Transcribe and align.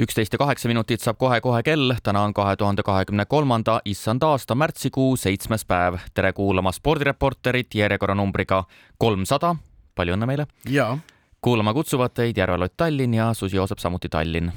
üksteist 0.00 0.32
ja 0.32 0.38
kaheksa 0.40 0.68
minutit 0.68 1.02
saab 1.04 1.18
kohe-kohe 1.20 1.60
kell, 1.62 1.92
täna 2.02 2.22
on 2.24 2.34
kahe 2.34 2.56
tuhande 2.56 2.82
kahekümne 2.82 3.26
kolmanda 3.28 3.80
issand 3.84 4.22
aasta 4.24 4.54
märtsikuu 4.54 5.16
seitsmes 5.16 5.64
päev. 5.64 5.98
tere 6.14 6.32
kuulama 6.32 6.72
spordireporterit 6.72 7.74
järjekorranumbriga 7.74 8.64
kolmsada. 8.98 9.54
palju 9.94 10.16
õnne 10.16 10.26
meile! 10.26 10.46
ja 10.68 10.98
kuulama 11.40 11.74
kutsuvad 11.74 12.14
teid 12.14 12.36
Järve-Lott 12.36 12.76
Tallinn 12.76 13.14
ja 13.14 13.34
Susi 13.34 13.56
Joosep 13.56 13.78
samuti 13.78 14.08
Tallinn 14.08 14.52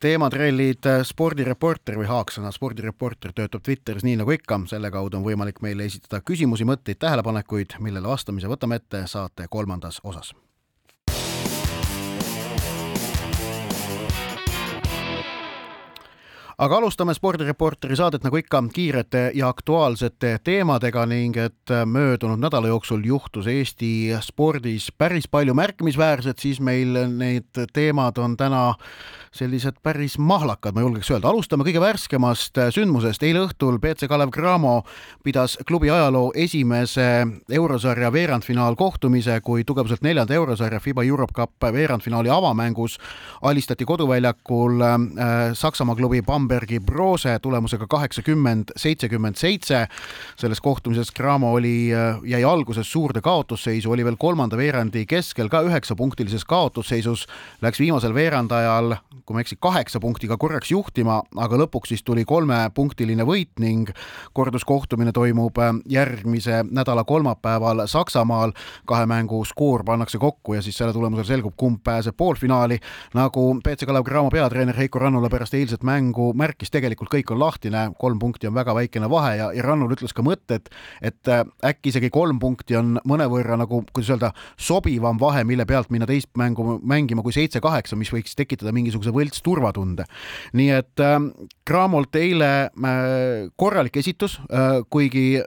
teematrellid 0.00 0.88
spordireporter 1.02 1.96
või 1.96 2.08
haaksõna 2.08 2.52
spordireporter 2.52 3.32
töötab 3.32 3.62
Twitteris 3.64 4.04
nii 4.04 4.16
nagu 4.20 4.32
ikka, 4.36 4.60
selle 4.68 4.90
kaudu 4.90 5.16
on 5.16 5.24
võimalik 5.24 5.60
meile 5.64 5.84
esitada 5.88 6.20
küsimusi, 6.20 6.64
mõtteid, 6.68 7.00
tähelepanekuid, 7.00 7.78
millele 7.80 8.08
vastamise 8.08 8.48
võtame 8.48 8.80
ette 8.80 9.06
saate 9.08 9.48
kolmandas 9.48 10.00
osas 10.04 10.34
aga 16.58 16.76
alustame 16.76 17.14
spordireporteri 17.14 17.96
saadet 17.96 18.24
nagu 18.24 18.38
ikka 18.38 18.62
kiirete 18.74 19.30
ja 19.34 19.48
aktuaalsete 19.48 20.38
teemadega 20.44 21.06
ning 21.06 21.36
et 21.36 21.74
möödunud 21.86 22.38
nädala 22.38 22.70
jooksul 22.70 23.04
juhtus 23.04 23.46
Eesti 23.50 24.14
spordis 24.20 24.92
päris 24.98 25.28
palju 25.28 25.54
märkimisväärset, 25.54 26.38
siis 26.38 26.60
meil 26.60 26.94
need 27.08 27.66
teemad 27.72 28.18
on 28.18 28.36
täna 28.36 28.74
sellised 29.34 29.80
päris 29.82 30.14
mahlakad, 30.18 30.74
ma 30.74 30.84
julgeks 30.84 31.10
öelda. 31.10 31.28
alustame 31.28 31.64
kõige 31.66 31.80
värskemast 31.82 32.58
sündmusest. 32.70 33.22
eile 33.26 33.40
õhtul 33.48 33.80
BC 33.82 34.06
Kalev 34.08 34.30
Cramo 34.30 34.84
pidas 35.24 35.56
klubi 35.66 35.90
ajaloo 35.90 36.30
esimese 36.34 37.26
eurosarja 37.50 38.12
veerandfinaalkohtumise, 38.12 39.40
kui 39.40 39.64
tugevuselt 39.64 40.02
neljanda 40.06 40.34
eurosarja 40.34 40.80
FIBA 40.80 41.04
Europe 41.04 41.34
Cup 41.34 41.66
veerandfinaali 41.72 42.30
avamängus 42.30 42.98
alistati 43.42 43.84
koduväljakul 43.84 44.80
äh, 44.80 44.98
Saksamaa 45.52 45.96
klubi 45.96 46.22
Bambergi 46.22 46.80
Brose 46.80 47.38
tulemusega 47.42 47.86
kaheksakümmend, 47.86 48.70
seitsekümmend 48.76 49.36
seitse. 49.36 49.86
selles 50.36 50.60
kohtumises 50.60 51.10
Cramo 51.12 51.52
oli, 51.52 51.90
äh, 51.92 52.20
jäi 52.24 52.44
alguses 52.44 52.92
suurde 52.92 53.20
kaotusseisu, 53.20 53.90
oli 53.90 54.04
veel 54.04 54.16
kolmanda 54.16 54.56
veerandi 54.56 55.06
keskel 55.06 55.48
ka 55.48 55.62
üheksapunktilises 55.62 56.44
kaotusseisus, 56.44 57.26
läks 57.62 57.80
viimasel 57.80 58.14
veerandajal 58.14 58.96
kui 59.26 59.34
ma 59.34 59.40
ei 59.40 59.46
eksi, 59.46 59.56
kaheksa 59.60 60.00
punktiga 60.00 60.36
korraks 60.40 60.70
juhtima, 60.70 61.22
aga 61.40 61.58
lõpuks 61.62 61.94
siis 61.94 62.02
tuli 62.04 62.26
kolmepunktiline 62.28 63.24
võit 63.24 63.52
ning 63.62 63.88
korduskohtumine 64.36 65.14
toimub 65.16 65.58
äh, 65.58 65.72
järgmise 65.88 66.62
nädala 66.70 67.04
kolmapäeval 67.08 67.86
Saksamaal. 67.88 68.52
kahe 68.86 69.06
mängu 69.06 69.44
skoor 69.44 69.84
pannakse 69.84 70.18
kokku 70.18 70.54
ja 70.54 70.62
siis 70.62 70.76
selle 70.76 70.92
tulemusel 70.92 71.24
selgub, 71.24 71.54
kumb 71.56 71.80
pääseb 71.84 72.16
poolfinaali. 72.16 72.78
nagu 73.14 73.60
BC 73.64 73.86
Kalev 73.86 74.04
Cramo 74.04 74.30
peatreener 74.30 74.76
Heiko 74.76 74.98
Rannula 74.98 75.30
pärast 75.30 75.54
eilset 75.54 75.82
mängu 75.82 76.32
märkis, 76.34 76.70
tegelikult 76.70 77.08
kõik 77.14 77.32
on 77.32 77.40
lahtine, 77.40 77.90
kolm 77.98 78.18
punkti 78.18 78.46
on 78.46 78.54
väga 78.54 78.74
väikene 78.74 79.10
vahe 79.10 79.36
ja, 79.36 79.52
ja 79.52 79.62
Rannul 79.62 79.96
ütles 79.96 80.12
ka 80.12 80.22
mõtted, 80.22 80.68
et 81.00 81.28
äh, 81.28 81.44
äkki 81.64 81.94
isegi 81.94 82.10
kolm 82.10 82.38
punkti 82.38 82.76
on 82.76 82.98
mõnevõrra 83.08 83.56
nagu, 83.56 83.84
kuidas 83.92 84.12
öelda, 84.12 84.32
sobivam 84.60 85.18
vahe, 85.20 85.44
mille 85.48 85.64
pealt 85.64 85.90
minna 85.94 86.06
teist 86.06 86.28
mängu 86.36 86.78
mängima 86.82 87.24
kui 87.24 87.32
seitse-kaheksa, 87.32 87.96
mis 87.96 88.12
võiks 88.12 88.36
tekitada 88.36 88.72
mingisuguse 88.74 89.13
võlts 89.14 89.42
turvatunde. 89.44 90.04
nii 90.52 90.70
et 90.74 91.04
Cramolt 91.66 92.16
eile 92.16 92.50
äh, 92.66 93.48
korralik 93.56 93.96
esitus 93.96 94.40
äh,, 94.50 94.82
kuigi 94.90 95.42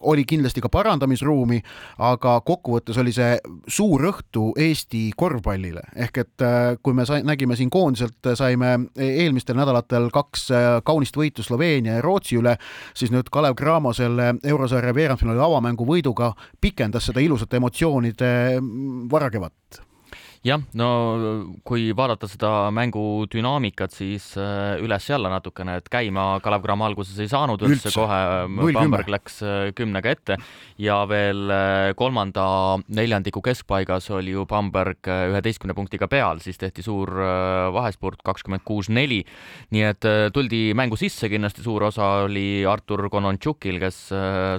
oli 0.00 0.24
kindlasti 0.24 0.62
ka 0.64 0.70
parandamisruumi, 0.72 1.58
aga 2.00 2.38
kokkuvõttes 2.46 2.96
oli 3.02 3.12
see 3.12 3.34
suur 3.68 4.06
õhtu 4.08 4.46
Eesti 4.56 5.10
korvpallile, 5.16 5.82
ehk 5.92 6.22
et 6.22 6.44
äh, 6.46 6.78
kui 6.82 6.96
me 6.96 7.04
sai, 7.08 7.20
nägime 7.26 7.56
siin 7.58 7.68
koondiselt, 7.70 8.30
saime 8.38 8.72
eelmistel 8.96 9.58
nädalatel 9.60 10.08
kaks 10.14 10.48
kaunist 10.88 11.20
võitu 11.20 11.44
Sloveenia 11.44 11.98
ja 11.98 12.04
Rootsi 12.04 12.40
üle, 12.40 12.56
siis 12.96 13.12
nüüd 13.12 13.28
Kalev 13.32 13.58
Cramo 13.60 13.92
selle 13.96 14.32
eurosarja 14.40 14.96
veerandfinaali 14.96 15.44
avamängu 15.44 15.84
võiduga 15.88 16.32
pikendas 16.60 17.10
seda 17.10 17.20
ilusate 17.20 17.60
emotsioonide 17.60 18.32
mm, 18.56 19.06
varakevat 19.12 19.84
jah, 20.40 20.62
no 20.72 20.88
kui 21.68 21.90
vaadata 21.96 22.28
seda 22.30 22.50
mängu 22.72 23.26
dünaamikat, 23.30 23.92
siis 23.92 24.30
äh, 24.40 24.80
üles-jälle 24.80 25.28
natukene, 25.28 25.76
et 25.80 25.90
käima 25.92 26.38
Kalev 26.40 26.64
Cramo 26.64 26.86
alguses 26.86 27.18
ei 27.20 27.28
saanud 27.28 27.60
üldse, 27.66 27.90
üldse. 27.90 27.92
kohe, 27.98 28.72
Bamberg 28.72 29.10
läks 29.12 29.40
äh, 29.44 29.58
kümnega 29.76 30.14
ette. 30.14 30.38
Ja 30.80 31.02
veel 31.10 31.52
äh, 31.52 31.90
kolmanda 31.98 32.46
neljandiku 32.88 33.42
keskpaigas 33.44 34.08
oli 34.16 34.32
ju 34.32 34.46
Bamberg 34.48 35.10
üheteistkümne 35.10 35.76
punktiga 35.76 36.08
peal, 36.08 36.40
siis 36.40 36.58
tehti 36.60 36.84
suur 36.84 37.12
vahespurt 37.74 38.24
kakskümmend 38.24 38.64
kuus, 38.64 38.88
neli. 38.88 39.20
nii 39.74 39.84
et 39.90 40.06
tuldi 40.34 40.72
mängu 40.76 40.96
sisse, 40.98 41.28
kindlasti 41.30 41.62
suur 41.64 41.84
osa 41.90 42.08
oli 42.24 42.64
Artur 42.68 43.08
Konontšukil, 43.12 43.78
kes 43.82 44.00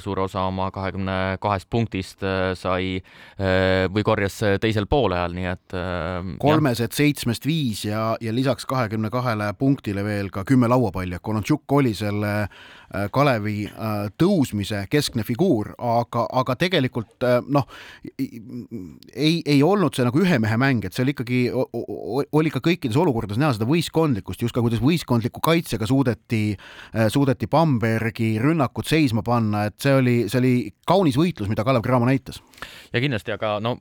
suure 0.04 0.26
osa 0.28 0.46
oma 0.50 0.70
kahekümne 0.74 1.18
kahest 1.42 1.70
punktist 1.72 2.24
sai 2.60 3.02
või 3.38 4.06
korjas 4.06 4.38
teisel 4.62 4.88
poolajal, 4.92 5.36
nii 5.36 5.50
et 5.52 5.71
et 5.78 6.36
kolmesed 6.42 6.94
seitsmest 6.96 7.46
viis 7.48 7.86
ja, 7.86 8.16
ja 8.22 8.34
lisaks 8.34 8.66
kahekümne 8.70 9.10
kahele 9.14 9.52
punktile 9.60 10.04
veel 10.06 10.32
ka 10.34 10.44
kümme 10.48 10.70
lauapalli, 10.72 11.16
et 11.16 11.24
Konontšuk 11.24 11.78
oli 11.80 11.94
selle 11.98 12.34
äh, 12.44 12.81
Kalevi 13.12 13.66
äh, 13.70 14.10
tõusmise 14.20 14.84
keskne 14.92 15.24
figuur, 15.28 15.72
aga, 15.78 16.26
aga 16.42 16.56
tegelikult 16.60 17.26
äh, 17.28 17.40
noh, 17.48 17.68
ei, 18.20 19.42
ei 19.46 19.60
olnud 19.64 19.96
see 19.96 20.06
nagu 20.08 20.22
ühe 20.24 20.40
mehe 20.44 20.58
mäng, 20.62 20.86
et 20.86 20.98
seal 20.98 21.12
ikkagi 21.14 21.44
oli 21.52 22.52
ka 22.54 22.62
kõikides 22.64 23.00
olukordades 23.00 23.40
näha 23.42 23.56
seda 23.56 23.68
võistkondlikkust, 23.70 24.44
just 24.46 24.56
ka 24.56 24.64
kuidas 24.64 24.84
võistkondliku 24.84 25.44
kaitsega 25.44 25.88
suudeti, 25.90 26.56
suudeti 27.14 27.48
Bambergi 27.52 28.34
rünnakut 28.42 28.90
seisma 28.90 29.24
panna, 29.26 29.66
et 29.70 29.78
see 29.82 29.96
oli, 29.98 30.16
see 30.32 30.42
oli 30.42 30.54
kaunis 30.88 31.18
võitlus, 31.20 31.50
mida 31.52 31.64
Kalev 31.68 31.84
Cramo 31.86 32.08
näitas. 32.08 32.42
ja 32.94 33.02
kindlasti, 33.02 33.32
aga 33.34 33.56
no 33.64 33.76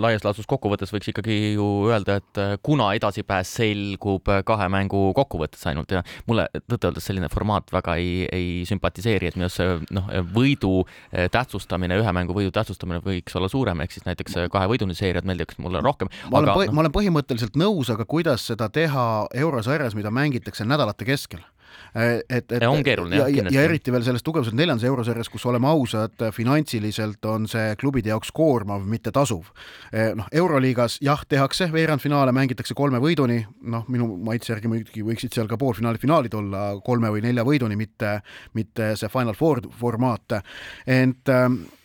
laias 0.00 0.24
laastus 0.24 0.48
kokkuvõttes 0.48 0.92
võiks 0.94 1.10
ikkagi 1.12 1.36
ju 1.56 1.66
öelda, 1.90 2.18
et 2.20 2.40
äh, 2.40 2.54
kuna 2.62 2.88
edasipääs 2.96 3.52
selgub 3.60 4.28
äh, 4.32 4.42
kahe 4.46 4.68
mängu 4.72 5.10
kokkuvõttes 5.16 5.66
ainult 5.70 5.92
ja 5.92 6.02
mulle 6.28 6.48
tõtt-öeldes 6.56 7.06
selline 7.10 7.30
formaat 7.32 7.72
väga 7.74 7.96
ei, 8.00 8.26
ei 8.32 8.45
sümpatiseeri, 8.68 9.30
et 9.30 9.38
minu 9.38 9.48
arust 9.48 9.60
see 9.60 9.96
noh, 9.96 10.10
võidu 10.34 10.72
äh, 10.84 11.26
tähtsustamine, 11.32 11.98
ühe 12.02 12.14
mängu 12.16 12.36
võidu 12.36 12.54
tähtsustamine 12.54 13.02
võiks 13.04 13.36
olla 13.38 13.50
suurem, 13.52 13.82
ehk 13.84 13.96
siis 13.96 14.06
näiteks 14.08 14.38
kahe 14.52 14.70
võiduni 14.70 14.96
seeriad 14.98 15.28
meeldiks 15.28 15.60
mulle 15.62 15.82
rohkem. 15.84 16.12
ma 16.30 16.42
olen, 16.42 16.52
no. 16.52 16.76
ma 16.76 16.84
olen 16.84 16.94
põhimõtteliselt 16.94 17.58
nõus, 17.60 17.90
aga 17.92 18.08
kuidas 18.08 18.46
seda 18.52 18.70
teha 18.72 19.26
eurosarjas, 19.34 19.98
mida 19.98 20.12
mängitakse 20.14 20.66
nädalate 20.68 21.08
keskel? 21.08 21.44
Et, 21.94 22.52
et 22.52 22.62
ja 22.62 22.70
on 22.70 22.82
keeruline 22.84 23.16
ja, 23.16 23.26
ja, 23.32 23.44
ja 23.50 23.64
eriti 23.66 23.92
veel 23.94 24.04
selles 24.06 24.24
tugevuselt 24.26 24.56
neljandas 24.58 24.84
eurosarjas, 24.88 25.30
kus 25.32 25.46
oleme 25.48 25.68
ausad, 25.70 26.16
finantsiliselt 26.34 27.24
on 27.30 27.48
see 27.50 27.74
klubide 27.80 28.12
jaoks 28.12 28.32
koormav, 28.36 28.84
mitte 28.88 29.12
tasuv. 29.14 29.50
E, 29.92 30.10
noh, 30.18 30.28
euroliigas 30.32 30.98
jah, 31.04 31.22
tehakse 31.28 31.68
veerandfinaale, 31.72 32.34
mängitakse 32.36 32.76
kolme 32.76 33.00
võiduni, 33.02 33.40
noh, 33.72 33.86
minu 33.92 34.08
maitse 34.28 34.52
järgi 34.54 34.70
muidugi 34.72 35.04
võiksid 35.06 35.36
seal 35.36 35.50
ka 35.50 35.58
poolfinaalid, 35.60 36.02
finaalid 36.02 36.36
olla 36.38 36.64
kolme 36.84 37.12
või 37.14 37.24
nelja 37.24 37.46
võiduni, 37.46 37.78
mitte, 37.80 38.18
mitte 38.56 38.94
see 38.96 39.12
Final 39.12 39.36
Four 39.38 39.62
formaat. 39.80 40.40
ent, 40.86 41.28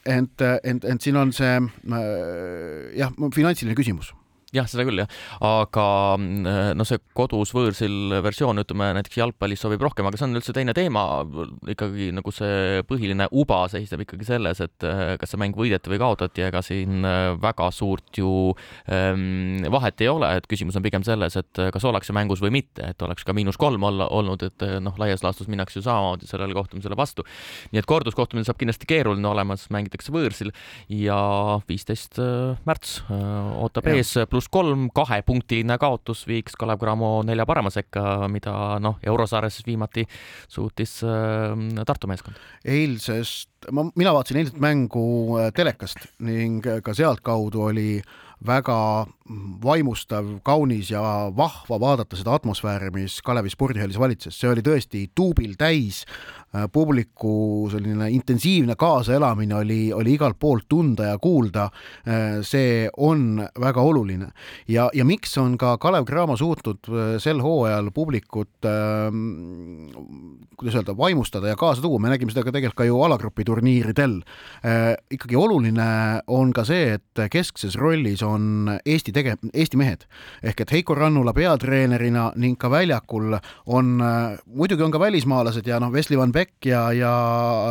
ent, 0.05 0.47
ent, 0.63 0.85
ent 0.85 1.01
siin 1.01 1.19
on 1.19 1.35
see 1.35 1.53
jah, 2.97 3.13
finantsiline 3.35 3.77
küsimus 3.77 4.13
jah, 4.51 4.67
seda 4.67 4.83
küll 4.87 4.99
jah, 4.99 5.11
aga 5.47 5.85
noh, 6.19 6.87
see 6.87 6.99
kodus 7.15 7.53
võõrsil 7.55 8.17
versioon, 8.23 8.59
ütleme 8.63 8.89
näiteks 8.97 9.19
jalgpallis 9.21 9.63
sobib 9.63 9.83
rohkem, 9.83 10.07
aga 10.07 10.19
see 10.19 10.27
on 10.27 10.39
üldse 10.39 10.55
teine 10.55 10.75
teema. 10.75 11.03
ikkagi 11.71 12.09
nagu 12.15 12.33
see 12.35 12.81
põhiline 12.87 13.29
uba 13.31 13.63
seisneb 13.71 14.03
ikkagi 14.03 14.27
selles, 14.27 14.59
et 14.63 14.87
äh, 14.87 15.15
kas 15.21 15.31
see 15.31 15.39
mäng 15.39 15.55
võideti 15.57 15.91
või 15.91 16.01
kaotati, 16.01 16.43
ega 16.47 16.63
siin 16.65 17.07
äh, 17.07 17.31
väga 17.41 17.69
suurt 17.75 18.19
ju 18.19 18.51
ähm, 18.91 19.63
vahet 19.71 20.03
ei 20.03 20.11
ole, 20.11 20.33
et 20.39 20.49
küsimus 20.51 20.75
on 20.79 20.85
pigem 20.85 21.05
selles, 21.07 21.37
et 21.39 21.63
kas 21.71 21.87
ollakse 21.87 22.15
mängus 22.15 22.43
või 22.43 22.51
mitte, 22.59 22.91
et 22.91 23.07
oleks 23.07 23.23
ka 23.27 23.35
miinus 23.37 23.59
kolm 23.61 23.83
olla 23.87 24.09
olnud, 24.11 24.43
et 24.43 24.67
noh, 24.83 24.97
laias 24.99 25.23
laastus 25.23 25.49
minnakse 25.51 25.79
ju 25.79 25.85
samamoodi 25.85 26.27
sellele 26.27 26.55
kohtumisele 26.57 26.97
vastu. 26.99 27.23
nii 27.71 27.79
et 27.79 27.87
korduskohtumine 27.87 28.47
saab 28.47 28.59
kindlasti 28.59 28.89
keeruline 28.89 29.31
olema, 29.31 29.55
sest 29.55 29.71
mängitakse 29.71 30.11
võõrsil 30.11 30.51
ja 30.91 31.21
viisteist 31.69 32.19
märts 32.67 32.99
ootab 33.07 33.87
ja. 33.87 33.95
ees, 34.01 34.13
pluss 34.29 34.40
pluss 34.41 34.49
kolm, 34.49 34.89
kahepunktiline 34.93 35.77
kaotus 35.77 36.25
viiks 36.27 36.55
Kalev 36.57 36.79
Cramo 36.81 37.21
nelja 37.25 37.45
parema 37.45 37.69
sekka, 37.69 38.27
mida 38.31 38.79
noh, 38.81 38.97
eurosarjas 39.05 39.61
viimati 39.67 40.05
suutis 40.49 41.01
äh, 41.05 41.53
Tartu 41.85 42.09
meeskond. 42.09 42.39
eilsest, 42.65 43.69
ma, 43.71 43.85
mina 43.95 44.13
vaatasin 44.13 44.41
eilset 44.41 44.59
mängu 44.59 45.37
äh, 45.37 45.51
telekast 45.53 46.07
ning 46.25 46.65
ka 46.83 46.93
sealtkaudu 46.97 47.67
oli 47.69 48.01
väga 48.47 49.05
vaimustav, 49.63 50.27
kaunis 50.43 50.91
ja 50.91 51.01
vahva 51.37 51.79
vaadata 51.79 52.19
seda 52.19 52.35
atmosfääri, 52.39 52.91
mis 52.95 53.19
Kalevi 53.25 53.51
spordihallis 53.53 53.99
valitses, 53.99 54.37
see 54.37 54.49
oli 54.51 54.63
tõesti 54.65 55.07
tuubil 55.15 55.57
täis 55.59 56.03
Äh, 56.51 56.65
publiku 56.67 57.69
selline 57.71 58.09
intensiivne 58.11 58.75
kaasaelamine 58.75 59.55
oli, 59.55 59.93
oli 59.95 60.17
igalt 60.17 60.35
poolt 60.39 60.65
tunda 60.67 61.05
ja 61.13 61.19
kuulda. 61.23 61.69
Äh, 62.03 62.41
see 62.43 62.89
on 62.97 63.39
väga 63.55 63.79
oluline 63.81 64.27
ja, 64.67 64.89
ja 64.93 65.05
miks 65.07 65.37
on 65.39 65.55
ka 65.57 65.77
Kalev 65.79 66.03
Cramo 66.09 66.35
suutnud 66.35 66.89
äh, 66.91 67.13
sel 67.23 67.39
hooajal 67.39 67.87
publikut 67.95 68.67
ähm, 68.67 69.87
kuidas 70.59 70.75
öelda, 70.75 70.97
vaimustada 70.97 71.47
ja 71.47 71.55
kaasa 71.55 71.81
tuua, 71.81 72.01
me 72.03 72.11
nägime 72.11 72.35
seda 72.35 72.43
ka 72.43 72.51
tegelikult 72.51 72.81
ka 72.81 72.89
ju 72.89 72.99
alagrupi 73.01 73.47
turniiridel. 73.47 74.19
ikkagi 75.11 75.35
oluline 75.35 75.87
on 76.27 76.51
ka 76.53 76.65
see, 76.67 76.99
et 76.99 77.21
keskses 77.31 77.79
rollis 77.79 78.21
on 78.27 78.75
Eesti 78.85 79.13
tege-, 79.21 79.37
Eesti 79.53 79.79
mehed 79.79 80.05
ehk 80.43 80.65
et 80.65 80.73
Heiko 80.75 80.95
Rannula 80.97 81.33
peatreenerina 81.35 82.31
ning 82.39 82.57
ka 82.59 82.69
väljakul 82.71 83.35
on, 83.65 83.91
muidugi 84.45 84.83
on 84.85 84.93
ka 84.93 84.99
välismaalased 85.01 85.67
ja 85.67 85.79
noh, 85.81 85.91
Wesley 85.93 86.19
Van 86.19 86.31
Beck 86.31 86.65
ja, 86.65 86.83
ja 86.95 87.11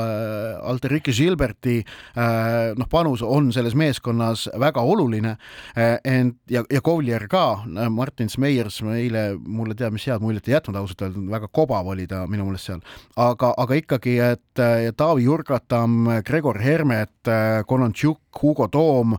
äh, 0.01 0.71
Alterike 0.71 1.13
Gilberti 1.13 1.81
äh, 1.81 2.73
noh, 2.79 2.89
panus 2.91 3.23
on 3.23 3.51
selles 3.53 3.75
meeskonnas 3.79 4.49
väga 4.61 4.83
oluline 4.83 5.37
äh,. 5.77 5.99
ent 6.05 6.39
ja, 6.51 6.65
ja 6.71 6.81
Kovlier 6.81 7.27
ka, 7.31 7.63
Martin 7.91 8.29
Smeiers 8.29 8.81
eile 8.95 9.35
mulle 9.39 9.75
teab, 9.75 9.95
mis 9.95 10.07
head 10.09 10.23
muljet 10.23 10.49
ei 10.49 10.57
jätnud 10.57 10.79
ausalt 10.81 11.03
öeldes, 11.05 11.27
väga 11.31 11.49
kobav 11.53 11.91
oli 11.93 12.07
ta 12.11 12.25
minu 12.31 12.47
meelest 12.49 12.71
seal, 12.71 12.81
aga, 13.21 13.53
aga 13.61 13.79
ikkagi, 13.79 14.17
et 14.25 14.63
Taavi 14.97 15.25
Jurgatam, 15.25 16.09
Gregor 16.27 16.59
Hermet, 16.61 17.31
Konontšuk, 17.67 18.30
Hugo 18.41 18.69
Toom, 18.69 19.17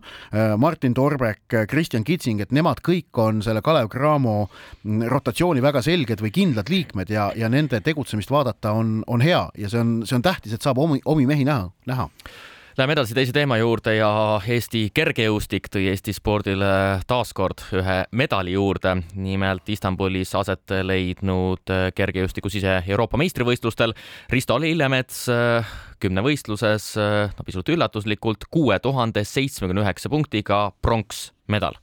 Martin 0.58 0.94
Torbek, 0.94 1.42
Kristjan 1.68 2.04
Kitsing, 2.04 2.40
et 2.40 2.52
nemad 2.52 2.80
kõik 2.84 3.18
on 3.20 3.42
selle 3.44 3.62
Kalev 3.62 3.90
Cramo 3.92 4.48
rotatsiooni 4.84 5.62
väga 5.62 5.82
selged 5.84 6.22
või 6.24 6.32
kindlad 6.34 6.72
liikmed 6.72 7.12
ja, 7.12 7.30
ja 7.36 7.50
nende 7.52 7.80
tegutsemist 7.84 8.32
vaadata 8.32 8.72
on, 8.72 9.02
on 9.06 9.20
hea 9.24 9.44
ja 9.58 9.68
see 9.68 9.82
on, 9.82 9.92
see 10.08 10.16
on 10.16 10.24
tähtis, 10.24 10.56
et 10.56 10.64
saab 10.64 10.80
omi, 10.82 11.00
omi 11.04 11.28
mehi 11.28 11.44
näha, 11.48 11.68
näha. 11.86 12.08
Läheme 12.72 12.94
edasi 12.96 13.12
teise 13.12 13.34
teema 13.36 13.58
juurde 13.60 13.92
ja 13.98 14.08
Eesti 14.48 14.86
kergejõustik 14.96 15.66
tõi 15.74 15.90
Eesti 15.90 16.14
spordile 16.16 16.70
taaskord 17.04 17.60
ühe 17.76 17.96
medali 18.16 18.54
juurde. 18.54 18.94
nimelt 19.12 19.68
Istanbulis 19.68 20.32
aset 20.34 20.72
leidnud 20.80 21.68
kergejõustiku 21.68 22.48
sise 22.48 22.78
Euroopa 22.88 23.20
meistrivõistlustel 23.20 23.92
Risto 24.32 24.56
Lillemets 24.56 25.26
kümnevõistluses, 26.00 26.96
no 27.36 27.44
pisut 27.44 27.68
üllatuslikult, 27.68 28.48
kuue 28.50 28.78
tuhande 28.80 29.20
seitsmekümne 29.20 29.84
üheksa 29.84 30.08
punktiga 30.08 30.70
pronksmedal 30.80 31.76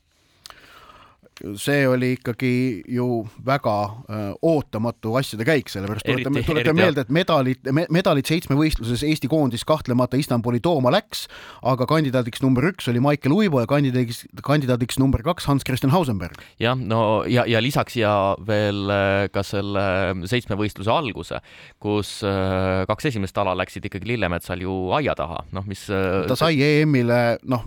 see 1.56 1.88
oli 1.88 2.14
ikkagi 2.18 2.84
ju 2.88 3.08
väga 3.46 3.76
äh, 4.10 4.32
ootamatu 4.46 5.16
asjade 5.20 5.46
käik, 5.48 5.70
sellepärast 5.72 6.06
tuletame, 6.08 6.44
tuletame 6.44 6.82
meelde, 6.82 7.06
et 7.06 7.14
medalid 7.14 7.70
me,, 7.76 7.86
medalid 7.94 8.28
seitsmevõistluses 8.30 9.04
Eesti 9.08 9.30
koondis 9.32 9.64
kahtlemata 9.68 10.20
Istanbuli 10.20 10.60
tooma 10.64 10.92
läks, 10.94 11.28
aga 11.64 11.88
kandidaadiks 11.90 12.44
number 12.44 12.70
üks 12.72 12.90
oli 12.92 13.02
Maicel 13.04 13.36
Uibo 13.36 13.64
ja 13.64 13.70
kandidaadiks, 13.70 14.26
kandidaadiks 14.46 15.00
number 15.02 15.24
kaks 15.26 15.48
Hans-Christian 15.50 15.94
Hausenberg. 15.96 16.42
jah, 16.60 16.78
no 16.78 17.24
ja, 17.30 17.46
ja 17.48 17.62
lisaks 17.64 17.96
ja 18.00 18.14
veel 18.48 18.92
äh, 18.94 19.28
ka 19.34 19.44
selle 19.48 19.86
seitsmevõistluse 20.30 20.92
alguse, 20.94 21.40
kus 21.80 22.20
äh, 22.28 22.84
kaks 22.90 23.12
esimest 23.14 23.38
ala 23.40 23.56
läksid 23.60 23.88
ikkagi 23.88 24.12
Lillemetsal 24.12 24.64
ju 24.66 24.76
aia 24.98 25.16
taha, 25.18 25.46
noh, 25.56 25.66
mis 25.70 25.86
ta 25.88 26.36
sai 26.40 26.60
EM-ile 26.64 27.40
noh, 27.50 27.66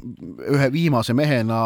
ühe 0.52 0.68
viimase 0.74 1.16
mehena 1.16 1.62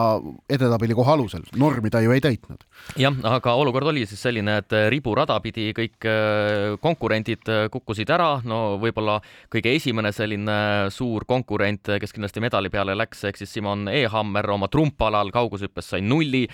edetabeli 0.50 0.94
koha 0.96 1.16
alusel, 1.16 1.44
normi 1.58 1.90
ta 1.96 2.02
ju 2.04 2.12
ei 2.12 2.20
täitnud. 2.20 2.64
jah, 3.00 3.14
aga 3.25 3.54
olukord 3.56 3.88
oli 3.90 4.04
siis 4.06 4.20
selline, 4.22 4.58
et 4.60 4.75
riburada 4.93 5.38
pidi 5.43 5.70
kõik 5.76 6.06
äh, 6.06 6.76
konkurendid 6.82 7.48
äh, 7.50 7.64
kukkusid 7.72 8.10
ära, 8.12 8.43
no 8.46 8.76
võib-olla 8.82 9.16
kõige 9.52 9.72
esimene 9.78 10.12
selline 10.14 10.56
suur 10.93 11.25
konkurent, 11.28 11.88
kes 12.00 12.12
kindlasti 12.14 12.43
medali 12.44 12.70
peale 12.72 12.94
läks, 12.98 13.25
ehk 13.26 13.40
siis 13.40 13.54
Simon 13.56 13.88
Ehammer 13.90 14.50
oma 14.52 14.69
trumpalal 14.72 15.32
kaugushüppes 15.34 15.90
sai 15.94 16.02
nulli. 16.04 16.44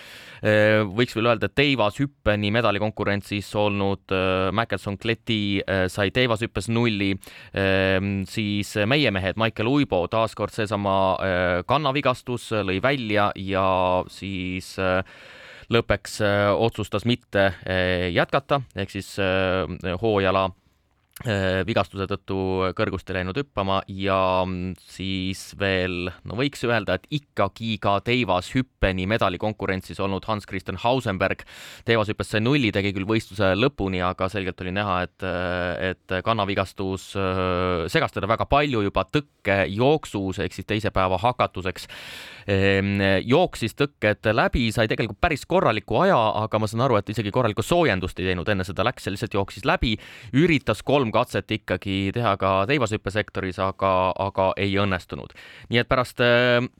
Äh, 0.47 0.85
võiks 0.87 1.17
veel 1.19 1.33
öelda, 1.33 1.51
et 1.51 1.59
teivashüppeni 1.59 2.53
medalikonkurentsis 2.55 3.51
olnud 3.59 4.15
Mäkelson 4.55 4.97
Kleti 5.03 5.61
sai 5.93 6.11
teivashüppes 6.15 6.69
nulli, 6.73 7.13
siis 8.31 8.73
meie 8.89 9.11
mehed, 9.15 9.39
Maicel 9.41 9.69
Uibo, 9.71 10.03
taaskord 10.13 10.55
seesama 10.55 10.95
kannavigastus 11.69 12.51
lõi 12.67 12.79
välja 12.83 13.31
ja 13.39 13.67
siis 14.13 14.75
lõppeks 15.73 16.19
äh, 16.25 16.49
otsustas 16.53 17.07
mitte 17.09 17.53
äh, 17.53 18.11
jätkata, 18.15 18.63
ehk 18.77 18.93
siis 18.93 19.15
äh, 19.23 19.97
hooajala 20.03 20.51
vigastuse 21.69 22.07
tõttu 22.09 22.37
kõrgust 22.75 23.07
ei 23.13 23.19
läinud 23.19 23.37
hüppama 23.37 23.77
ja 23.95 24.17
mm, 24.43 24.73
siis 24.81 25.43
veel, 25.61 26.09
no 26.27 26.39
võiks 26.41 26.65
öelda, 26.65 26.97
et 26.97 27.05
ikkagi 27.15 27.77
ka 27.85 27.99
teivashüppeni 28.03 29.05
medalikonkurentsis 29.13 30.01
olnud 30.03 30.25
Hans-Christian 30.27 30.81
Hausenberg. 30.83 31.45
teivashüppes 31.87 32.33
sai 32.33 32.41
nulli, 32.43 32.73
tegi 32.75 32.95
küll 32.97 33.07
võistluse 33.07 33.53
lõpuni, 33.55 34.01
aga 34.03 34.27
selgelt 34.33 34.65
oli 34.65 34.73
näha, 34.75 34.97
et, 35.05 35.29
et 35.93 36.17
kannavigastus 36.25 37.13
segas 37.93 38.17
teda 38.17 38.33
väga 38.33 38.49
palju 38.51 38.83
juba 38.89 39.05
tõkkejooksus 39.13 40.43
ehk 40.43 40.57
siis 40.57 40.67
teise 40.73 40.91
päeva 40.97 41.21
hakatuseks 41.23 41.87
jooksis 43.25 43.77
tõkked 43.79 44.31
läbi, 44.35 44.67
sai 44.75 44.89
tegelikult 44.91 45.21
päris 45.23 45.47
korraliku 45.47 46.03
aja, 46.03 46.19
aga 46.43 46.59
ma 46.59 46.69
saan 46.71 46.85
aru, 46.87 46.99
et 46.99 47.13
isegi 47.13 47.33
korralikku 47.35 47.65
soojendust 47.67 48.19
ei 48.21 48.31
teinud 48.31 48.49
enne 48.49 48.67
seda, 48.67 48.85
läks 48.87 49.07
lihtsalt 49.11 49.35
jooksis 49.37 49.67
läbi, 49.69 49.95
üritas 50.35 50.83
kolm 50.87 51.13
katset 51.15 51.51
ikkagi 51.59 52.11
teha 52.15 52.37
ka 52.41 52.55
teivashüppesektoris, 52.71 53.61
aga, 53.63 53.93
aga 54.19 54.53
ei 54.57 54.75
õnnestunud. 54.83 55.35
nii 55.71 55.83
et 55.83 55.91
pärast 55.91 56.21
ehm, 56.25 56.71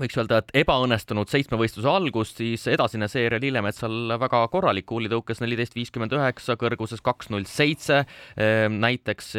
võiks 0.00 0.18
öelda, 0.20 0.42
et 0.42 0.54
ebaõnnestunud 0.64 1.30
seitsmevõistluse 1.32 1.90
algust, 1.90 2.40
siis 2.42 2.66
edasine 2.70 3.08
seeria 3.10 3.42
Lillemetsal 3.42 4.16
väga 4.20 4.44
korralik, 4.52 4.88
kuulitõukes 4.90 5.42
neliteist 5.42 5.76
viiskümmend 5.78 6.14
üheksa, 6.16 6.58
kõrguses 6.60 7.02
kaks 7.04 7.30
null 7.34 7.48
seitse 7.48 8.02
ehm, 8.04 8.80
näiteks 8.82 9.34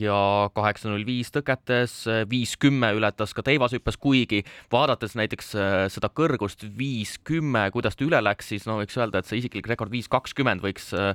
ja 0.00 0.20
kaheksa 0.54 0.90
null 0.90 1.06
viis 1.08 1.32
tõketes, 1.34 2.04
viis 2.30 2.56
kümme 2.60 2.92
ületas 2.96 3.34
ka 3.36 3.44
teivashüppes, 3.46 3.98
kuigi 4.00 4.42
vaadates 4.72 5.16
näiteks 5.18 5.52
eh, 5.54 5.84
seda 5.92 6.10
kõrgust 6.14 6.64
viis 6.76 7.16
kümme, 7.26 7.66
kuidas 7.74 7.98
ta 7.98 8.06
üle 8.06 8.20
läks, 8.22 8.50
siis 8.52 8.66
no 8.68 8.78
võiks 8.80 8.96
öelda, 8.98 9.20
et 9.20 9.30
see 9.30 9.40
isiklik 9.40 9.68
rekord 9.70 9.92
viis 9.92 10.08
kakskümmend 10.10 10.64
võiks, 10.64 10.90
eh, 10.96 11.14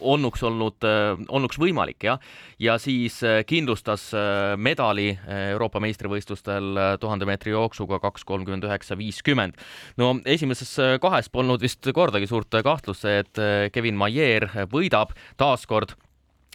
olnuks 0.00 0.44
olnud, 0.48 0.78
eh, 0.86 1.24
olnuks 1.28 1.60
võimalik 1.62 2.08
jah, 2.08 2.20
ja 2.62 2.78
siis 2.82 3.20
kindlustas 3.46 4.08
medali 4.58 5.12
Euroopa 5.28 5.80
meistrivõistlustel 5.82 6.98
tuhande 7.00 7.26
meetri 7.28 7.52
jooksuga 7.54 7.98
kaks 8.02 8.21
kaks 8.22 8.28
kolmkümmend 8.28 8.64
üheksa 8.64 8.96
viiskümmend. 8.98 9.58
no 9.98 10.20
esimeses 10.24 10.78
äh, 10.78 10.98
kahes 11.00 11.28
polnud 11.28 11.60
vist 11.62 11.86
kordagi 11.94 12.26
suurt 12.26 12.50
kahtlust 12.62 13.04
et 13.04 13.38
äh, 13.38 13.70
Kevin 13.72 13.96
Maier 13.96 14.48
võidab 14.70 15.12
taaskord 15.36 15.96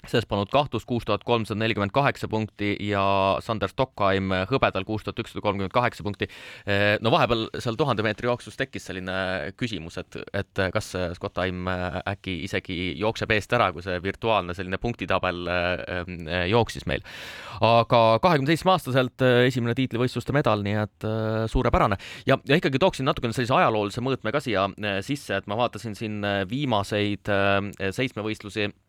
selles 0.06 0.28
polnud 0.30 0.52
kahtlust, 0.54 0.86
kuus 0.88 1.06
tuhat 1.08 1.24
kolmsada 1.26 1.58
nelikümmend 1.60 1.92
kaheksa 1.96 2.30
punkti 2.30 2.76
ja 2.86 3.02
Sander 3.44 3.72
Stockheim 3.72 4.30
hõbedal 4.50 4.86
kuus 4.86 5.04
tuhat 5.06 5.20
ükssada 5.24 5.42
kolmkümmend 5.42 5.74
kaheksa 5.74 6.06
punkti. 6.06 6.28
no 7.02 7.12
vahepeal 7.12 7.48
seal 7.58 7.80
tuhande 7.80 8.06
meetri 8.06 8.30
jooksus 8.30 8.58
tekkis 8.60 8.88
selline 8.88 9.18
küsimus, 9.58 9.98
et, 9.98 10.20
et 10.38 10.64
kas 10.74 10.94
Stockheim 11.18 11.68
äkki 11.68 12.38
isegi 12.46 12.94
jookseb 13.00 13.34
eest 13.36 13.54
ära, 13.58 13.72
kui 13.74 13.86
see 13.86 13.98
virtuaalne 14.04 14.54
selline 14.58 14.78
punktitabel 14.82 15.50
äh, 15.50 16.46
jooksis 16.52 16.86
meil. 16.86 17.04
aga 17.62 18.02
kahekümne 18.22 18.54
seitsme 18.54 18.76
aastaselt 18.76 19.26
esimene 19.48 19.74
tiitlivõistluste 19.78 20.36
medal, 20.36 20.62
nii 20.64 20.78
et 20.86 21.08
suurepärane. 21.52 21.98
ja, 22.30 22.38
ja 22.46 22.62
ikkagi 22.62 22.80
tooksin 22.80 23.10
natukene 23.10 23.34
sellise 23.34 23.58
ajaloolise 23.58 24.06
mõõtme 24.06 24.32
ka 24.32 24.44
siia 24.46 24.70
sisse, 25.02 25.42
et 25.42 25.48
ma 25.50 25.58
vaatasin 25.58 25.98
siin 25.98 26.22
viimaseid 26.50 27.34
seitsmevõistlusi 27.98 28.68
Eh, 28.68 28.87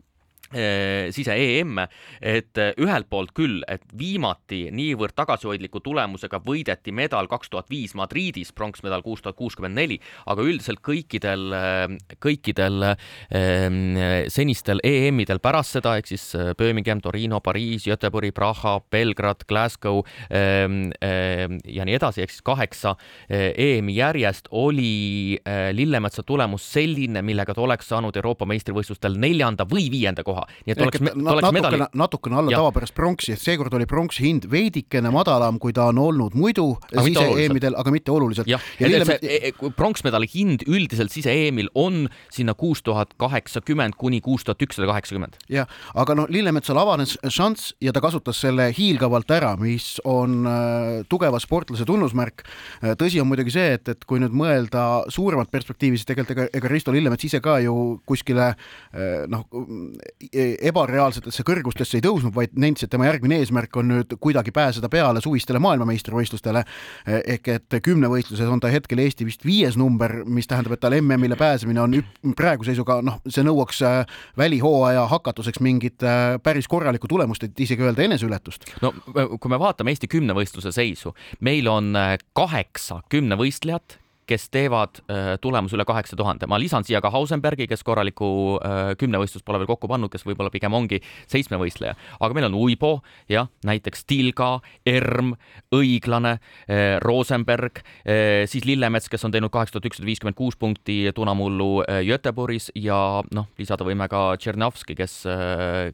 sise 0.51 1.35
EM, 1.39 1.79
et 2.21 2.57
eh, 2.57 2.73
ühelt 2.81 3.09
poolt 3.09 3.33
küll, 3.37 3.61
et 3.69 3.83
viimati 3.97 4.67
niivõrd 4.75 5.15
tagasihoidliku 5.17 5.81
tulemusega 5.83 6.39
võideti 6.45 6.93
medal 6.95 7.29
kaks 7.31 7.51
tuhat 7.51 7.69
viis 7.71 7.95
Madridis, 7.97 8.51
pronksmedal 8.55 9.03
kuus 9.05 9.23
tuhat 9.23 9.37
kuuskümmend 9.39 9.77
neli, 9.77 9.99
aga 10.29 10.45
üldiselt 10.45 10.81
kõikidel, 10.85 11.45
eh, 11.55 11.95
kõikidel 12.23 12.89
eh, 12.89 14.25
senistel 14.31 14.81
EM-idel 14.85 15.41
pärast 15.43 15.77
seda, 15.77 15.95
ehk 15.99 16.09
siis 16.11 16.25
Birmingham, 16.57 17.01
Torino, 17.03 17.41
Pariis, 17.43 17.87
Göteborgi, 17.89 18.31
Praha, 18.35 18.79
Belgrad, 18.91 19.45
Glasgow 19.49 20.03
eh, 20.29 20.65
eh, 21.01 21.45
ja 21.65 21.87
nii 21.87 21.99
edasi, 21.99 22.23
ehk 22.25 22.35
siis 22.35 22.45
kaheksa 22.45 22.95
EM-i 23.29 23.95
järjest 23.99 24.47
oli 24.55 25.37
Lillemetsa 25.73 26.23
tulemus 26.25 26.65
selline, 26.73 27.21
millega 27.25 27.53
ta 27.55 27.61
oleks 27.63 27.89
saanud 27.91 28.15
Euroopa 28.15 28.47
meistrivõistlustel 28.49 29.17
neljanda 29.19 29.65
või 29.69 29.89
viienda 29.91 30.23
koha 30.25 30.38
koha, 30.39 30.63
nii 30.65 30.75
et 30.75 30.81
oleks, 30.83 31.03
oleks 31.19 31.51
medali. 31.55 31.81
natukene 31.99 32.39
alla 32.39 32.55
tavapärast 32.55 32.95
pronksi, 32.95 33.33
et 33.35 33.41
seekord 33.41 33.73
oli 33.77 33.87
pronksi 33.89 34.25
hind 34.25 34.47
veidikene 34.51 35.11
madalam, 35.13 35.59
kui 35.61 35.73
ta 35.75 35.89
on 35.91 35.99
olnud 36.01 36.37
muidu 36.39 36.71
sise-EM-idel, 36.91 37.77
aga 37.79 37.93
mitte 37.93 38.13
oluliselt. 38.13 38.49
jah, 38.49 38.63
et, 38.79 38.91
et 38.91 39.07
see 39.07 39.19
e, 39.21 39.51
e, 39.51 39.71
pronksmedali 39.77 40.29
hind 40.33 40.65
üldiselt 40.67 41.13
sise-EM-il 41.13 41.71
on 41.79 42.07
sinna 42.33 42.55
kuus 42.57 42.83
tuhat 42.85 43.15
kaheksakümmend 43.19 43.97
kuni 43.99 44.21
kuus 44.25 44.45
tuhat 44.47 44.61
ükssada 44.65 44.89
kaheksakümmend. 44.91 45.39
jah, 45.51 45.69
aga 45.95 46.17
noh, 46.17 46.29
Lillemetsal 46.29 46.79
avanes 46.79 47.17
šanss 47.27 47.73
ja 47.83 47.93
ta 47.95 48.03
kasutas 48.03 48.39
selle 48.41 48.69
hiilgavalt 48.75 49.31
ära, 49.33 49.55
mis 49.59 49.97
on 50.07 50.43
äh, 50.47 51.01
tugeva 51.09 51.41
sportlase 51.41 51.87
tunnusmärk 51.89 52.45
äh,. 52.45 52.95
tõsi 52.99 53.21
on 53.21 53.29
muidugi 53.31 53.53
see, 53.55 53.75
et, 53.79 53.95
et 53.95 54.07
kui 54.09 54.21
nüüd 54.21 54.35
mõelda 54.35 55.05
suuremat 55.11 55.51
perspektiivi, 55.51 55.99
siis 55.99 56.07
tegelikult 56.09 56.35
ega, 56.35 56.47
ega 56.55 56.71
Risto 56.71 56.93
Lillemets 56.93 57.25
ise 57.27 57.41
ka 57.43 57.59
ju 57.63 57.75
kuskile 58.09 58.51
äh, 58.53 59.25
noh, 59.29 59.45
ebareaalsetesse 60.33 61.43
kõrgustesse 61.47 61.97
ei 61.97 62.03
tõusnud, 62.05 62.33
vaid 62.35 62.55
nentis, 62.59 62.85
et 62.85 62.91
tema 62.93 63.07
järgmine 63.07 63.39
eesmärk 63.41 63.77
on 63.81 63.89
nüüd 63.93 64.15
kuidagi 64.21 64.53
pääseda 64.55 64.89
peale 64.91 65.21
suvistele 65.23 65.61
maailmameistrivõistlustele. 65.63 66.63
E, 67.05 67.21
ehk 67.35 67.51
et 67.55 67.77
kümnevõistluses 67.85 68.49
on 68.49 68.61
ta 68.61 68.71
hetkel 68.71 69.01
Eesti 69.03 69.27
vist 69.27 69.45
viies 69.45 69.77
number, 69.79 70.19
mis 70.25 70.49
tähendab, 70.49 70.75
et 70.75 70.83
tal 70.83 70.97
MM-ile 70.99 71.37
pääsemine 71.39 71.81
on 71.81 71.97
praeguse 72.37 72.73
seisuga 72.73 72.99
noh, 73.05 73.21
see 73.27 73.45
nõuaks 73.45 73.81
äh, 73.87 74.19
välihooaja 74.37 75.07
hakatuseks 75.09 75.63
mingit 75.65 76.05
päris 76.43 76.67
korralikku 76.69 77.09
tulemust, 77.09 77.47
et 77.47 77.59
isegi 77.59 77.85
öelda 77.85 78.05
eneseületust. 78.05 78.69
no 78.83 78.93
kui 79.13 79.49
me 79.51 79.59
vaatame 79.59 79.95
Eesti 79.95 80.09
kümnevõistluse 80.11 80.71
seisu, 80.75 81.15
meil 81.45 81.67
on 81.71 81.95
kaheksa 82.37 83.01
kümnevõistlejat 83.09 83.99
kes 84.29 84.49
teevad 84.53 85.01
äh, 85.09 85.33
tulemuse 85.41 85.77
üle 85.77 85.85
kaheksa 85.87 86.17
tuhande. 86.19 86.47
ma 86.47 86.59
lisan 86.61 86.85
siia 86.85 87.01
ka 87.01 87.11
Hausenbergi, 87.13 87.67
kes 87.69 87.83
korralikku 87.85 88.29
äh, 88.57 88.79
kümnevõistlust 88.99 89.45
pole 89.47 89.61
veel 89.61 89.69
kokku 89.69 89.89
pannud, 89.89 90.11
kes 90.13 90.25
võib-olla 90.27 90.51
pigem 90.53 90.75
ongi 90.75 91.01
seitsmevõistleja, 91.31 91.95
aga 92.19 92.37
meil 92.37 92.49
on 92.49 92.57
Uibo, 92.59 92.91
jah, 93.31 93.49
näiteks 93.65 94.05
Tilga, 94.09 94.51
Erm, 94.87 95.33
Õiglane, 95.75 96.37
äh, 96.69 96.97
Rosenberg, 97.03 97.81
siis 98.49 98.65
Lillemets, 98.65 99.07
kes 99.11 99.23
on 99.25 99.33
teinud 99.33 99.51
kaheksa 99.53 99.75
tuhat 99.75 99.87
ükssada 99.89 100.07
viiskümmend 100.07 100.37
kuus 100.37 100.55
punkti 100.59 101.11
Tunamullu 101.15 101.83
Göteborgis 102.07 102.69
ja 102.77 103.21
noh, 103.35 103.47
lisada 103.59 103.85
võime 103.87 104.07
ka 104.11 104.21
Tšernovski, 104.39 104.95
kes, 104.97 105.15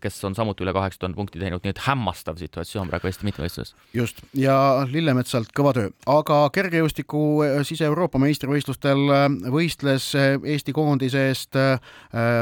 kes 0.01 0.19
on 0.27 0.37
samuti 0.37 0.65
üle 0.65 0.73
kaheksa 0.75 1.01
tuhande 1.01 1.19
punkti 1.19 1.41
teinud, 1.41 1.63
nii 1.63 1.73
et 1.75 1.83
hämmastav 1.85 2.39
situatsioon 2.39 2.89
praegu 2.91 3.09
Eesti 3.09 3.27
mitmevõistluses. 3.27 3.75
just, 3.95 4.23
ja 4.37 4.57
Lillemetsalt 4.91 5.51
kõva 5.55 5.75
töö, 5.77 5.91
aga 6.11 6.41
kergejõustiku 6.55 7.25
sise-Euroopa 7.67 8.21
meistrivõistlustel 8.25 9.03
äh, 9.13 9.25
võistles 9.53 10.09
äh, 10.17 10.35
Eesti 10.55 10.73
koondise 10.75 11.27
eest 11.29 11.57
äh, 11.59 11.77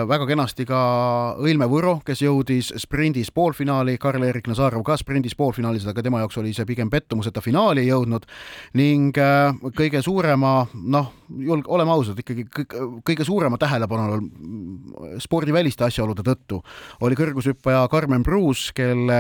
väga 0.07 0.27
kenasti 0.29 0.65
ka 0.67 0.79
Õilme 1.41 1.67
Võro, 1.71 1.97
kes 2.05 2.23
jõudis 2.23 2.71
sprindis 2.81 3.31
poolfinaali, 3.33 3.97
Karl-Erik 4.01 4.47
Nazarov 4.51 4.85
ka 4.87 4.97
sprindis 4.99 5.35
poolfinaalis, 5.39 5.87
aga 5.89 6.03
tema 6.05 6.21
jaoks 6.23 6.39
oli 6.41 6.53
see 6.55 6.67
pigem 6.69 6.91
pettumus, 6.93 7.27
et 7.27 7.35
ta 7.35 7.43
finaali 7.43 7.83
ei 7.83 7.91
jõudnud. 7.91 8.27
Ning 8.79 9.17
kõige 9.77 10.01
suurema, 10.05 10.53
noh, 10.73 11.11
julg-, 11.29 11.67
oleme 11.71 11.93
ausad, 11.93 12.19
ikkagi 12.19 12.45
kõige 13.05 13.25
suurema 13.27 13.57
tähelepanu 13.61 14.19
spordiväliste 15.23 15.87
asjaolude 15.87 16.23
tõttu 16.25 16.59
oli 17.03 17.17
kõrgushüppaja 17.17 17.85
Karmen 17.91 18.23
Pruus, 18.25 18.69
kelle 18.75 19.19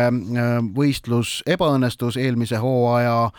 võistlus 0.75 1.41
ebaõnnestus 1.49 2.17
eelmise 2.21 2.59
hooaja 2.61 3.31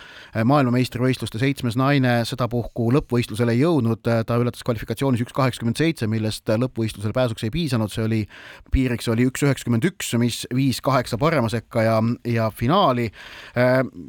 maailmameistrivõistluste 0.45 1.40
seitsmes 1.43 1.78
naine 1.78 2.21
sedapuhku 2.28 2.90
lõpp 2.95 3.13
lõppvõistlusele 3.14 3.54
ei 3.54 3.62
jõudnud, 3.62 4.00
ta 4.02 4.37
ületas 4.40 4.64
kvalifikatsioonis 4.66 5.23
üks 5.23 5.35
kaheksakümmend 5.35 5.78
seitse, 5.78 6.09
millest 6.11 6.49
lõppvõistlusele 6.49 7.14
pääsuks 7.14 7.47
ei 7.47 7.52
piisanud, 7.54 7.92
see 7.92 8.04
oli, 8.04 8.21
piiriks 8.75 9.09
oli 9.12 9.26
üks 9.28 9.44
üheksakümmend 9.47 9.87
üks, 9.87 10.11
mis 10.18 10.42
viis 10.54 10.80
kaheksa 10.85 11.18
parema 11.21 11.49
sekka 11.52 11.85
ja, 11.85 11.99
ja 12.26 12.50
finaali. 12.50 13.11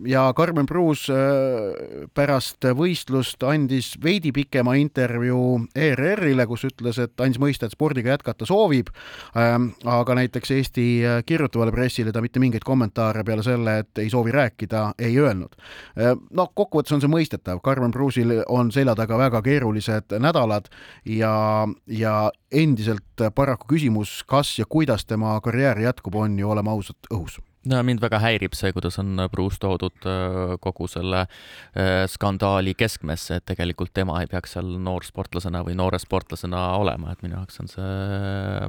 ja 0.07 0.25
Karmen 0.35 0.65
Pruus 0.65 1.05
äh, 1.13 2.07
pärast 2.17 2.65
võistlust 2.75 3.43
andis 3.45 3.93
veidi 4.01 4.31
pikema 4.33 4.75
intervjuu 4.79 5.67
ERR-ile, 5.75 6.47
kus 6.49 6.65
ütles, 6.69 6.99
et 6.99 7.21
andis 7.21 7.39
mõista, 7.41 7.67
et 7.69 7.75
spordiga 7.75 8.15
jätkata 8.15 8.47
soovib, 8.49 8.89
ähm, 9.37 9.69
aga 9.85 10.17
näiteks 10.17 10.55
Eesti 10.55 10.87
kirjutavale 11.25 11.73
pressile 11.75 12.13
ta 12.15 12.23
mitte 12.25 12.41
mingeid 12.41 12.65
kommentaare 12.65 13.23
peale 13.27 13.45
selle, 13.45 13.79
et 13.83 14.03
ei 14.03 14.09
soovi 14.09 14.33
rääkida, 14.33 14.87
ei 14.99 15.19
öelnud. 15.21 15.55
Äh, 15.99 16.15
no 16.33 16.49
kokkuvõttes 16.53 16.97
on 16.97 17.03
see 17.03 17.11
mõistetav, 17.11 17.61
Karmen 17.65 17.93
Pruusil 17.93 18.39
on 18.47 18.71
selja 18.85 18.95
taga 18.97 19.17
väga 19.17 19.41
keerulised 19.41 20.13
nädalad 20.21 20.69
ja, 21.09 21.65
ja 21.89 22.15
endiselt 22.51 23.25
paraku 23.35 23.73
küsimus, 23.73 24.21
kas 24.27 24.59
ja 24.59 24.65
kuidas 24.69 25.05
tema 25.05 25.39
karjäär 25.41 25.81
jätkub, 25.81 26.15
on 26.15 26.37
ju, 26.39 26.49
oleme 26.49 26.69
ausad, 26.69 26.97
õhus 27.09 27.39
no 27.65 27.81
mind 27.81 28.01
väga 28.03 28.19
häirib 28.21 28.53
see, 28.53 28.69
kuidas 28.75 28.99
on 29.01 29.17
Bruce 29.33 29.57
toodud 29.57 30.05
äh, 30.05 30.53
kogu 30.61 30.85
selle 30.91 31.25
äh, 31.25 32.05
skandaali 32.11 32.75
keskmesse, 32.77 33.39
et 33.39 33.47
tegelikult 33.49 33.93
tema 33.93 34.19
ei 34.21 34.29
peaks 34.29 34.53
seal 34.53 34.75
noorsportlasena 34.85 35.63
või 35.65 35.77
noore 35.79 35.97
sportlasena 36.01 36.75
olema, 36.77 37.15
et 37.15 37.25
minu 37.25 37.39
jaoks 37.39 37.63
on 37.63 37.71
see 37.71 37.91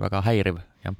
väga 0.06 0.24
häiriv, 0.30 0.62
jah 0.86 0.96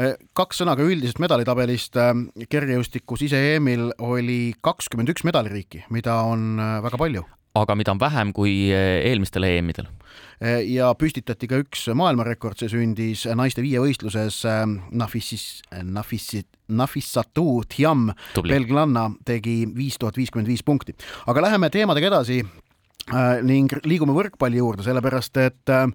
äh, 0.00 0.16
kaks 0.32 0.62
sõna 0.62 0.78
ka 0.78 0.88
üldisest 0.88 1.20
medalitabelist. 1.20 2.00
kergejõustiku 2.48 3.20
sise-EM-il 3.20 3.90
oli 4.00 4.54
kakskümmend 4.64 5.12
üks 5.12 5.28
medaliriiki, 5.28 5.84
mida 5.92 6.22
on 6.24 6.56
väga 6.56 6.96
palju 6.96 7.28
aga 7.54 7.76
mida 7.78 7.94
on 7.94 8.00
vähem 8.00 8.32
kui 8.36 8.68
eh, 8.74 9.00
eelmistel 9.08 9.46
EM-idel. 9.48 9.88
Eh, 10.38 10.60
ja 10.70 10.92
püstitati 10.98 11.48
ka 11.50 11.58
üks 11.62 11.88
maailmarekord, 11.98 12.58
see 12.60 12.70
sündis 12.72 13.24
naiste 13.38 13.64
viievõistluses 13.64 14.42
eh, 14.48 14.62
Nafissis, 15.00 15.46
Nafissi, 15.82 16.44
Nafissatu 16.68 17.62
Thiam 17.70 18.10
belglanna 18.36 19.08
tegi 19.26 19.62
viis 19.74 19.98
tuhat 19.98 20.18
viiskümmend 20.20 20.50
viis 20.50 20.64
punkti. 20.66 20.96
aga 21.26 21.48
läheme 21.48 21.70
teemadega 21.74 22.12
edasi 22.12 22.42
ning 23.42 23.72
liigume 23.88 24.12
võrkpalli 24.12 24.58
juurde, 24.60 24.84
sellepärast 24.84 25.38
et 25.40 25.70
äh, 25.72 25.86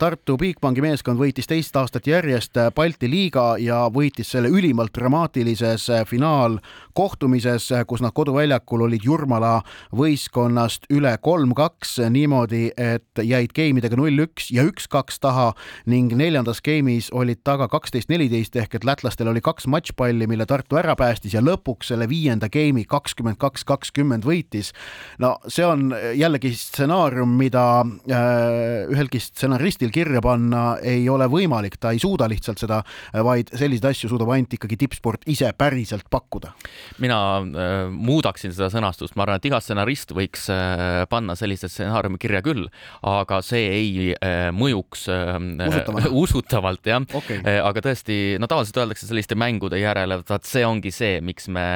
Tartu 0.00 0.38
Bigbanki 0.40 0.80
meeskond 0.80 1.20
võitis 1.20 1.48
teist 1.48 1.76
aastat 1.76 2.06
järjest 2.08 2.56
äh, 2.56 2.70
Balti 2.74 3.10
liiga 3.10 3.56
ja 3.60 3.82
võitis 3.92 4.30
selle 4.32 4.48
ülimalt 4.48 4.94
dramaatilises 4.96 5.88
finaalkohtumises, 6.08 7.68
kus 7.88 8.02
nad 8.04 8.14
koduväljakul 8.16 8.86
olid 8.86 9.04
Jurmala 9.04 9.58
võistkonnast 9.96 10.88
üle 10.94 11.12
kolm-kaks 11.20 11.98
niimoodi, 12.14 12.70
et 12.76 13.22
jäid 13.22 13.52
geimidega 13.56 13.98
null-üks 14.00 14.48
ja 14.54 14.64
üks-kaks 14.68 15.20
taha 15.20 15.50
ning 15.86 16.14
neljandas 16.16 16.62
geimis 16.64 17.10
olid 17.12 17.42
taga 17.44 17.68
kaksteist-neliteist 17.68 18.56
ehk 18.56 18.78
et 18.78 18.88
lätlastel 18.88 19.28
oli 19.28 19.44
kaks 19.44 19.68
matšpalli, 19.68 20.30
mille 20.30 20.48
Tartu 20.48 20.80
ära 20.80 20.96
päästis 20.96 21.36
ja 21.36 21.44
lõpuks 21.44 21.92
selle 21.92 22.08
viienda 22.08 22.48
geimi 22.48 22.86
kakskümmend 22.88 23.36
kaks, 23.36 23.68
kakskümmend 23.68 24.24
võitis. 24.24 24.72
no 25.18 25.36
see 25.48 25.66
on 25.66 25.92
jälle 26.16 26.37
jällegi 26.38 26.54
stsenaarium, 26.54 27.30
mida 27.38 27.82
äh, 27.82 28.86
ühelgi 28.92 29.18
stsenaristil 29.20 29.90
kirja 29.90 30.20
panna 30.22 30.78
ei 30.82 31.08
ole 31.10 31.26
võimalik, 31.28 31.78
ta 31.80 31.90
ei 31.92 31.98
suuda 31.98 32.28
lihtsalt 32.30 32.58
seda, 32.58 32.82
vaid 33.12 33.50
selliseid 33.56 33.90
asju 33.90 34.10
suudab 34.12 34.30
ainult 34.34 34.54
ikkagi 34.54 34.76
tippsport 34.78 35.26
ise 35.26 35.50
päriselt 35.58 36.06
pakkuda. 36.10 36.52
mina 36.98 37.18
äh, 37.42 37.90
muudaksin 37.90 38.52
seda 38.52 38.70
sõnastust, 38.70 39.16
ma 39.16 39.24
arvan, 39.26 39.40
et 39.40 39.48
iga 39.50 39.60
stsenarist 39.60 40.14
võiks 40.14 40.48
äh, 40.52 41.04
panna 41.10 41.34
sellise 41.34 41.68
stsenaariumi 41.68 42.18
kirja 42.18 42.42
küll, 42.42 42.68
aga 43.02 43.40
see 43.42 43.66
ei 43.68 44.14
äh, 44.14 44.50
mõjuks 44.52 45.08
äh, 45.10 46.08
usutavalt. 46.10 46.86
jah. 46.92 47.02
Okay., 47.02 47.42
äh, 47.42 47.60
aga 47.64 47.82
tõesti, 47.82 48.38
no 48.38 48.46
tavaliselt 48.50 48.78
öeldakse 48.84 49.08
selliste 49.08 49.34
mängude 49.38 49.80
järele, 49.80 50.20
vaat 50.28 50.46
see 50.46 50.64
ongi 50.66 50.92
see, 50.94 51.18
miks 51.24 51.48
me, 51.50 51.66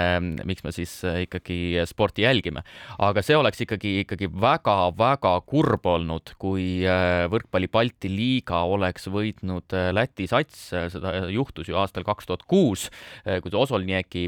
miks 0.46 0.62
me 0.64 0.72
siis 0.74 0.94
äh, 1.08 1.24
ikkagi 1.26 1.82
sporti 1.88 2.26
jälgime, 2.26 2.62
aga 3.02 3.22
see 3.26 3.36
oleks 3.36 3.64
ikkagi, 3.66 3.98
ikkagi 4.06 4.30
väga 4.32 4.51
väga-väga 4.52 5.32
kurb 5.48 5.86
olnud, 5.88 6.34
kui 6.40 6.82
äh, 6.88 7.24
võrkpalli 7.32 7.68
Balti 7.72 8.10
liiga 8.12 8.62
oleks 8.68 9.08
võitnud 9.12 9.74
äh, 9.76 9.90
Läti 9.94 10.28
sats, 10.30 10.68
seda 10.72 11.14
juhtus 11.32 11.70
ju 11.70 11.78
aastal 11.80 12.06
kaks 12.06 12.28
tuhat 12.28 12.44
kuus, 12.50 12.88
äh, 13.26 13.40
kui 13.42 13.52
Osolnieki 13.62 14.24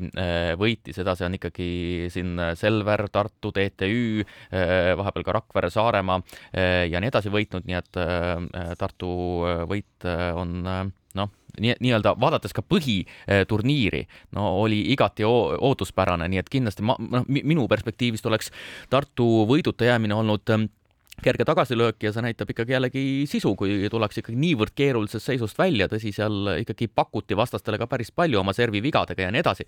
võitis, 0.61 0.99
edasi 1.01 1.25
on 1.27 1.37
ikkagi 1.39 1.69
siin 2.13 2.37
Selver, 2.59 3.07
Tartu, 3.13 3.51
TTÜ, 3.55 4.25
vahepeal 4.99 5.25
ka 5.27 5.35
Rakvere, 5.35 5.71
Saaremaa 5.73 6.21
ja 6.91 7.01
nii 7.03 7.11
edasi 7.11 7.33
võitnud, 7.35 7.67
nii 7.67 7.79
et 7.81 7.99
Tartu 8.79 9.11
võit 9.71 10.07
on 10.07 10.55
noh, 10.63 11.33
nii, 11.61 11.77
nii-öelda 11.81 12.15
vaadates 12.21 12.55
ka 12.57 12.65
põhiturniiri, 12.67 14.05
no 14.37 14.51
oli 14.63 14.81
igati 14.95 15.27
ootuspärane, 15.27 16.29
nii 16.31 16.43
et 16.43 16.53
kindlasti 16.53 16.87
ma, 16.87 16.97
noh, 16.99 17.27
minu 17.29 17.69
perspektiivist 17.71 18.27
oleks 18.27 18.51
Tartu 18.91 19.45
võiduta 19.49 19.87
jäämine 19.89 20.15
olnud 20.15 20.51
ähm, 20.55 20.69
kerge 21.23 21.45
tagasilöök 21.47 22.03
ja 22.03 22.13
see 22.13 22.23
näitab 22.25 22.51
ikkagi 22.51 22.75
jällegi 22.75 23.03
sisu, 23.31 23.55
kui 23.59 23.89
tullakse 23.91 24.21
ikkagi 24.21 24.39
niivõrd 24.41 24.75
keerulisest 24.77 25.31
seisust 25.31 25.59
välja, 25.59 25.87
tõsi, 25.91 26.13
seal 26.15 26.51
ikkagi 26.61 26.89
pakuti 26.91 27.37
vastastele 27.39 27.79
ka 27.81 27.87
päris 27.91 28.11
palju 28.15 28.41
oma 28.41 28.55
servi 28.57 28.83
vigadega 28.83 29.27
ja 29.27 29.31
nii 29.35 29.43
edasi. 29.45 29.67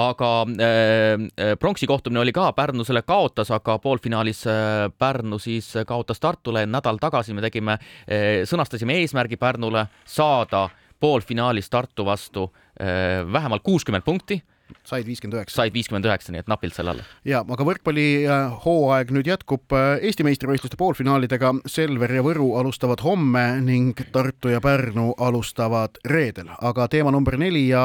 aga 0.00 0.30
äh, 0.68 1.56
pronksi 1.60 1.86
kohtumine 1.90 2.22
oli 2.22 2.32
ka, 2.32 2.52
Pärnu 2.54 2.84
selle 2.86 3.02
kaotas, 3.02 3.50
aga 3.50 3.78
poolfinaalis 3.82 4.46
äh, 4.46 4.86
Pärnu 4.98 5.38
siis 5.38 5.72
kaotas 5.86 6.20
Tartule, 6.20 6.66
nädal 6.66 7.00
tagasi 7.02 7.34
me 7.34 7.42
tegime 7.44 7.78
äh,, 7.78 8.44
sõnastasime 8.48 9.00
eesmärgi 9.02 9.36
Pärnule 9.36 9.86
saada 10.04 10.68
poolfinaalis 11.04 11.70
Tartu 11.72 12.08
vastu 12.08 12.48
äh, 12.48 13.22
vähemalt 13.28 13.64
kuuskümmend 13.66 14.06
punkti 14.06 14.40
said 14.84 15.06
viiskümmend 15.06 15.38
üheksa. 15.38 15.56
said 15.60 15.74
viiskümmend 15.74 16.06
üheksa, 16.08 16.32
nii 16.32 16.42
et 16.44 16.50
napilt 16.50 16.76
selle 16.76 16.94
alla. 16.94 17.06
ja, 17.28 17.42
aga 17.44 17.66
võrkpallihooaeg 17.68 19.12
nüüd 19.14 19.28
jätkub 19.28 19.74
äh, 19.76 20.04
Eesti 20.08 20.26
meistrivõistluste 20.26 20.78
poolfinaalidega. 20.80 21.52
Selver 21.70 22.16
ja 22.16 22.24
Võru 22.24 22.54
alustavad 22.60 23.04
homme 23.04 23.44
ning 23.64 24.00
Tartu 24.14 24.52
ja 24.52 24.62
Pärnu 24.64 25.12
alustavad 25.20 26.00
reedel, 26.08 26.52
aga 26.60 26.88
teema 26.92 27.12
number 27.14 27.38
neli 27.40 27.68
ja 27.70 27.84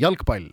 jalgpall 0.00 0.50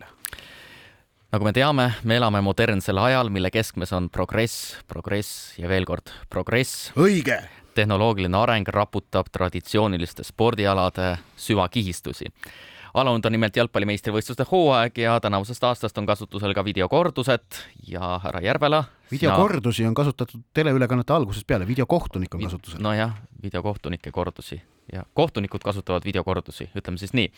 nagu 1.34 1.48
me 1.48 1.50
teame, 1.50 1.88
me 2.06 2.20
elame 2.20 2.44
modernsel 2.46 3.00
ajal, 3.02 3.26
mille 3.34 3.50
keskmes 3.50 3.90
on 3.96 4.06
progress, 4.12 4.76
progress 4.86 5.56
ja 5.58 5.66
veel 5.72 5.88
kord 5.88 6.12
progress. 6.30 6.92
õige! 6.94 7.42
Tehnoloogiline 7.74 8.36
areng 8.38 8.68
raputab 8.68 9.26
traditsiooniliste 9.32 10.24
spordialade 10.24 11.16
süvakihistusi 11.36 12.32
alanud 12.94 13.24
on 13.24 13.32
nimelt 13.32 13.56
jalgpalli 13.56 13.86
hooaeg 14.50 14.98
ja 14.98 15.20
tänavusest 15.20 15.64
aastast 15.64 15.98
on 15.98 16.06
kasutusel 16.06 16.54
ka 16.54 16.64
videokordused 16.64 17.58
ja 17.88 18.20
härra 18.22 18.40
Järvela. 18.40 18.84
videokordusi 19.10 19.86
on 19.86 19.94
kasutatud 19.94 20.40
teleülekannete 20.54 21.12
algusest 21.12 21.46
peale, 21.46 21.66
videokohtunik 21.66 22.34
on 22.34 22.42
kasutusel. 22.42 22.80
nojah, 22.80 23.14
videokohtunike 23.42 24.10
kordusi 24.10 24.62
ja 24.92 25.04
kohtunikud 25.14 25.62
kasutavad 25.64 26.04
videokordusi, 26.04 26.68
ütleme 26.76 27.00
siis 27.00 27.14
nii. 27.16 27.30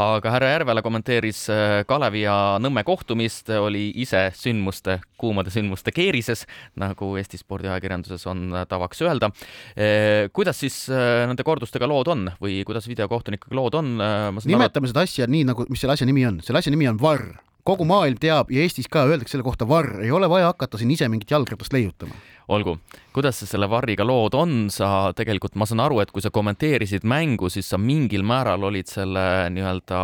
aga 0.00 0.32
härra 0.34 0.50
Järvela 0.54 0.82
kommenteeris 0.82 1.44
äh, 1.52 1.82
Kalevi 1.88 2.24
ja 2.24 2.56
Nõmme 2.62 2.84
kohtumist, 2.84 3.50
oli 3.50 3.90
ise 4.00 4.26
sündmuste, 4.36 4.98
kuumade 5.20 5.52
sündmuste 5.52 5.92
keerises, 5.94 6.46
nagu 6.80 7.12
Eesti 7.20 7.40
spordiajakirjanduses 7.40 8.26
on 8.30 8.46
äh, 8.54 8.66
tavaks 8.70 9.02
öelda. 9.04 9.30
Äh, 9.76 10.30
kuidas 10.32 10.60
siis 10.64 10.84
nende 10.88 11.44
kordustega 11.44 11.88
lood 11.88 12.08
on 12.12 12.28
või 12.42 12.62
kuidas 12.66 12.88
videokohtunikega 12.88 13.56
lood 13.56 13.80
on? 13.80 13.96
nimetame 14.44 14.88
seda 14.90 15.04
asja 15.04 15.28
nii, 15.30 15.44
nagu, 15.50 15.66
mis 15.68 15.84
selle 15.84 15.96
asja 15.96 16.08
nimi 16.08 16.24
on, 16.28 16.40
selle 16.44 16.62
asja 16.62 16.72
nimi 16.72 16.88
on 16.88 17.00
VAR 17.00 17.28
kogu 17.64 17.86
maailm 17.88 18.20
teab 18.20 18.50
ja 18.52 18.64
Eestis 18.64 18.88
ka 18.92 19.06
öeldakse 19.08 19.34
selle 19.34 19.46
kohta 19.46 19.66
varr, 19.68 20.02
ei 20.04 20.12
ole 20.12 20.28
vaja 20.30 20.50
hakata 20.52 20.78
siin 20.80 20.92
ise 20.92 21.08
mingit 21.08 21.30
jalgratast 21.30 21.72
leiutama. 21.72 22.14
olgu, 22.48 22.76
kuidas 23.16 23.40
sa 23.40 23.48
selle 23.48 23.68
varriga 23.72 24.04
lood 24.04 24.36
on, 24.36 24.68
sa 24.70 25.12
tegelikult, 25.16 25.56
ma 25.56 25.66
saan 25.66 25.80
aru, 25.80 26.02
et 26.02 26.12
kui 26.12 26.22
sa 26.22 26.32
kommenteerisid 26.34 27.06
mängu, 27.08 27.48
siis 27.48 27.70
sa 27.72 27.80
mingil 27.80 28.22
määral 28.26 28.68
olid 28.68 28.90
selle 28.90 29.48
nii-öelda 29.54 30.00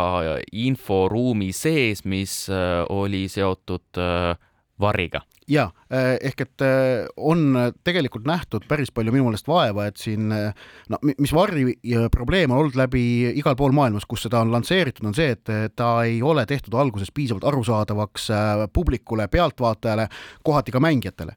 inforuumi 0.65 1.51
sees, 1.53 2.01
mis 2.05 2.47
äh, 2.49 2.81
oli 2.89 3.27
seotud 3.29 4.01
äh, 4.01 4.33
varriga 4.81 5.21
ja 5.51 5.67
eh, 5.91 6.15
ehk 6.29 6.43
et 6.45 6.63
eh, 6.65 7.05
on 7.17 7.73
tegelikult 7.85 8.27
nähtud 8.27 8.65
päris 8.69 8.91
palju 8.93 9.11
minu 9.13 9.27
meelest 9.27 9.49
vaeva, 9.49 9.87
et 9.89 9.99
siin 9.99 10.31
eh, 10.35 10.67
no 10.91 10.99
mis 11.11 11.33
Varri 11.35 11.75
probleem 12.13 12.53
on 12.53 12.61
olnud 12.63 12.77
läbi 12.79 13.03
igal 13.35 13.57
pool 13.59 13.75
maailmas, 13.75 14.07
kus 14.09 14.25
seda 14.27 14.41
on 14.43 14.51
lansseeritud, 14.53 15.05
on 15.09 15.15
see, 15.17 15.33
et 15.35 15.75
ta 15.75 15.91
ei 16.07 16.21
ole 16.23 16.45
tehtud 16.47 16.75
alguses 16.77 17.11
piisavalt 17.13 17.45
arusaadavaks 17.49 18.29
publikule, 18.73 19.27
pealtvaatajale, 19.31 20.07
kohati 20.43 20.71
ka 20.71 20.79
mängijatele. 20.83 21.35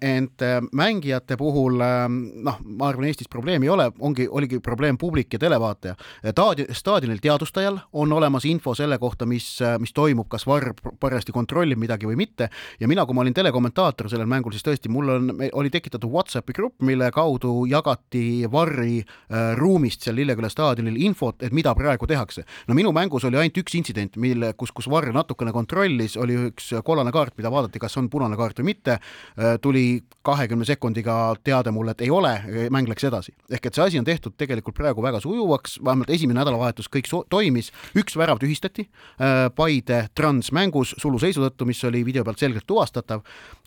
ent 0.00 0.42
mängijate 0.72 1.36
puhul 1.36 1.78
noh, 1.78 2.60
ma 2.64 2.88
arvan, 2.88 3.08
Eestis 3.08 3.28
probleemi 3.30 3.66
ei 3.68 3.72
ole, 3.72 3.88
ongi, 3.98 4.28
oligi 4.28 4.60
probleem 4.64 4.98
publik 4.98 5.32
ja 5.32 5.38
televaataja. 5.38 5.94
Staadi-, 6.32 6.68
staadionil 6.74 7.20
teadvustajal 7.22 7.78
on 7.92 8.12
olemas 8.12 8.44
info 8.48 8.74
selle 8.74 8.98
kohta, 8.98 9.26
mis, 9.26 9.50
mis 9.78 9.94
toimub, 9.96 10.28
kas 10.28 10.46
Varr 10.48 10.74
parajasti 11.00 11.32
kontrollib 11.32 11.80
midagi 11.80 12.08
või 12.08 12.18
mitte 12.20 12.50
ja 12.80 12.88
mina, 12.88 13.06
kui 13.06 13.16
ma 13.16 13.24
olin 13.24 13.37
telekommentaator 13.38 14.08
sellel 14.10 14.28
mängul, 14.30 14.54
siis 14.54 14.66
tõesti, 14.66 14.90
mul 14.92 15.12
on, 15.14 15.30
oli 15.58 15.70
tekitatud 15.72 16.10
Whatsappi 16.10 16.56
grupp, 16.56 16.82
mille 16.86 17.10
kaudu 17.14 17.52
jagati 17.70 18.48
Varri 18.50 18.98
äh, 19.00 19.52
ruumist 19.58 20.04
seal 20.04 20.18
Lilleküla 20.18 20.50
staadionil 20.52 20.98
infot, 21.06 21.42
et 21.46 21.54
mida 21.54 21.74
praegu 21.78 22.08
tehakse. 22.10 22.44
no 22.68 22.76
minu 22.78 22.92
mängus 22.96 23.26
oli 23.28 23.38
ainult 23.38 23.60
üks 23.62 23.76
intsident, 23.78 24.18
mille, 24.18 24.52
kus, 24.58 24.72
kus 24.74 24.88
Varr 24.90 25.12
natukene 25.14 25.52
kontrollis, 25.54 26.16
oli 26.18 26.38
üks 26.48 26.72
kollane 26.84 27.12
kaart, 27.14 27.36
mida 27.38 27.52
vaadati, 27.52 27.80
kas 27.82 27.96
on 28.00 28.10
punane 28.10 28.38
kaart 28.38 28.62
või 28.62 28.72
mitte 28.72 28.98
äh,, 28.98 29.56
tuli 29.62 30.02
kahekümne 30.26 30.66
sekundiga 30.68 31.18
teade 31.44 31.72
mulle, 31.74 31.94
et 31.94 32.04
ei 32.04 32.10
ole, 32.12 32.34
mäng 32.74 32.90
läks 32.90 33.06
edasi. 33.08 33.34
ehk 33.50 33.70
et 33.70 33.78
see 33.78 33.84
asi 33.84 33.98
on 34.00 34.08
tehtud 34.08 34.34
tegelikult 34.36 34.76
praegu 34.76 35.04
väga 35.04 35.20
sujuvaks, 35.24 35.78
vähemalt 35.84 36.10
esimene 36.10 36.40
nädalavahetus 36.40 36.90
kõik 36.92 37.08
so 37.10 37.22
toimis, 37.30 37.70
üks 37.98 38.16
värav 38.18 38.40
tühistati 38.42 38.88
äh, 38.88 39.46
Paide 39.54 40.08
Trans 40.14 40.52
mängus 40.52 40.94
suluseisu 40.98 41.44
tõttu, 41.46 41.68
mis 41.68 41.84
oli 41.84 42.02
video 42.06 42.24
pealt 42.26 42.42
selgelt 42.42 42.66
tuvastatav, 42.66 43.22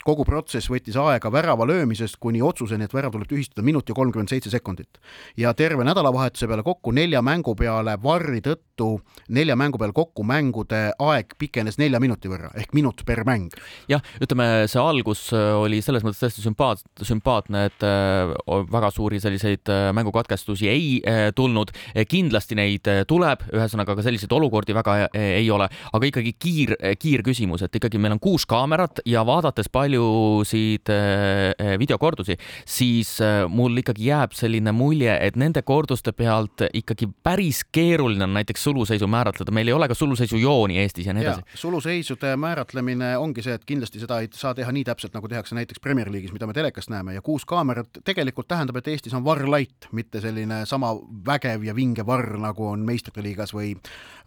kogu 0.06 0.26
protsess 0.26 0.70
võttis 0.72 0.98
aega 1.00 1.32
värava 1.34 1.66
löömisest 1.70 2.18
kuni 2.22 2.42
otsuseni, 2.46 2.88
et 2.88 2.94
värav 2.94 3.14
tuleb 3.14 3.30
tühistada 3.30 3.66
minut 3.66 3.90
ja 3.90 3.96
kolmkümmend 3.98 4.32
seitse 4.32 4.50
sekundit. 4.50 5.00
ja 5.38 5.54
terve 5.54 5.84
nädalavahetuse 5.84 6.48
peale 6.48 6.64
kokku 6.64 6.92
nelja 6.92 7.22
mängu 7.22 7.56
peale 7.56 7.98
varri 8.04 8.42
tõttu, 8.42 9.02
nelja 9.30 9.56
mängu 9.56 9.78
peale 9.78 9.94
kokku 9.94 10.24
mängude 10.24 10.82
aeg 11.00 11.36
pikenes 11.38 11.78
nelja 11.78 12.00
minuti 12.00 12.30
võrra 12.30 12.52
ehk 12.58 12.74
minut 12.74 13.04
per 13.06 13.24
mäng. 13.26 13.54
jah, 13.90 14.02
ütleme, 14.22 14.68
see 14.68 14.82
algus 14.82 15.28
äh, 15.34 15.54
oli 15.58 15.82
selles 15.82 16.04
mõttes 16.04 16.22
tõesti 16.24 16.46
sümpaat-, 16.46 16.86
sümpaatne, 17.06 17.66
et 17.70 17.86
äh, 17.86 18.34
väga 18.72 18.92
suuri 18.92 19.22
selliseid 19.22 19.70
äh, 19.70 19.92
mängukatkestusi 19.94 20.70
ei 20.70 21.02
tulnud. 21.36 21.72
kindlasti 22.10 22.56
neid 22.56 22.88
tuleb, 23.08 23.44
ühesõnaga 23.54 23.96
ka 23.96 24.04
selliseid 24.06 24.32
olukordi 24.34 24.74
väga 24.76 24.96
ei 25.18 25.50
ole, 25.52 25.68
aga 25.94 26.08
ikkagi 26.08 26.34
kiir, 26.40 26.74
kiirküsimus, 27.00 27.64
et 27.66 27.76
ikkagi 27.76 28.00
meil 28.02 28.16
on 28.16 28.22
kuus 28.24 28.46
kaamerat 28.50 29.02
ja 29.06 29.24
vaadates 29.42 29.70
palju 29.72 29.92
paljusid 29.92 30.90
äh, 30.90 31.52
äh, 31.74 31.80
videokordusi, 31.80 32.38
siis 32.66 33.22
äh, 33.22 33.48
mul 33.50 33.78
ikkagi 33.78 34.06
jääb 34.10 34.36
selline 34.38 34.72
mulje, 34.72 35.14
et 35.22 35.36
nende 35.40 35.62
korduste 35.62 36.14
pealt 36.16 36.66
ikkagi 36.74 37.08
päris 37.24 37.64
keeruline 37.72 38.24
on 38.24 38.34
näiteks 38.34 38.64
suluseisu 38.64 39.08
määratleda, 39.08 39.52
meil 39.52 39.68
ei 39.68 39.74
ole 39.74 39.88
ka 39.88 39.98
suluseisujooni 39.98 40.80
Eestis 40.82 41.08
ja 41.08 41.14
nii 41.14 41.26
edasi. 41.26 41.42
suluseisude 41.56 42.36
määratlemine 42.38 43.16
ongi 43.18 43.44
see, 43.46 43.56
et 43.58 43.66
kindlasti 43.66 44.02
seda 44.02 44.22
ei 44.22 44.30
saa 44.34 44.54
teha 44.58 44.72
nii 44.72 44.86
täpselt, 44.88 45.14
nagu 45.18 45.28
tehakse 45.28 45.56
näiteks 45.58 45.82
Premier 45.82 46.12
League'is, 46.12 46.34
mida 46.34 46.48
me 46.48 46.56
telekast 46.58 46.92
näeme 46.94 47.16
ja 47.16 47.22
kuus 47.22 47.46
kaamerat 47.46 48.02
tegelikult 48.06 48.50
tähendab, 48.52 48.80
et 48.82 48.92
Eestis 48.94 49.16
on 49.18 49.26
varr 49.26 49.48
light, 49.50 49.90
mitte 49.92 50.22
selline 50.22 50.64
sama 50.70 50.94
vägev 51.26 51.66
ja 51.68 51.76
vinge 51.76 52.06
varr, 52.06 52.38
nagu 52.42 52.72
on 52.72 52.86
meistrite 52.88 53.24
liigas 53.26 53.56
või, 53.56 53.76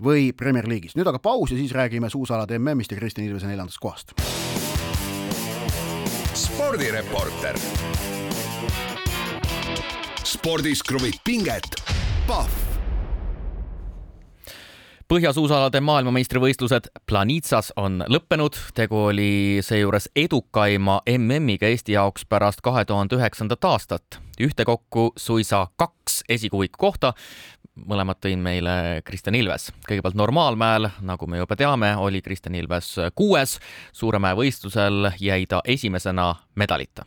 või 0.03 0.31
Premier 0.37 0.69
League'is. 0.69 0.99
nüüd 0.99 1.09
aga 1.11 1.23
paus 1.23 1.55
ja 1.55 1.59
siis 1.59 1.75
räägime 1.75 2.11
suusalade 2.11 2.59
MM-ist 2.59 2.93
ja 2.93 3.01
Kristjan 3.01 3.29
Ilvese 3.29 3.51
neljandast 3.51 3.83
kohast 3.83 4.74
spordireporter. 6.75 7.59
spordis 10.25 10.83
kruvib 10.83 11.15
pinget, 11.25 11.77
Pahv 12.27 12.51
põhjasuusalade 15.07 15.79
maailmameistrivõistlused 15.85 16.89
Planitsas 17.07 17.71
on 17.79 18.03
lõppenud, 18.11 18.57
tegu 18.75 19.05
oli 19.13 19.61
seejuures 19.63 20.09
edukaima 20.17 20.99
MM-iga 21.15 21.71
Eesti 21.71 21.95
jaoks 21.95 22.27
pärast 22.27 22.65
kahe 22.65 22.83
tuhande 22.85 23.21
üheksandat 23.21 23.65
aastat. 23.71 24.19
ühtekokku 24.41 25.13
suisa 25.17 25.67
kaks 25.77 26.25
esikuuiku 26.29 26.79
kohta, 26.79 27.13
mõlemad 27.75 28.21
tõin 28.23 28.43
meile 28.43 29.03
Kristjan 29.05 29.35
Ilves. 29.35 29.73
kõigepealt 29.89 30.15
normaalmäel, 30.15 30.89
nagu 31.03 31.27
me 31.27 31.39
juba 31.39 31.57
teame, 31.57 31.97
oli 31.97 32.23
Kristjan 32.23 32.55
Ilves 32.55 32.95
kuues, 33.15 33.59
Suuremäe 33.93 34.35
võistlusel 34.35 35.13
jäi 35.21 35.47
ta 35.47 35.61
esimesena 35.65 36.35
medalita 36.55 37.05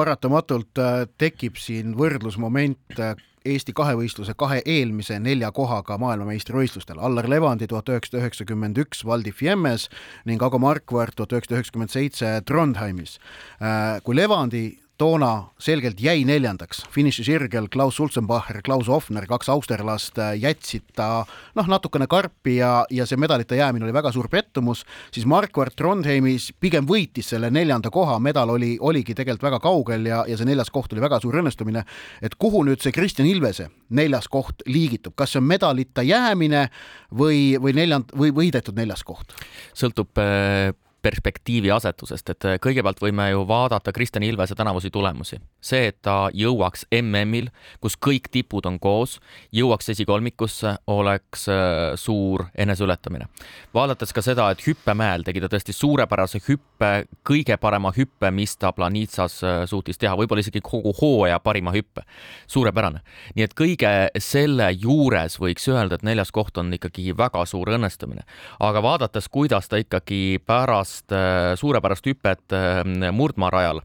paratamatult 0.00 0.78
äh, 0.80 1.02
tekib 1.18 1.58
siin 1.60 1.96
võrdlusmoment 1.98 3.00
äh, 3.00 3.16
Eesti 3.40 3.72
kahevõistluse 3.72 4.34
kahe 4.36 4.58
eelmise 4.68 5.16
nelja 5.16 5.48
kohaga 5.56 5.96
maailmameistrivõistlustel. 6.02 6.98
Allar 7.00 7.24
Levandi 7.28 7.64
tuhat 7.70 7.88
üheksasada 7.88 8.20
üheksakümmend 8.20 8.76
üks 8.82 9.00
Val 9.08 9.24
di 9.24 9.32
Fiemmes 9.32 9.86
ning 10.28 10.44
Ago 10.44 10.60
Markvart 10.60 11.16
tuhat 11.16 11.32
üheksasada 11.32 11.56
üheksakümmend 11.56 11.94
seitse 11.94 12.34
Trondheimis. 12.44 13.16
Äh, 13.64 13.96
kui 14.04 14.18
Levandi 14.18 14.64
toona 15.00 15.30
selgelt 15.60 16.00
jäi 16.02 16.24
neljandaks, 16.28 16.82
finišisirgel 16.92 17.70
Klaus 17.72 17.96
Sulzenbacher, 17.96 18.60
Klaus 18.64 18.88
Hoffner, 18.92 19.24
kaks 19.28 19.48
austerlast 19.52 20.18
jätsid 20.36 20.90
ta 20.96 21.22
noh, 21.56 21.70
natukene 21.70 22.04
karpi 22.10 22.58
ja, 22.58 22.84
ja 22.92 23.06
see 23.08 23.20
medalite 23.20 23.56
jäämine 23.56 23.86
oli 23.86 23.94
väga 23.96 24.12
suur 24.12 24.28
pettumus, 24.32 24.82
siis 25.14 25.24
Marquardt 25.30 25.78
Trondheimis 25.78 26.50
pigem 26.60 26.88
võitis 26.88 27.32
selle 27.32 27.48
neljanda 27.54 27.92
koha, 27.94 28.18
medal 28.20 28.52
oli, 28.56 28.74
oligi 28.80 29.16
tegelikult 29.16 29.48
väga 29.48 29.62
kaugel 29.64 30.04
ja, 30.10 30.20
ja 30.28 30.36
see 30.36 30.48
neljas 30.50 30.72
koht 30.74 30.92
oli 30.92 31.04
väga 31.04 31.22
suur 31.24 31.40
õnnestumine. 31.40 31.84
et 32.20 32.36
kuhu 32.36 32.62
nüüd 32.68 32.84
see 32.84 32.92
Kristjan 32.92 33.28
Ilvese 33.30 33.70
neljas 33.96 34.28
koht 34.28 34.66
liigitub, 34.66 35.16
kas 35.16 35.32
see 35.32 35.40
on 35.40 35.48
medalita 35.48 36.04
jäämine 36.04 36.68
või, 37.08 37.56
või 37.56 37.72
neljand- 37.76 38.12
või 38.12 38.34
võidetud 38.36 38.76
neljas 38.76 39.04
koht? 39.04 39.32
sõltub 39.72 40.20
äh 40.20 40.76
perspektiivi 41.02 41.70
asetusest, 41.70 42.30
et 42.30 42.44
äh, 42.44 42.58
kõigepealt 42.62 43.00
võime 43.00 43.30
ju 43.30 43.44
vaadata 43.48 43.92
Kristjan 43.92 44.24
Ilvese 44.26 44.54
tänavusi 44.54 44.90
tulemusi. 44.90 45.40
see, 45.60 45.86
et 45.86 46.02
ta 46.02 46.30
jõuaks 46.34 46.86
MM-il, 47.02 47.50
kus 47.80 47.96
kõik 47.96 48.30
tipud 48.32 48.66
on 48.66 48.78
koos, 48.80 49.18
jõuaks 49.52 49.90
esikolmikusse, 49.92 50.74
oleks 50.86 51.48
äh, 51.48 51.94
suur 51.94 52.46
eneseületamine. 52.54 53.28
vaadates 53.74 54.12
ka 54.12 54.22
seda, 54.22 54.50
et 54.50 54.66
hüppemäel 54.66 55.24
tegi 55.24 55.40
ta 55.40 55.48
tõesti 55.48 55.72
suurepärase 55.72 56.40
hüppe, 56.48 57.06
kõige 57.24 57.56
parema 57.56 57.92
hüppe, 57.96 58.30
mis 58.30 58.56
ta 58.56 58.72
Planitsas 58.72 59.42
äh, 59.44 59.64
suutis 59.66 59.98
teha, 59.98 60.16
võib-olla 60.16 60.44
isegi 60.44 60.60
kogu 60.60 60.92
hooaja 61.00 61.40
parima 61.40 61.72
hüppe. 61.72 62.02
suurepärane. 62.46 63.00
nii 63.34 63.44
et 63.44 63.54
kõige 63.54 63.92
selle 64.18 64.72
juures 64.72 65.38
võiks 65.40 65.68
öelda, 65.68 65.94
et 65.94 66.02
neljas 66.02 66.32
koht 66.32 66.58
on 66.58 66.72
ikkagi 66.72 67.16
väga 67.16 67.46
suur 67.46 67.68
õnnestumine. 67.68 68.22
aga 68.60 68.82
vaadates, 68.82 69.28
kuidas 69.28 69.68
ta 69.68 69.76
ikkagi 69.76 70.42
pärast 70.46 70.89
pärast 70.90 71.12
äh, 71.12 71.56
suurepärast 71.56 72.06
hüpet 72.06 72.52
äh, 72.52 73.12
murdmaarajal 73.12 73.82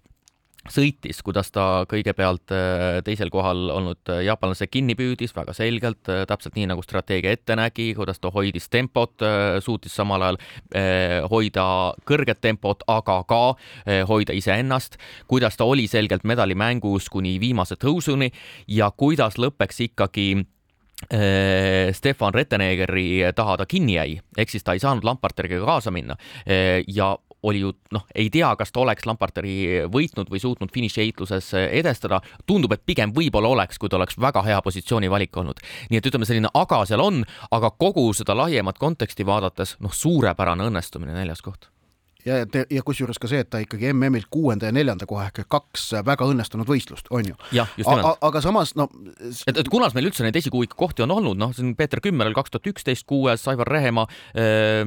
sõitis, 0.66 1.20
kuidas 1.22 1.52
ta 1.54 1.86
kõigepealt 1.86 2.50
äh, 2.52 3.04
teisel 3.06 3.30
kohal 3.30 3.70
olnud 3.70 4.10
jaapanlase 4.26 4.66
kinni 4.68 4.96
püüdis 4.98 5.36
väga 5.36 5.54
selgelt, 5.54 6.02
täpselt 6.28 6.56
nii 6.56 6.66
nagu 6.72 6.82
strateegia 6.82 7.36
ette 7.36 7.56
nägi, 7.56 7.94
kuidas 7.94 8.20
ta 8.20 8.32
hoidis 8.34 8.68
tempot, 8.70 9.22
suutis 9.62 9.94
samal 9.94 10.22
ajal 10.26 10.40
hoida 11.30 11.94
kõrget 12.06 12.42
tempot, 12.42 12.82
aga 12.88 13.20
ka 13.30 13.44
hoida 14.10 14.34
iseennast, 14.34 14.98
kuidas 15.28 15.58
ta 15.58 15.70
oli 15.70 15.86
selgelt 15.88 16.26
medalimängus 16.26 17.12
kuni 17.14 17.38
viimase 17.40 17.78
tõusuni 17.78 18.32
ja 18.68 18.90
kuidas 18.90 19.38
lõppeks 19.38 19.84
ikkagi 19.86 20.48
Stefan 21.92 22.34
Rettenegeri 22.34 23.20
taha 23.36 23.58
ta 23.60 23.66
kinni 23.68 23.98
jäi, 23.98 24.16
ehk 24.38 24.50
siis 24.50 24.64
ta 24.64 24.74
ei 24.74 24.80
saanud 24.80 25.04
Lamparteriga 25.04 25.60
kaasa 25.66 25.92
minna 25.92 26.16
äh, 26.48 26.84
ja 26.88 27.18
oli 27.46 27.60
ju 27.60 27.74
noh, 27.94 28.06
ei 28.16 28.30
tea, 28.34 28.50
kas 28.58 28.72
ta 28.74 28.82
oleks 28.82 29.06
Lamparteri 29.06 29.86
võitnud 29.92 30.32
või 30.32 30.42
suutnud 30.42 30.72
finišiheitluses 30.74 31.52
edestada. 31.68 32.22
tundub, 32.46 32.74
et 32.74 32.82
pigem 32.86 33.14
võib-olla 33.14 33.52
oleks, 33.54 33.78
kui 33.78 33.90
ta 33.90 34.00
oleks 34.00 34.18
väga 34.18 34.42
hea 34.48 34.62
positsiooni 34.62 35.10
valik 35.10 35.38
olnud. 35.38 35.62
nii 35.90 36.02
et 36.02 36.10
ütleme, 36.10 36.26
selline 36.26 36.50
aga 36.54 36.86
seal 36.86 37.04
on, 37.04 37.24
aga 37.52 37.72
kogu 37.72 38.12
seda 38.14 38.36
laiemat 38.38 38.82
konteksti 38.82 39.26
vaadates, 39.26 39.78
noh, 39.80 39.94
suurepärane 39.94 40.72
õnnestumine, 40.72 41.14
neljas 41.14 41.42
koht 41.46 41.70
ja, 42.26 42.42
ja 42.46 42.84
kusjuures 42.86 43.20
ka 43.22 43.30
see, 43.30 43.44
et 43.44 43.50
ta 43.52 43.62
ikkagi 43.64 43.92
MM-ilt 43.94 44.30
kuuenda 44.34 44.70
ja 44.70 44.76
neljanda 44.76 45.08
koha 45.10 45.28
ehk 45.30 45.44
kaks 45.52 45.88
väga 46.06 46.28
õnnestunud 46.32 46.68
võistlust, 46.70 47.10
on 47.14 47.32
ju. 47.32 47.38
aga 47.66 48.42
samas 48.44 48.74
no 48.80 48.88
et, 49.46 49.54
et 49.54 49.70
kunas 49.72 49.96
meil 49.98 50.10
üldse 50.10 50.26
neid 50.26 50.38
esikuuiku 50.40 50.78
kohti 50.80 51.06
on 51.06 51.14
olnud, 51.16 51.40
noh, 51.40 51.54
siin 51.56 51.76
Peeter 51.78 52.02
Kümmer 52.04 52.30
oli 52.30 52.38
kaks 52.38 52.56
tuhat 52.56 52.72
üksteist 52.74 53.08
kuues, 53.10 53.46
Aivar 53.52 53.70
Rehemaa 53.72 54.08
äh, 54.10 54.82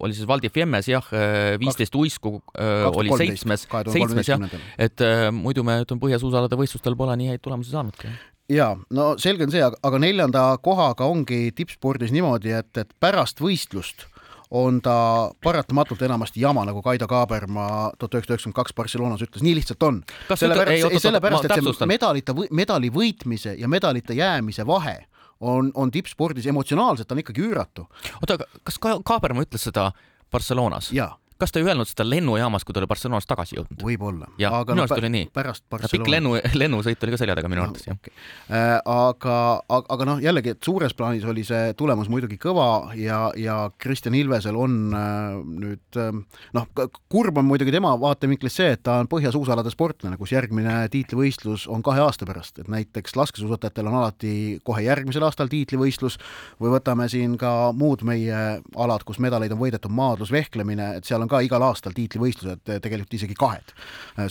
oli 0.00 0.16
siis 0.16 0.28
Valdi 0.28 0.52
Fiemmes 0.52 0.88
jah, 0.90 1.12
äh, 1.12 1.54
viisteist 1.60 1.94
uisku 1.98 2.38
äh, 2.56 2.88
oli 2.92 3.12
seitsmes, 3.20 3.68
seitsmes 3.92 4.32
jah, 4.32 4.48
et 4.78 5.04
äh, 5.04 5.28
muidu 5.34 5.66
me 5.66 5.80
ütleme, 5.84 6.02
põhjasuusalade 6.02 6.58
võistlustel 6.58 6.96
pole 6.98 7.16
nii 7.20 7.34
häid 7.34 7.44
tulemusi 7.44 7.74
saanudki 7.74 8.12
ja 8.52 8.72
no 8.94 9.10
selge 9.20 9.44
on 9.46 9.52
see, 9.52 9.64
aga 9.64 10.00
neljanda 10.00 10.44
kohaga 10.64 11.08
ongi 11.08 11.48
tippspordis 11.56 12.14
niimoodi, 12.14 12.54
et, 12.56 12.72
et 12.80 12.94
pärast 13.00 13.42
võistlust 13.44 14.08
on 14.50 14.80
ta 14.82 15.30
paratamatult 15.44 16.02
enamasti 16.02 16.40
jama, 16.40 16.64
nagu 16.64 16.82
Kaido 16.82 17.06
Kaaberma 17.06 17.66
tuhat 17.98 18.14
üheksasada 18.14 18.36
üheksakümmend 18.36 18.56
kaks 18.56 18.74
Barcelonas 18.74 19.22
ütles, 19.24 19.44
nii 19.44 19.54
lihtsalt 19.58 19.82
on. 19.82 20.00
sellepärast, 20.32 20.98
sellepärast, 21.02 21.48
et 21.50 21.76
see 21.76 21.90
medalite, 21.90 22.34
medali 22.50 22.90
võitmise 22.94 23.54
ja 23.58 23.68
medalite 23.68 24.16
jäämise 24.16 24.66
vahe 24.66 24.96
on, 25.40 25.70
on 25.74 25.92
tippspordis 25.92 26.48
emotsionaalselt 26.48 27.12
on 27.12 27.22
ikkagi 27.24 27.44
üüratu. 27.44 27.86
oota, 28.22 28.38
aga 28.38 28.48
kas 28.64 28.80
Kaaberma 28.80 29.44
ütles 29.44 29.68
seda 29.68 29.90
Barcelonas? 30.32 30.92
jaa 30.92 31.12
kas 31.38 31.52
ta 31.54 31.60
ei 31.60 31.66
öelnud 31.68 31.86
seda 31.86 32.04
lennujaamas, 32.08 32.64
kui 32.66 32.74
ta 32.74 32.80
oli 32.82 32.88
Barcelonast 32.90 33.28
tagasi 33.30 33.58
jõudnud? 33.58 33.82
võib-olla. 33.84 34.26
aga 34.48 34.74
minu 34.74 34.84
arust 34.84 34.98
oli 34.98 35.10
nii. 35.14 35.28
pärast 35.34 35.64
Barcelona. 35.70 35.92
pikk 35.94 36.10
lennu, 36.10 36.34
lennusõit 36.62 37.04
oli 37.06 37.14
ka 37.14 37.20
selja 37.22 37.36
taga 37.38 37.50
minu 37.52 37.62
arvates 37.62 37.86
no,, 37.86 37.94
jah 37.94 37.98
okay.. 37.98 38.14
Äh, 38.48 38.74
aga, 38.82 39.36
aga, 39.68 39.86
aga 39.94 40.08
noh, 40.08 40.22
jällegi, 40.22 40.54
et 40.56 40.66
suures 40.66 40.94
plaanis 40.98 41.26
oli 41.28 41.44
see 41.46 41.74
tulemus 41.78 42.10
muidugi 42.10 42.40
kõva 42.42 42.90
ja, 42.98 43.20
ja 43.38 43.58
Kristjan 43.78 44.16
Ilvesel 44.18 44.58
on 44.58 44.78
äh, 44.98 45.38
nüüd 45.66 46.00
äh, 46.00 46.10
noh, 46.58 46.68
kurb 47.12 47.38
on 47.38 47.46
muidugi 47.48 47.74
tema 47.74 47.94
vaatevinklist 48.00 48.58
see, 48.58 48.74
et 48.74 48.82
ta 48.86 48.98
on 49.04 49.10
põhjasuusalade 49.10 49.70
sportlane, 49.74 50.18
kus 50.18 50.34
järgmine 50.34 50.80
tiitlivõistlus 50.92 51.68
on 51.70 51.86
kahe 51.86 52.02
aasta 52.02 52.26
pärast, 52.28 52.58
et 52.58 52.72
näiteks 52.72 53.14
laskesuusatajatel 53.18 53.92
on 53.92 54.00
alati 54.00 54.34
kohe 54.66 54.82
järgmisel 54.88 55.28
aastal 55.28 55.50
tiitlivõistlus 55.52 56.18
või 56.58 56.74
võtame 56.74 57.06
siin 57.12 57.38
ka 57.38 57.70
muud 57.78 58.02
meie 58.08 58.42
alad, 58.74 59.06
kus 59.06 59.22
medaleid 59.22 59.54
on 59.54 59.62
võidetud, 59.62 59.94
maadlus, 59.94 60.32
vehklemine, 60.34 60.96
et 60.98 61.08
seal 61.08 61.22
on 61.22 61.27
on 61.28 61.34
ka 61.36 61.42
igal 61.44 61.62
aastal 61.66 61.92
tiitlivõistlused, 61.96 62.64
tegelikult 62.80 63.14
isegi 63.18 63.36
kahed. 63.38 63.74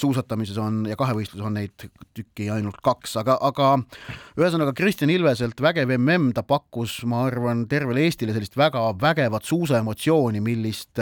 suusatamises 0.01 0.57
on 0.61 0.81
ja 0.89 0.97
kahevõistluses 0.97 1.45
on 1.45 1.53
neid 1.57 1.85
tükki 2.17 2.49
ainult 2.53 2.81
kaks, 2.83 3.15
aga, 3.21 3.37
aga 3.45 3.69
ühesõnaga 4.39 4.73
Kristjan 4.77 5.13
Ilveselt 5.13 5.61
vägev 5.61 5.93
mm, 5.93 6.31
ta 6.35 6.43
pakkus, 6.47 6.99
ma 7.05 7.23
arvan, 7.27 7.65
tervele 7.69 8.07
Eestile 8.07 8.33
sellist 8.35 8.57
väga 8.57 8.81
vägevat 9.01 9.45
suusaemotsiooni, 9.47 10.41
millist, 10.43 11.01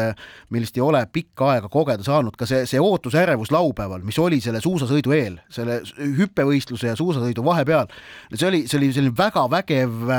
millist 0.51 0.77
ei 0.77 0.84
ole 0.86 1.05
pikka 1.12 1.53
aega 1.55 1.71
kogeda 1.71 2.03
saanud, 2.05 2.36
ka 2.38 2.47
see, 2.49 2.65
see 2.69 2.81
ootusärevus 2.81 3.53
laupäeval, 3.55 4.03
mis 4.05 4.19
oli 4.19 4.41
selle 4.43 4.62
suusasõidu 4.63 5.15
eel, 5.15 5.39
selle 5.49 5.81
hüppevõistluse 6.19 6.91
ja 6.91 6.99
suusasõidu 6.99 7.45
vahepeal, 7.45 7.88
see 8.34 8.49
oli, 8.49 8.65
see 8.67 8.81
oli 8.81 8.91
selline 8.95 9.15
väga 9.15 9.47
vägev 9.51 10.10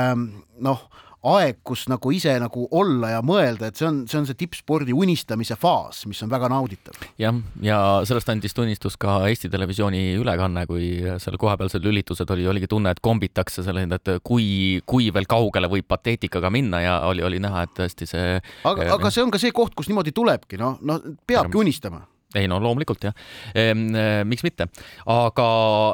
noh, 0.65 0.87
aeg, 1.25 1.59
kus 1.65 1.87
nagu 1.89 2.11
ise 2.13 2.33
nagu 2.39 2.67
olla 2.77 3.15
ja 3.15 3.21
mõelda, 3.25 3.71
et 3.71 3.79
see 3.79 3.87
on, 3.87 4.01
see 4.09 4.19
on 4.19 4.27
see 4.29 4.37
tippspordi 4.37 4.93
unistamise 4.95 5.57
faas, 5.59 6.03
mis 6.09 6.21
on 6.23 6.31
väga 6.31 6.49
nauditav. 6.51 6.99
jah, 7.19 7.39
ja 7.63 7.79
sellest 8.07 8.29
andis 8.33 8.55
tunnistus 8.57 8.97
ka 9.01 9.19
Eesti 9.29 9.49
Televisiooni 9.53 10.03
ülekanne, 10.21 10.65
kui 10.69 10.91
seal 11.23 11.39
kohapealsed 11.41 11.85
lülitused 11.85 12.29
oli, 12.35 12.47
oligi 12.47 12.69
tunne, 12.71 12.93
et 12.93 13.01
kombitakse 13.03 13.65
selle, 13.65 13.87
et 13.97 14.13
kui, 14.23 14.81
kui 14.85 15.09
veel 15.13 15.29
kaugele 15.29 15.71
võib 15.71 15.87
pateetikaga 15.89 16.51
minna 16.53 16.83
ja 16.83 16.99
oli, 17.09 17.25
oli 17.25 17.41
näha, 17.43 17.65
et 17.65 17.73
tõesti 17.77 18.09
see 18.09 18.37
aga, 18.37 18.91
aga 18.97 19.13
see 19.13 19.25
on 19.25 19.33
ka 19.33 19.41
see 19.41 19.55
koht, 19.55 19.75
kus 19.77 19.89
niimoodi 19.89 20.13
tulebki, 20.15 20.61
noh, 20.61 20.77
no 20.85 21.01
peabki 21.27 21.59
unistama 21.59 22.05
ei 22.35 22.47
no 22.49 22.59
loomulikult 22.59 23.07
jah 23.07 23.15
ehm,, 23.55 23.87
miks 24.27 24.43
mitte, 24.43 24.67
aga 25.07 25.47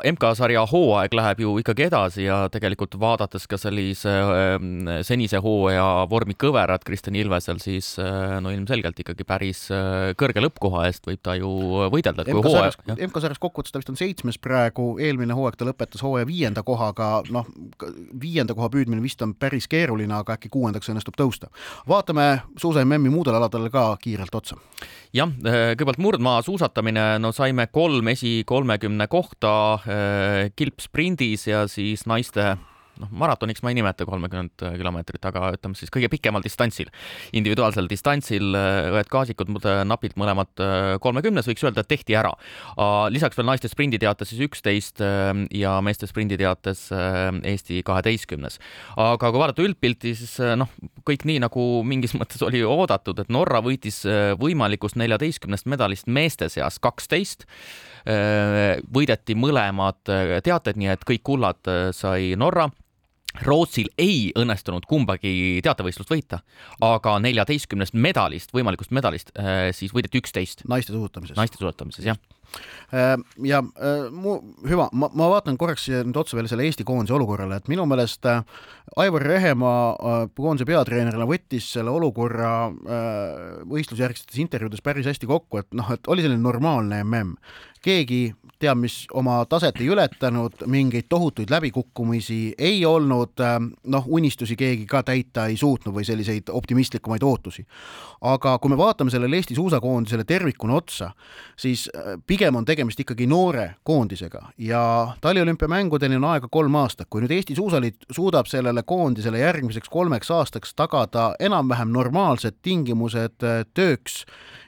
MK-sarja 0.09 0.65
hooaeg 0.71 1.13
läheb 1.13 1.43
ju 1.45 1.57
ikkagi 1.61 1.87
edasi 1.89 2.25
ja 2.25 2.47
tegelikult 2.53 2.97
vaadates 2.99 3.45
ka 3.49 3.59
sellise 3.61 4.09
ehm, 4.09 4.87
senise 5.05 5.39
hooaja 5.43 6.07
vormi 6.09 6.35
kõverat 6.39 6.83
Kristjan 6.87 7.17
Ilvesel, 7.19 7.59
siis 7.63 7.93
eh, 8.01 8.37
no 8.43 8.51
ilmselgelt 8.53 8.99
ikkagi 9.03 9.25
päris 9.27 9.65
eh, 9.73 10.11
kõrge 10.19 10.43
lõppkoha 10.43 10.85
eest 10.89 11.07
võib 11.07 11.21
ta 11.23 11.35
ju 11.37 11.51
võidelda. 11.93 12.25
MK-sarjas 12.25 12.79
MK 12.93 13.41
kokkuvõttes 13.43 13.73
ta 13.73 13.81
vist 13.81 13.91
on 13.93 13.99
seitsmes 13.99 14.39
praegu, 14.41 14.93
eelmine 15.03 15.35
hooaeg 15.37 15.57
ta 15.59 15.67
lõpetas 15.67 16.03
hooaja 16.05 16.27
viienda 16.29 16.63
kohaga, 16.65 17.09
noh, 17.33 17.47
viienda 18.19 18.55
koha 18.57 18.71
püüdmine 18.73 19.03
vist 19.03 19.21
on 19.25 19.35
päris 19.37 19.67
keeruline, 19.71 20.13
aga 20.17 20.37
äkki 20.37 20.51
kuuendaks 20.53 20.91
õnnestub 20.91 21.17
tõusta. 21.19 21.51
vaatame 21.89 22.43
suusa 22.57 22.83
MM-i 22.85 23.11
muudel 23.13 23.37
aladel 23.39 23.69
ka 23.73 23.91
kiirelt 24.01 24.35
otsa. 24.35 24.57
jah, 25.13 25.29
eh, 25.29 25.73
kõigepealt 25.77 26.01
murd 26.01 26.22
murdmaasuusatamine, 26.23 27.19
no 27.19 27.31
saime 27.36 27.67
kolm 27.67 28.07
esi 28.07 28.43
kolmekümne 28.47 29.07
kohta 29.12 29.79
eh, 29.83 30.51
kilpsprindis 30.55 31.47
ja 31.47 31.65
siis 31.67 32.05
naiste 32.07 32.55
noh, 33.01 33.10
maratoniks 33.23 33.63
ma 33.63 33.71
ei 33.71 33.77
nimeta 33.77 34.06
kolmekümmet 34.08 34.63
kilomeetrit, 34.77 35.23
aga 35.29 35.51
ütleme 35.56 35.77
siis 35.77 35.91
kõige 35.93 36.10
pikemal 36.13 36.43
distantsil, 36.45 36.89
individuaalsel 37.36 37.88
distantsil 37.89 38.53
äh, 38.58 38.89
õed 38.93 39.10
Kaasikud 39.12 39.51
napilt 39.88 40.17
mõlemad 40.19 40.63
äh, 40.63 40.95
kolmekümnes, 41.03 41.47
võiks 41.49 41.65
öelda, 41.65 41.86
tehti 41.88 42.17
ära. 42.17 42.34
lisaks 43.13 43.38
veel 43.38 43.47
naiste 43.49 43.69
sprinditeates 43.71 44.34
siis 44.34 44.43
üksteist 44.47 45.01
äh, 45.03 45.32
ja 45.53 45.77
meeste 45.86 46.08
sprinditeates 46.10 46.89
Eesti 46.93 47.82
kaheteistkümnes. 47.86 48.60
aga 48.97 49.32
kui 49.32 49.41
vaadata 49.41 49.65
üldpilti, 49.65 50.13
siis 50.17 50.38
noh, 50.58 50.69
kõik 51.08 51.25
nii 51.29 51.41
nagu 51.43 51.65
mingis 51.88 52.13
mõttes 52.19 52.43
oli 52.45 52.63
oodatud, 52.63 53.19
et 53.19 53.34
Norra 53.34 53.62
võitis 53.63 54.03
võimalikust 54.39 54.99
neljateistkümnest 55.01 55.69
medalist 55.71 56.08
meeste 56.08 56.49
seas 56.51 56.79
kaksteist 56.84 57.47
võideti 58.03 59.36
mõlemad 59.39 60.01
teated, 60.43 60.75
nii 60.75 60.89
et 60.91 61.06
kõik 61.08 61.23
kullad 61.23 61.69
sai 61.95 62.34
Norra 62.36 62.67
Rootsil 63.41 63.89
ei 63.97 64.29
õnnestunud 64.37 64.85
kumbagi 64.85 65.59
teatevõistlust 65.65 66.11
võita, 66.13 66.43
aga 66.85 67.15
neljateistkümnest 67.23 67.95
medalist, 67.97 68.53
võimalikust 68.53 68.93
medalist, 68.93 69.33
äh, 69.33 69.71
siis 69.73 69.93
võideti 69.95 70.21
üksteist. 70.21 70.61
naiste 70.69 70.93
suusatamises. 70.93 71.37
naiste 71.37 71.57
suusatamises, 71.57 72.05
jah 72.05 72.17
äh, 72.93 73.17
ja 73.43 73.63
äh, 73.63 74.05
mu 74.11 74.37
hüva, 74.69 74.89
ma, 74.93 75.09
ma 75.09 75.31
vaatan 75.33 75.57
korraks 75.57 75.89
nüüd 75.89 76.17
otsa 76.21 76.37
veel 76.37 76.47
selle 76.51 76.67
Eesti 76.67 76.85
koondise 76.85 77.17
olukorrale, 77.17 77.57
et 77.57 77.67
minu 77.67 77.87
meelest 77.89 78.29
Aivar 78.95 79.25
Rehemaa 79.25 80.27
koondise 80.37 80.69
peatreenerina 80.69 81.25
võttis 81.25 81.71
selle 81.73 81.89
olukorra 81.89 82.69
võistlusjärgsetes 83.65 84.37
intervjuudes 84.43 84.83
päris 84.85 85.09
hästi 85.09 85.25
kokku, 85.25 85.63
et 85.63 85.73
noh, 85.73 85.89
et 85.95 86.07
oli 86.07 86.21
selline 86.21 86.43
normaalne 86.43 87.01
mm 87.03 87.37
keegi 87.83 88.31
teab, 88.63 88.80
mis 88.80 89.04
oma 89.13 89.41
taset 89.49 89.80
ei 89.82 89.89
ületanud, 89.91 90.63
mingeid 90.71 91.10
tohutuid 91.12 91.52
läbikukkumisi 91.52 92.56
ei 92.58 92.82
olnud, 92.88 93.43
noh, 93.91 94.08
unistusi 94.08 94.56
keegi 94.60 94.86
ka 94.89 95.04
täita 95.04 95.47
ei 95.52 95.58
suutnud 95.60 95.95
või 95.95 96.06
selliseid 96.08 96.52
optimistlikumaid 96.52 97.23
ootusi. 97.23 97.65
aga 98.23 98.58
kui 98.60 98.71
me 98.71 98.78
vaatame 98.80 99.12
sellele 99.12 99.36
Eesti 99.36 99.56
suusakoondisele 99.56 100.23
tervikuna 100.23 100.78
otsa, 100.80 101.10
siis 101.60 101.89
äh, 101.91 102.15
pigem 102.28 102.56
on 102.56 102.65
tegemist 102.65 102.99
ikkagi 102.99 103.28
noore 103.28 103.76
koondisega 103.84 104.45
ja 104.58 104.84
taliolümpiamängudeni 105.21 106.15
on 106.15 106.30
aega 106.32 106.47
kolm 106.52 106.76
aastat, 106.76 107.08
kui 107.10 107.21
nüüd 107.21 107.32
Eesti 107.36 107.56
Suusaliit 107.56 108.08
suudab 108.12 108.47
sellele 108.47 108.84
koondisele 108.84 109.39
järgmiseks 109.39 109.89
kolmeks 109.89 110.32
aastaks 110.32 110.73
tagada 110.76 111.34
enam-vähem 111.39 111.91
normaalsed 111.91 112.62
tingimused 112.62 113.43
äh, 113.43 113.65
tööks 113.73 114.23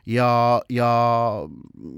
ja, 0.10 0.62
ja, 0.70 0.90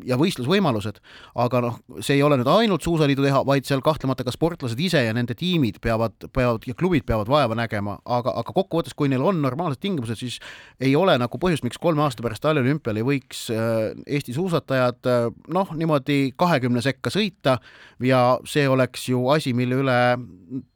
ja 0.08 0.18
võistlusvõimalused, 0.20 1.00
aga 1.44 1.62
noh, 1.64 1.80
see 2.00 2.18
ei 2.18 2.24
ole 2.26 2.40
nüüd 2.40 2.50
ainult 2.52 2.86
Suusaliidu 2.86 3.26
teha, 3.26 3.42
vaid 3.48 3.68
seal 3.68 3.84
kahtlemata 3.86 4.26
ka 4.28 4.34
sportlased 4.34 4.80
ise 4.80 5.02
ja 5.04 5.16
nende 5.16 5.36
tiimid 5.38 5.82
peavad, 5.84 6.16
peavad 6.34 6.68
ja 6.68 6.76
klubid 6.78 7.06
peavad 7.08 7.30
vaeva 7.32 7.58
nägema, 7.58 7.98
aga, 8.04 8.34
aga 8.42 8.56
kokkuvõttes, 8.56 8.96
kui 8.98 9.12
neil 9.12 9.26
on 9.28 9.42
normaalsed 9.44 9.82
tingimused, 9.84 10.20
siis 10.20 10.40
ei 10.84 10.96
ole 11.00 11.18
nagu 11.20 11.42
põhjust, 11.42 11.66
miks 11.68 11.82
kolme 11.82 12.06
aasta 12.06 12.26
pärast 12.26 12.44
taliolümpial 12.46 13.02
ei 13.02 13.08
võiks 13.08 13.48
äh, 13.54 13.92
Eesti 14.08 14.36
suusatajad 14.38 15.12
äh, 15.12 15.28
noh, 15.54 15.74
niimoodi 15.78 16.34
kahekümne 16.40 16.84
sekka 16.86 17.12
sõita 17.14 17.58
ja 18.04 18.22
see 18.48 18.68
oleks 18.70 19.08
ju 19.12 19.26
asi, 19.34 19.54
mille 19.58 19.82
üle 19.84 19.98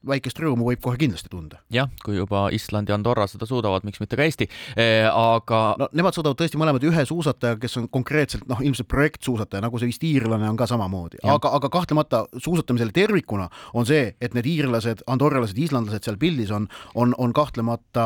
väikest 0.07 0.39
rõõmu 0.41 0.65
võib 0.67 0.81
kohe 0.83 0.99
kindlasti 0.99 1.31
tunda. 1.31 1.61
jah, 1.71 1.89
kui 2.03 2.17
juba 2.17 2.47
Island 2.55 2.89
ja 2.89 2.97
Andorra 2.97 3.27
seda 3.29 3.47
suudavad, 3.47 3.85
miks 3.87 4.01
mitte 4.03 4.19
ka 4.19 4.25
Eesti, 4.25 4.49
äh, 4.75 5.07
aga 5.07 5.61
no 5.79 5.87
nemad 5.95 6.17
suudavad 6.17 6.39
tõesti 6.41 6.59
mõlemad 6.59 6.83
ühe 6.87 7.05
suusa 7.07 7.20
suusataja, 7.21 7.59
kes 7.61 7.77
on 7.77 7.87
konkreetselt 7.93 8.47
noh, 8.49 8.61
ilmselt 8.63 8.89
projektsuusataja, 8.91 9.61
nagu 9.65 9.79
see 9.79 9.91
vist 9.91 10.05
iirlane 10.07 10.49
on 10.49 10.57
ka 10.59 10.67
samamoodi, 10.69 11.21
aga, 11.23 11.53
aga 11.59 11.69
kahtlemata 11.73 12.25
suusatamisele 12.37 12.95
tervikuna 12.95 13.49
on 13.77 13.87
see, 13.89 14.15
et 14.21 14.35
need 14.37 14.49
iirlased, 14.49 15.05
andorralased, 15.11 15.57
islandlased 15.57 16.07
seal 16.07 16.19
pildis 16.21 16.51
on, 16.55 16.67
on, 16.95 17.15
on 17.21 17.33
kahtlemata 17.37 18.05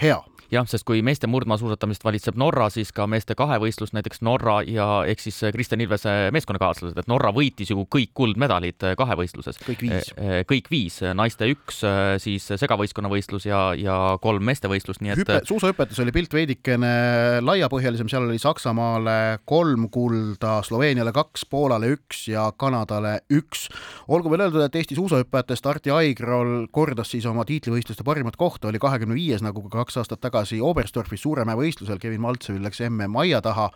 hea 0.00 0.20
jah, 0.52 0.66
sest 0.68 0.86
kui 0.88 1.02
meeste 1.04 1.28
murdmaasuusatamist 1.30 2.04
valitseb 2.04 2.38
Norra, 2.40 2.68
siis 2.72 2.90
ka 2.96 3.06
meeste 3.10 3.36
kahevõistlus, 3.38 3.92
näiteks 3.96 4.22
Norra 4.24 4.58
ja 4.66 4.86
ehk 5.08 5.22
siis 5.22 5.40
Kristjan 5.54 5.82
Ilvese 5.84 6.14
meeskonnakaaslased, 6.34 6.96
et 6.98 7.10
Norra 7.10 7.32
võitis 7.36 7.72
ju 7.72 7.84
kõik 7.84 8.14
kuldmedalid 8.16 8.88
kahevõistluses. 8.98 9.60
kõik 9.64 9.82
viis. 9.84 10.12
Eh, 10.16 10.40
eh, 10.40 10.44
kõik 10.48 10.70
viis, 10.70 11.00
naiste 11.14 11.48
üks, 11.52 11.82
eh, 11.84 12.16
siis 12.22 12.48
segavõistkonnavõistlus 12.48 13.48
ja, 13.48 13.74
ja 13.76 14.18
kolm 14.22 14.44
meestevõistlust, 14.48 15.02
nii 15.04 15.12
et 15.12 15.22
Hüpe, 15.22 15.40
suusahüpetes 15.48 16.00
oli 16.00 16.12
pilt 16.12 16.32
veidikene 16.32 17.40
laiapõhjalisem, 17.44 18.08
seal 18.08 18.28
oli 18.28 18.37
Saksamaale 18.38 19.38
kolm 19.44 19.88
kulda, 19.90 20.58
Sloveeniale 20.66 21.12
kaks, 21.12 21.44
Poolale 21.50 21.90
üks 21.94 22.26
ja 22.30 22.48
Kanadale 22.56 23.20
üks. 23.30 23.68
olgu 24.08 24.30
veel 24.30 24.46
öeldud, 24.46 24.62
et 24.64 24.76
Eesti 24.80 24.96
suusahüppajatest 24.98 25.66
Arti 25.66 25.90
Aigrol 25.90 26.66
kordas 26.72 27.10
siis 27.14 27.26
oma 27.26 27.44
tiitlivõistluste 27.48 28.04
parimat 28.04 28.36
kohta, 28.36 28.68
oli 28.68 28.78
kahekümne 28.78 29.14
viies 29.14 29.42
nagu 29.42 29.62
ka 29.68 29.82
kaks 29.82 30.00
aastat 30.02 30.20
tagasi 30.20 30.60
Oberstdorfis 30.60 31.22
Suuremäe 31.22 31.56
võistlusel, 31.58 31.98
Kevin 31.98 32.20
Maltsevil 32.20 32.62
läks 32.62 32.80
mm 32.88 33.16
aia 33.18 33.40
taha. 33.42 33.70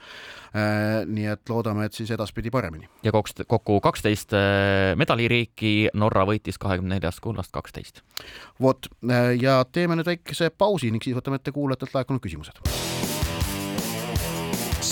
Äh, 0.53 1.07
nii 1.09 1.31
et 1.33 1.49
loodame, 1.49 1.87
et 1.89 1.97
siis 1.97 2.11
edaspidi 2.13 2.51
paremini. 2.53 2.89
ja 3.03 3.13
kokku 3.13 3.81
kaksteist 3.81 4.35
äh, 4.37 4.93
medaliriiki, 5.01 5.89
Norra 5.95 6.27
võitis 6.29 6.61
kahekümne 6.61 6.99
neljast 6.99 7.21
kullast 7.25 7.53
kaksteist. 7.53 8.03
vot 8.61 8.87
äh, 9.09 9.33
ja 9.41 9.65
teeme 9.65 9.97
nüüd 9.97 10.07
väikese 10.07 10.51
pausi 10.51 10.91
ning 10.91 11.03
siis 11.05 11.17
võtame 11.17 11.41
ette 11.41 11.57
kuulajatelt 11.57 11.95
laekunud 11.95 12.21
küsimused. 12.21 12.61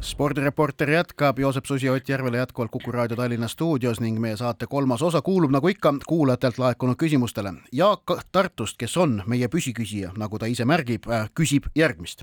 spordireporter 0.00 0.90
jätkab, 0.90 1.38
Joosep 1.38 1.64
Susi, 1.64 1.90
Ott 1.90 2.08
Järvela 2.08 2.36
jätkuvalt 2.36 2.70
Kuku 2.70 2.92
raadio 2.92 3.16
Tallinna 3.16 3.48
stuudios 3.48 4.00
ning 4.00 4.18
meie 4.20 4.36
saate 4.36 4.66
kolmas 4.66 5.02
osa 5.02 5.22
kuulub 5.22 5.50
nagu 5.50 5.68
ikka 5.68 5.94
kuulajatelt 6.06 6.58
laekunud 6.58 6.96
küsimustele. 6.96 7.52
Jaak 7.72 8.02
Tartust, 8.32 8.76
kes 8.78 8.96
on 8.96 9.22
meie 9.26 9.48
püsiküsija, 9.48 10.12
nagu 10.16 10.38
ta 10.38 10.46
ise 10.46 10.64
märgib, 10.64 11.08
äh, 11.10 11.28
küsib 11.34 11.66
järgmist. 11.74 12.22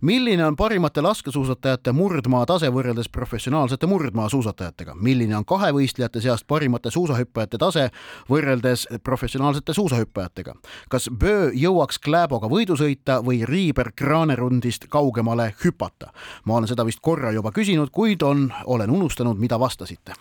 milline 0.00 0.46
on 0.46 0.56
parimate 0.56 1.00
laskesuusatajate 1.00 1.92
murdmaa 1.92 2.46
tase 2.46 2.68
võrreldes 2.68 3.08
professionaalsete 3.12 3.86
murdmaasuusatajatega? 3.86 4.94
milline 4.94 5.36
on 5.36 5.44
kahevõistlejate 5.44 6.20
seast 6.20 6.46
parimate 6.46 6.90
suusahüppajate 6.90 7.58
tase 7.58 7.90
võrreldes 8.30 8.86
professionaalsete 9.02 9.72
suusahüppajatega? 9.72 10.54
kas 10.88 11.08
Böö 11.18 11.50
jõuaks 11.54 11.98
Kläboga 12.04 12.48
võidu 12.48 12.76
sõita 12.76 13.22
või 13.24 13.46
Riiber 13.46 13.92
Kraanerundist 13.96 14.86
kaugemale 14.88 15.54
hüpata? 15.64 16.12
ma 16.44 16.54
olen 16.54 16.68
seda 16.68 16.84
vist 16.84 17.00
korra 17.00 17.13
korra 17.14 17.30
juba 17.30 17.52
küsinud, 17.54 17.92
kuid 17.94 18.22
on, 18.26 18.48
olen 18.66 18.90
unustanud, 18.90 19.38
mida 19.38 19.58
vastasite 19.60 20.16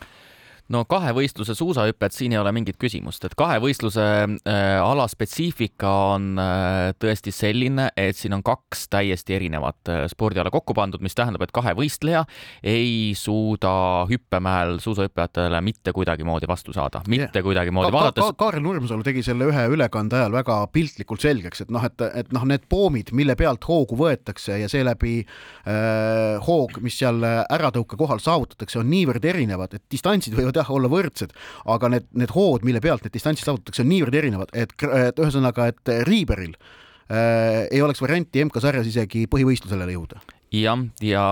no 0.71 0.83
kahevõistluse 0.87 1.55
suusahüpet, 1.57 2.13
siin 2.15 2.33
ei 2.35 2.39
ole 2.39 2.53
mingit 2.55 2.77
küsimust, 2.79 3.25
et 3.27 3.35
kahevõistluse 3.39 4.03
äh, 4.03 4.61
ala 4.79 5.05
spetsiifika 5.11 5.91
on 6.13 6.29
äh, 6.39 6.93
tõesti 6.99 7.33
selline, 7.35 7.89
et 7.99 8.17
siin 8.17 8.35
on 8.37 8.43
kaks 8.45 8.87
täiesti 8.93 9.35
erinevat 9.35 9.91
äh, 9.91 10.03
spordiala 10.11 10.51
kokku 10.53 10.75
pandud, 10.77 11.03
mis 11.03 11.17
tähendab, 11.17 11.43
et 11.43 11.53
kahevõistleja 11.55 12.23
ei 12.63 13.11
suuda 13.17 13.73
hüppemäel 14.09 14.79
suusahüppajatele 14.83 15.61
mitte 15.65 15.93
kuidagimoodi 15.95 16.47
vastu 16.47 16.75
saada, 16.75 17.03
mitte 17.11 17.41
yeah. 17.41 17.47
kuidagimoodi 17.49 17.91
ka, 17.91 17.97
vaadates 17.97 18.31
ka,. 18.31 18.39
Kaarel 18.43 18.63
Nurmsalu 18.63 19.05
tegi 19.05 19.23
selle 19.25 19.49
ühe 19.51 19.67
ülekande 19.75 20.21
ajal 20.21 20.37
väga 20.39 20.61
piltlikult 20.73 21.23
selgeks, 21.23 21.65
et 21.65 21.73
noh, 21.73 21.83
et, 21.83 22.07
et 22.23 22.31
noh, 22.35 22.47
need 22.47 22.65
poomid, 22.71 23.11
mille 23.15 23.35
pealt 23.39 23.67
hoogu 23.67 23.99
võetakse 23.99 24.61
ja 24.63 24.71
seeläbi 24.71 25.19
äh, 25.23 26.39
hoog, 26.47 26.79
mis 26.83 26.97
seal 27.03 27.19
äratõuke 27.23 27.99
kohal 27.99 28.23
saavutatakse, 28.23 28.79
on 28.79 28.89
niivõrd 28.91 29.27
erinevad, 29.27 29.75
et 29.75 29.83
distantsid 29.91 30.35
võivad 30.37 30.52
jah 30.59 30.71
olla 30.73 30.91
võrdsed, 30.91 31.33
aga 31.73 31.91
need, 31.95 32.07
need 32.19 32.33
hood, 32.35 32.65
mille 32.67 32.81
pealt 32.83 33.05
need 33.05 33.15
distantsid 33.15 33.47
saavutatakse, 33.49 33.83
on 33.83 33.91
niivõrd 33.93 34.19
erinevad, 34.21 34.53
et, 34.53 34.75
et 34.99 35.19
ühesõnaga, 35.19 35.71
et 35.73 35.93
Riiberil 36.09 36.53
äh, 36.53 37.65
ei 37.69 37.81
oleks 37.81 38.01
varianti 38.03 38.45
MK-sarjas 38.45 38.89
isegi 38.93 39.27
põhivõistlusele 39.31 39.89
jõuda 39.95 40.23
jah, 40.53 40.77
ja 41.01 41.23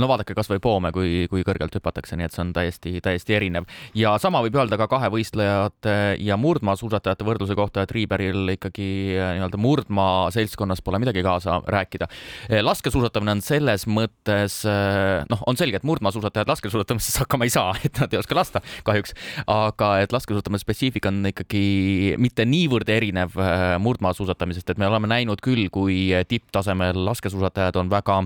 no 0.00 0.08
vaadake 0.08 0.34
kasvõi 0.36 0.60
poome, 0.62 0.90
kui, 0.94 1.26
kui 1.30 1.44
kõrgelt 1.44 1.74
hüpatakse, 1.76 2.16
nii 2.16 2.28
et 2.28 2.34
see 2.34 2.42
on 2.44 2.52
täiesti, 2.56 2.92
täiesti 3.04 3.36
erinev. 3.36 3.68
ja 3.96 4.14
sama 4.22 4.40
võib 4.44 4.56
öelda 4.56 4.78
ka 4.80 4.88
kahevõistlejate 4.88 5.96
ja 6.24 6.38
murdmaasuusatajate 6.40 7.26
võrdluse 7.26 7.56
kohta, 7.58 7.84
et 7.84 7.92
Riiberil 7.94 8.54
ikkagi 8.54 8.88
äh, 9.18 9.34
nii-öelda 9.36 9.60
murdmaa 9.60 10.30
seltskonnas 10.34 10.80
pole 10.84 11.00
midagi 11.02 11.22
kaasa 11.26 11.60
rääkida. 11.68 12.08
Äh, 12.48 12.62
laskesuusatamine 12.64 13.36
on 13.36 13.42
selles 13.44 13.84
mõttes, 13.90 14.62
äh, 14.68 15.26
noh, 15.30 15.42
on 15.50 15.60
selge, 15.60 15.80
et 15.80 15.88
murdmaasuusatajad 15.88 16.48
laskesuusatamises 16.54 17.20
hakkama 17.24 17.48
ei 17.48 17.52
saa, 17.52 17.74
et 17.86 18.00
nad 18.00 18.16
ei 18.16 18.22
oska 18.22 18.38
lasta 18.38 18.64
kahjuks, 18.86 19.12
aga 19.50 19.90
et 20.04 20.14
laskesuusatamise 20.14 20.64
spetsiifika 20.64 21.12
on 21.12 21.20
ikkagi 21.34 22.14
mitte 22.20 22.46
niivõrd 22.48 22.88
erinev 22.88 23.36
murdmaasuusatamisest, 23.82 24.72
et 24.72 24.80
me 24.80 24.88
oleme 24.88 25.10
näinud 25.10 25.42
küll, 25.44 25.68
kui 25.74 26.08
tipptasemel 26.28 27.04
laskesuusatajad 27.10 27.76
on 27.82 27.92
väga 27.92 28.22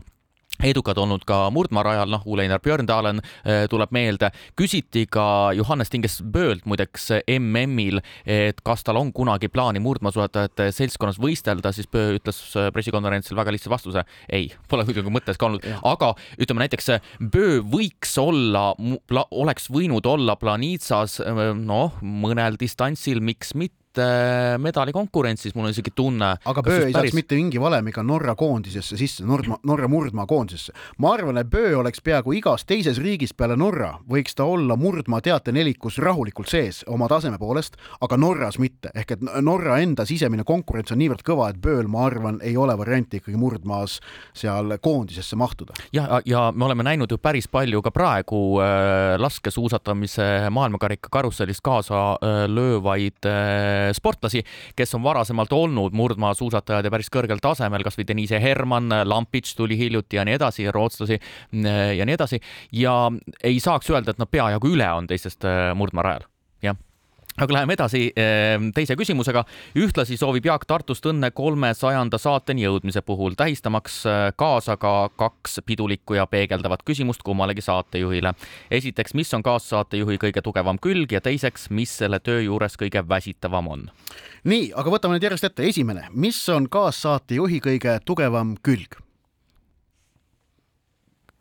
edukad 0.65 0.99
olnud 0.99 1.25
ka 1.29 1.47
murdmaarajal, 1.55 2.11
noh, 2.11 2.25
Uleinar 2.27 2.63
Björndalen 2.65 3.23
äh, 3.23 3.67
tuleb 3.71 3.93
meelde. 3.95 4.31
küsiti 4.59 5.07
ka 5.11 5.53
Johannes 5.57 5.91
Tinges 5.91 6.21
Böölt 6.23 6.67
muideks 6.67 7.11
MM-il, 7.39 8.01
et 8.27 8.61
kas 8.67 8.85
tal 8.85 8.99
on 9.01 9.13
kunagi 9.13 9.49
plaani 9.49 9.83
murdmaasuusatajate 9.85 10.71
seltskonnas 10.75 11.21
võistelda, 11.23 11.73
siis 11.73 11.89
Böö 11.91 12.19
ütles 12.19 12.41
äh, 12.57 12.71
pressikonverentsil 12.75 13.39
väga 13.39 13.55
lihtsa 13.55 13.71
vastuse. 13.71 14.05
ei, 14.29 14.51
pole 14.69 14.85
kuidagi 14.89 15.13
mõttes 15.13 15.39
ka 15.39 15.49
olnud, 15.49 15.65
aga 15.87 16.13
ütleme 16.39 16.65
näiteks 16.65 16.93
Böö 17.33 17.61
võiks 17.63 18.17
olla, 18.21 18.73
oleks 19.31 19.71
võinud 19.73 20.07
olla 20.07 20.37
Planitsas 20.37 21.19
noh, 21.55 21.99
mõnel 22.03 22.59
distantsil, 22.61 23.21
miks 23.25 23.55
mitte 23.55 23.88
mitte 23.89 24.59
medalikonkurentsis, 24.59 25.55
mul 25.55 25.65
on 25.65 25.71
isegi 25.73 25.91
tunne. 25.95 26.37
aga 26.45 26.63
Böö 26.63 26.87
ei 26.87 26.93
päris... 26.93 26.95
saaks 26.95 27.15
mitte 27.15 27.35
mingi 27.35 27.61
valemiga 27.61 28.03
Norra 28.03 28.35
koondisesse 28.35 28.97
sisse, 28.97 29.25
Norra, 29.25 29.57
Norra 29.65 29.89
murdmaa 29.89 30.27
koondisesse. 30.27 30.73
ma 30.99 31.13
arvan, 31.15 31.39
et 31.39 31.49
Böö 31.51 31.79
oleks 31.79 32.01
peaaegu 32.05 32.33
igas 32.33 32.65
teises 32.65 32.99
riigis 32.99 33.35
peale 33.35 33.57
Norra, 33.57 33.99
võiks 34.09 34.37
ta 34.37 34.45
olla 34.45 34.77
murdmaa 34.77 35.21
teatenelikus 35.21 35.99
rahulikult 35.99 36.49
sees 36.49 36.85
oma 36.87 37.09
taseme 37.09 37.39
poolest, 37.39 37.77
aga 38.01 38.17
Norras 38.17 38.59
mitte, 38.59 38.91
ehk 38.95 39.17
et 39.17 39.25
Norra 39.43 39.79
enda 39.81 40.05
sisemine 40.05 40.45
konkurents 40.45 40.93
on 40.93 41.01
niivõrd 41.01 41.25
kõva, 41.25 41.51
et 41.51 41.61
Bööl, 41.63 41.89
ma 41.89 42.05
arvan, 42.07 42.41
ei 42.43 42.57
ole 42.57 42.77
varianti 42.79 43.23
ikkagi 43.23 43.39
murdmaas 43.41 43.99
seal 44.37 44.77
koondisesse 44.83 45.37
mahtuda. 45.37 45.75
jah, 45.93 46.21
ja 46.27 46.53
me 46.55 46.65
oleme 46.65 46.85
näinud 46.85 47.11
ju 47.11 47.19
päris 47.19 47.49
palju 47.49 47.83
ka 47.83 47.91
praegu 47.91 48.61
äh, 48.61 49.17
laskesuusatamise 49.19 50.51
maailmakarika 50.51 51.09
karussellis 51.13 51.61
kaasa 51.65 52.05
äh, 52.13 52.45
löövaid 52.53 53.25
äh, 53.27 53.88
sportlasi, 53.97 54.43
kes 54.77 54.95
on 54.99 55.05
varasemalt 55.07 55.53
olnud 55.53 55.97
murdmaasuusatajad 55.99 56.89
ja 56.89 56.95
päris 56.95 57.13
kõrgel 57.13 57.43
tasemel, 57.43 57.85
kasvõi 57.87 58.07
Denise 58.09 58.41
Herman, 58.43 58.91
Lampits 59.09 59.55
tuli 59.59 59.79
hiljuti 59.79 60.21
ja 60.21 60.25
nii 60.29 60.39
edasi, 60.39 60.67
rootslasi 60.75 61.21
ja 61.97 62.09
nii 62.09 62.17
edasi. 62.17 62.41
Ja 62.73 62.97
ei 63.45 63.61
saaks 63.61 63.91
öelda, 63.91 64.15
et 64.15 64.23
nad 64.23 64.31
peajagu 64.31 64.75
üle 64.75 64.91
on 64.93 65.09
teistest 65.11 65.47
murdmaarajal, 65.79 66.27
jah 66.27 66.38
aga 67.39 67.55
läheme 67.55 67.75
edasi 67.77 68.01
ehm, 68.17 68.71
teise 68.75 68.97
küsimusega. 68.99 69.45
ühtlasi 69.79 70.17
soovib 70.19 70.47
Jaak 70.49 70.65
Tartust 70.67 71.07
õnne 71.07 71.31
kolmesajanda 71.35 72.19
saateni 72.19 72.65
jõudmise 72.65 73.03
puhul, 73.07 73.37
tähistamaks 73.39 73.99
äh, 74.07 74.19
kaasa 74.37 74.77
ka 74.77 75.11
kaks 75.17 75.61
pidulikku 75.67 76.19
ja 76.19 76.27
peegeldavat 76.27 76.83
küsimust 76.83 77.23
kummalegi 77.23 77.63
saatejuhile. 77.63 78.35
esiteks, 78.71 79.15
mis 79.15 79.35
on 79.35 79.43
kaassaatejuhi 79.47 80.19
kõige 80.19 80.43
tugevam 80.43 80.79
külg 80.83 81.13
ja 81.13 81.21
teiseks, 81.21 81.71
mis 81.71 81.97
selle 82.03 82.21
töö 82.21 82.43
juures 82.43 82.77
kõige 82.77 83.05
väsitavam 83.09 83.69
on? 83.69 83.89
nii, 84.45 84.73
aga 84.75 84.91
võtame 84.91 85.19
nüüd 85.19 85.29
järjest 85.31 85.51
ette. 85.51 85.69
esimene, 85.69 86.09
mis 86.13 86.41
on 86.49 86.69
kaassaatejuhi 86.69 87.61
kõige 87.71 87.99
tugevam 88.05 88.57
külg? 88.63 88.99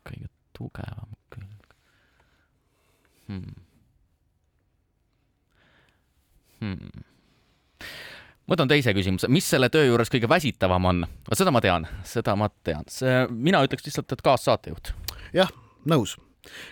kõige 0.06 0.30
tugevam 0.54 1.16
külg 1.34 1.74
hmm 3.28 3.67
hmm.? 6.60 7.04
võtan 8.48 8.70
teise 8.70 8.94
küsimuse, 8.96 9.28
mis 9.28 9.48
selle 9.48 9.68
töö 9.72 9.88
juures 9.90 10.12
kõige 10.12 10.30
väsitavam 10.30 10.92
on? 10.92 11.04
seda 11.32 11.52
ma 11.54 11.62
tean, 11.64 11.88
seda 12.04 12.36
ma 12.36 12.50
tean, 12.64 12.86
see, 12.92 13.26
mina 13.30 13.62
ütleks 13.66 13.86
lihtsalt, 13.88 14.12
et 14.12 14.24
kaassaatejuht. 14.24 14.94
jah, 15.36 15.52
nõus 15.88 16.18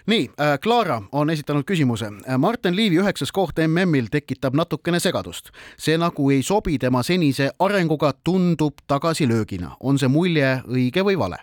nii 0.06 0.30
äh,, 0.40 0.58
Clara 0.62 1.02
on 1.12 1.30
esitanud 1.30 1.64
küsimuse. 1.64 2.06
Äh, 2.06 2.38
Martin 2.38 2.76
Liivi 2.76 2.96
üheksas 3.00 3.32
koht 3.32 3.58
MM-il 3.66 4.08
tekitab 4.10 4.54
natukene 4.56 5.00
segadust. 5.00 5.50
see 5.76 5.98
nagu 5.98 6.30
ei 6.30 6.42
sobi 6.42 6.78
tema 6.78 7.02
senise 7.02 7.50
arenguga, 7.58 8.12
tundub 8.24 8.80
tagasilöögina. 8.86 9.76
on 9.80 9.98
see 9.98 10.08
mulje 10.08 10.62
õige 10.68 11.04
või 11.04 11.18
vale? 11.18 11.42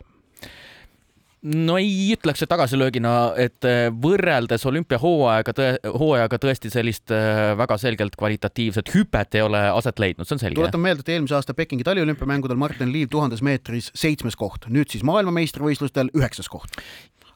No 1.44 1.78
ei 1.80 2.14
ütleks, 2.16 2.44
tagasilöögina, 2.50 3.14
et 3.40 3.68
äh, 3.68 3.88
võrreldes 4.04 4.64
olümpiahooaega 4.70 5.56
tõe,, 5.58 5.72
hooajaga 6.00 6.40
tõesti 6.46 6.72
sellist 6.74 7.14
äh, 7.14 7.54
väga 7.60 7.78
selgelt 7.82 8.16
kvalitatiivset 8.20 8.94
hüpet 8.96 9.40
ei 9.40 9.46
ole 9.46 9.64
aset 9.74 10.00
leidnud, 10.00 10.28
see 10.28 10.38
on 10.38 10.44
selge. 10.46 10.60
tuletan 10.62 10.84
meelde, 10.84 11.04
et 11.06 11.16
eelmise 11.16 11.38
aasta 11.38 11.56
Pekingi 11.58 11.86
taliolümpiamängudel 11.88 12.60
Martin 12.60 12.94
Liiv 12.94 13.12
tuhandes 13.12 13.44
meetris 13.46 13.92
seitsmes 13.98 14.40
koht, 14.40 14.70
nüüd 14.72 14.94
siis 14.94 15.04
maailmameistrivõistlustel 15.08 16.14
üheksas 16.16 16.50
koht 16.52 16.80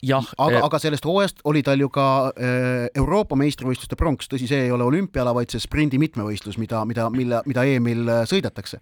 jah. 0.06 0.26
aga, 0.38 0.62
aga 0.68 0.80
sellest 0.80 1.06
hooajast 1.08 1.42
oli 1.50 1.64
tal 1.66 1.82
ju 1.82 1.90
ka 1.92 2.08
Euroopa 2.96 3.36
meistrivõistluste 3.40 3.98
pronks, 4.00 4.30
tõsi, 4.32 4.48
see 4.48 4.68
ei 4.68 4.72
ole 4.72 4.86
olümpiala, 4.88 5.34
vaid 5.36 5.52
see 5.52 5.64
sprindi 5.64 6.00
mitmevõistlus, 6.00 6.60
mida, 6.62 6.84
mida, 6.86 7.10
mille, 7.14 7.42
mida 7.50 7.66
EM-il 7.66 8.06
sõidetakse 8.30 8.80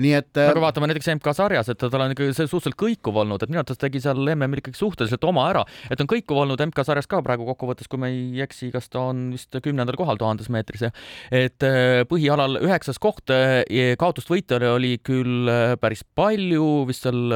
nii 0.00 0.14
et. 0.16 0.30
aga 0.32 0.56
äh, 0.56 0.64
vaatame 0.64 0.88
näiteks 0.90 1.10
MK-sarjas, 1.16 1.70
et 1.72 1.80
tal 1.82 2.04
on 2.04 2.14
ikkagi 2.14 2.34
see 2.36 2.48
suhteliselt 2.48 2.78
kõikuv 2.80 3.20
olnud, 3.22 3.42
et 3.42 3.52
minu 3.52 3.60
arvates 3.62 3.80
tegi 3.80 4.02
seal 4.02 4.20
MM-il 4.34 4.62
ikkagi 4.62 4.78
suhteliselt 4.78 5.24
oma 5.28 5.46
ära, 5.50 5.64
et 5.92 6.00
on 6.02 6.08
kõikuv 6.10 6.42
olnud 6.44 6.62
MK-sarjas 6.70 7.08
ka 7.10 7.20
praegu 7.26 7.46
kokkuvõttes, 7.48 7.90
kui 7.90 8.00
ma 8.00 8.10
ei 8.10 8.42
eksi, 8.44 8.70
kas 8.74 8.90
ta 8.92 9.04
on 9.10 9.28
vist 9.34 9.56
kümnendal 9.64 9.98
kohal 10.00 10.20
tuhandes 10.20 10.50
meetris, 10.52 10.86
jah. 10.88 11.04
et 11.34 11.66
äh, 11.66 12.02
põhialal 12.10 12.60
üheksas 12.62 13.00
koht, 13.02 13.32
äh, 13.34 13.62
kaotust 14.00 14.30
võitjale 14.32 14.70
oli 14.74 14.96
küll 15.04 15.50
päris 15.80 16.04
palju, 16.16 16.68
vist 16.88 17.04
seal 17.06 17.32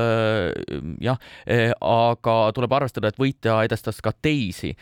jah, 1.03 1.19
aga 1.85 2.35
tuleb 2.57 2.75
arvestada, 2.77 3.11
et 3.11 3.21
võitja 3.21 3.57
edestas 3.67 4.01
ka 4.05 4.13
teisi 4.25 4.73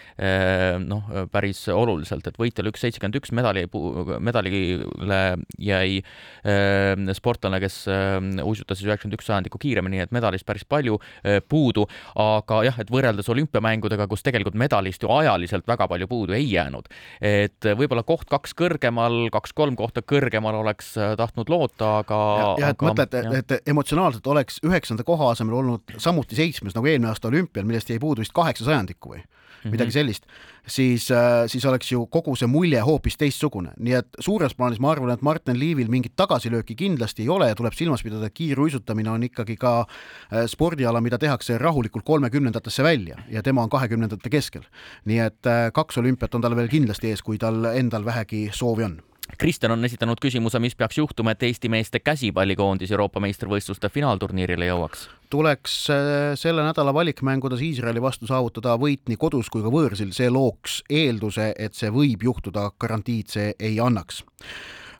noh, 0.83 1.11
päris 1.33 1.61
oluliselt, 1.73 2.27
et 2.29 2.38
võitjal 2.40 2.71
üks 2.71 2.83
seitsekümmend 2.85 3.18
üks 3.21 3.33
medali, 3.37 3.64
medalile 4.23 5.21
jäi 5.62 6.01
sportlane, 7.16 7.61
kes 7.62 7.72
kes 7.73 7.89
ähm, 7.89 8.31
uisutas 8.45 8.79
siis 8.79 8.89
üheksakümmend 8.89 9.17
üks 9.17 9.29
sajandikku 9.29 9.61
kiiremini, 9.63 10.03
et 10.05 10.13
medalist 10.15 10.47
päris 10.47 10.65
palju 10.69 10.99
äh, 11.01 11.41
puudu, 11.49 11.87
aga 12.21 12.63
jah, 12.67 12.79
et 12.83 12.93
võrreldes 12.93 13.29
olümpiamängudega, 13.33 14.07
kus 14.11 14.25
tegelikult 14.27 14.59
medalist 14.59 15.03
ju 15.03 15.11
ajaliselt 15.13 15.67
väga 15.69 15.89
palju 15.91 16.09
puudu 16.11 16.37
ei 16.37 16.47
jäänud, 16.51 16.91
et 17.21 17.71
võib-olla 17.79 18.05
koht 18.07 18.29
kaks 18.33 18.55
kõrgemal, 18.59 19.27
kaks-kolm 19.35 19.77
kohta 19.79 20.05
kõrgemal 20.05 20.61
oleks 20.61 20.95
äh, 20.99 21.15
tahtnud 21.21 21.53
loota, 21.53 21.99
aga 22.03 22.23
jah, 22.61 22.75
et 22.75 22.87
mõtled, 22.89 23.19
et 23.41 23.73
emotsionaalselt 23.73 24.27
oleks 24.27 24.61
üheksanda 24.67 25.07
koha 25.07 25.33
asemel 25.33 25.61
olnud 25.63 25.97
samuti 26.03 26.39
seitsmes 26.39 26.77
nagu 26.77 26.91
eelmine 26.91 27.13
aasta 27.13 27.33
olümpial, 27.33 27.67
millest 27.69 27.93
jäi 27.93 28.03
puudu 28.03 28.25
vist 28.25 28.37
kaheksa 28.37 28.69
sajandikku 28.69 29.17
või? 29.17 29.25
Mm 29.62 29.68
-hmm. 29.68 29.72
midagi 29.72 29.92
sellist, 29.92 30.27
siis, 30.66 31.11
äh, 31.11 31.46
siis 31.46 31.64
oleks 31.64 31.92
ju 31.92 32.07
kogu 32.07 32.37
see 32.37 32.46
mulje 32.46 32.81
hoopis 32.81 33.16
teistsugune. 33.16 33.72
nii 33.79 33.92
et 33.92 34.09
suures 34.18 34.55
plaanis 34.55 34.81
ma 34.81 34.90
arvan, 34.90 35.11
et 35.11 35.22
Martin 35.22 35.59
Liivil 35.59 35.88
mingit 35.88 36.12
tagasilööki 36.16 36.75
kindlasti 36.75 37.22
ei 37.22 37.29
ole 37.29 37.48
ja 37.48 37.55
tuleb 37.55 37.72
silmas 37.72 38.03
pidada, 38.03 38.27
et 38.27 38.35
kiiruisutamine 38.35 39.11
on 39.11 39.22
ikkagi 39.22 39.57
ka 39.57 39.81
äh, 39.81 40.46
spordiala, 40.46 41.01
mida 41.01 41.18
tehakse 41.18 41.59
rahulikult 41.59 42.05
kolmekümnendatesse 42.05 42.83
välja 42.83 43.16
ja 43.29 43.42
tema 43.42 43.62
on 43.62 43.70
kahekümnendate 43.70 44.31
keskel. 44.31 44.62
nii 45.05 45.18
et 45.18 45.46
äh, 45.46 45.72
kaks 45.72 45.98
olümpiat 45.98 46.35
on 46.35 46.40
tal 46.40 46.57
veel 46.57 46.68
kindlasti 46.68 47.09
ees, 47.09 47.22
kui 47.22 47.38
tal 47.38 47.64
endal 47.64 48.05
vähegi 48.05 48.51
soovi 48.53 48.85
on 48.85 49.03
Kristjan 49.39 49.73
on 49.73 49.85
esitanud 49.85 50.21
küsimuse, 50.23 50.59
mis 50.63 50.75
peaks 50.79 50.99
juhtuma, 50.99 51.33
et 51.33 51.43
Eesti 51.47 51.71
meeste 51.73 52.01
käsipallikoondis 52.03 52.91
Euroopa 52.93 53.21
meistrivõistluste 53.23 53.89
finaalturniirile 53.89 54.69
jõuaks? 54.71 55.09
tuleks 55.33 55.75
äh, 55.91 56.35
selle 56.37 56.61
nädala 56.67 56.93
valikmängudes 56.95 57.63
Iisraeli 57.65 58.03
vastu 58.05 58.29
saavutada 58.29 58.75
võit 58.77 59.09
nii 59.09 59.17
kodus 59.17 59.49
kui 59.49 59.63
ka 59.65 59.73
võõrsil, 59.73 60.13
see 60.13 60.29
looks 60.29 60.83
eelduse, 60.93 61.55
et 61.57 61.73
see 61.79 61.89
võib 61.95 62.27
juhtuda, 62.29 62.69
garantiid 62.77 63.33
see 63.33 63.55
ei 63.57 63.81
annaks 63.81 64.21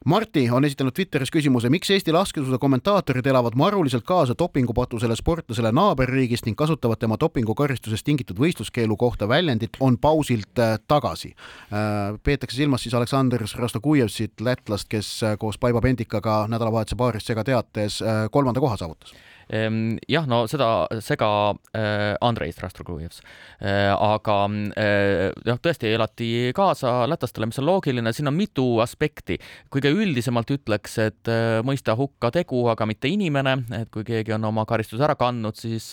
Marti 0.05 0.51
on 0.51 0.65
esitanud 0.65 0.93
Twitteris 0.93 1.31
küsimuse, 1.31 1.71
miks 1.71 1.91
Eesti 1.95 2.13
laskesuusa 2.13 2.59
kommentaatorid 2.59 3.27
elavad 3.27 3.55
maruliselt 3.55 4.03
kaasa 4.05 4.35
dopingupatusele 4.39 5.15
sportlasele 5.17 5.71
naaberriigist 5.73 6.49
ning 6.49 6.59
kasutavad 6.59 6.99
tema 6.99 7.15
dopingukaristusest 7.21 8.07
tingitud 8.09 8.41
võistluskeelu 8.43 8.97
kohta 8.99 9.29
väljendit 9.31 9.79
on 9.81 9.99
pausilt 10.03 10.59
äh, 10.59 10.75
tagasi. 10.91 11.35
Äh, 11.71 12.19
peetakse 12.23 12.59
silmas 12.59 12.83
siis 12.83 12.95
Aleksandr 12.99 13.47
Rastokujevsit, 13.55 14.41
lätlast, 14.41 14.91
kes 14.91 15.13
äh, 15.23 15.37
koos 15.39 15.59
Paivo 15.59 15.81
Pendikaga 15.81 16.49
nädalavahetuse 16.51 16.99
paaris 16.99 17.29
segateates 17.31 18.03
kolmanda 18.31 18.61
koha 18.61 18.77
saavutas 18.77 19.15
jah, 19.51 20.27
no 20.29 20.43
seda 20.51 20.69
sega 21.05 21.29
äh, 21.77 22.15
Andrei 22.21 22.53
Strastrogujevs 22.53 23.21
äh,, 23.61 23.91
aga 23.93 24.37
äh, 24.77 25.31
jah, 25.47 25.61
tõesti 25.63 25.93
elati 25.93 26.29
kaasa 26.57 27.07
lätlastele, 27.11 27.49
mis 27.51 27.61
on 27.63 27.69
loogiline, 27.69 28.13
siin 28.15 28.31
on 28.31 28.37
mitu 28.37 28.67
aspekti. 28.85 29.39
kõige 29.73 29.93
üldisemalt 29.93 30.51
ütleks, 30.53 30.99
et 31.03 31.31
mõista 31.67 31.97
hukka 31.99 32.31
tegu, 32.35 32.65
aga 32.73 32.87
mitte 32.89 33.11
inimene, 33.11 33.57
et 33.81 33.91
kui 33.93 34.05
keegi 34.07 34.35
on 34.37 34.45
oma 34.51 34.65
karistuse 34.69 35.05
ära 35.05 35.17
kandnud, 35.19 35.57
siis 35.59 35.93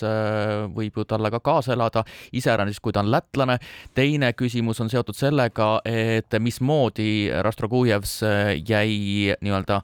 võib 0.75 0.99
ju 0.99 1.05
talle 1.09 1.31
ka 1.33 1.41
kaasa 1.43 1.73
elada, 1.75 2.03
iseäranis, 2.35 2.79
kui 2.79 2.93
ta 2.95 3.03
on 3.03 3.11
lätlane. 3.11 3.59
teine 3.95 4.31
küsimus 4.33 4.81
on 4.81 4.89
seotud 4.89 5.17
sellega, 5.17 5.79
et 5.85 6.39
mismoodi 6.39 7.29
Rastrogujevs 7.43 8.19
jäi 8.67 9.35
nii-öelda 9.41 9.81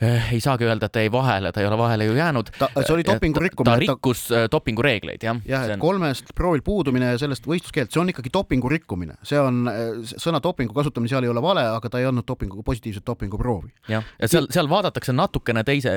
ei 0.00 0.40
saagi 0.40 0.64
öelda, 0.64 0.88
et 0.88 0.94
ta 0.94 1.02
jäi 1.02 1.10
vahele, 1.12 1.52
ta 1.52 1.60
ei 1.60 1.66
ole 1.68 1.76
vahele 1.78 2.06
ju 2.08 2.14
jäänud. 2.16 2.50
see 2.56 2.94
oli 2.94 3.04
dopingu 3.04 3.40
rikkumine. 3.40 3.74
ta 3.74 3.80
rikkus 3.80 4.22
ta... 4.28 4.42
Eh, 4.42 4.48
dopingureegleid, 4.52 5.22
jah. 5.22 5.40
jah, 5.44 5.66
et 5.66 5.74
on... 5.76 5.82
kolmest 5.82 6.32
proovil 6.34 6.62
puudumine 6.64 7.12
ja 7.12 7.18
sellest 7.20 7.44
võistluskeeld, 7.46 7.92
see 7.92 8.00
on 8.00 8.12
ikkagi 8.12 8.32
dopingu 8.32 8.70
rikkumine, 8.72 9.18
see 9.26 9.40
on, 9.40 9.66
eh, 9.68 10.14
sõna 10.16 10.40
dopingu 10.42 10.76
kasutamine 10.76 11.12
seal 11.12 11.26
ei 11.28 11.32
ole 11.32 11.42
vale, 11.44 11.66
aga 11.76 11.92
ta 11.92 12.00
ei 12.00 12.08
andnud 12.08 12.24
dopingu, 12.28 12.62
positiivset 12.64 13.04
dopinguproovi. 13.06 13.74
jah, 13.92 14.06
ja 14.20 14.30
seal, 14.30 14.48
seal 14.52 14.70
vaadatakse 14.72 15.12
natukene 15.12 15.64
teise, 15.68 15.92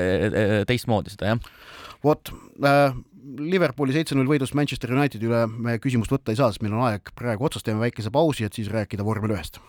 teistmoodi 0.68 1.16
seda, 1.16 1.34
jah. 1.34 1.58
vot 2.04 2.34
äh,, 2.64 2.92
Liverpooli 3.24 3.94
seitse-null 3.96 4.28
võidust 4.28 4.52
Manchester 4.52 4.92
Unitedi 4.92 5.30
üle 5.30 5.46
me 5.48 5.78
küsimust 5.80 6.12
võtta 6.12 6.34
ei 6.34 6.40
saa, 6.42 6.52
sest 6.52 6.60
meil 6.66 6.76
on 6.76 6.84
aeg 6.90 7.14
praegu 7.16 7.48
otsas, 7.48 7.64
teeme 7.64 7.80
väikese 7.86 8.12
pausi, 8.12 8.44
et 8.44 8.60
siis 8.60 8.68
rääkida 8.68 9.06
vormel 9.08 9.38
ühest. 9.38 9.62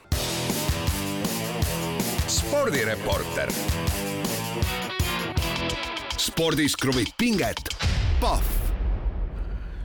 spordireporter 2.34 3.52
spordis 6.16 6.76
kruvib 6.76 7.08
pinget, 7.18 7.68
Pahv 8.20 8.63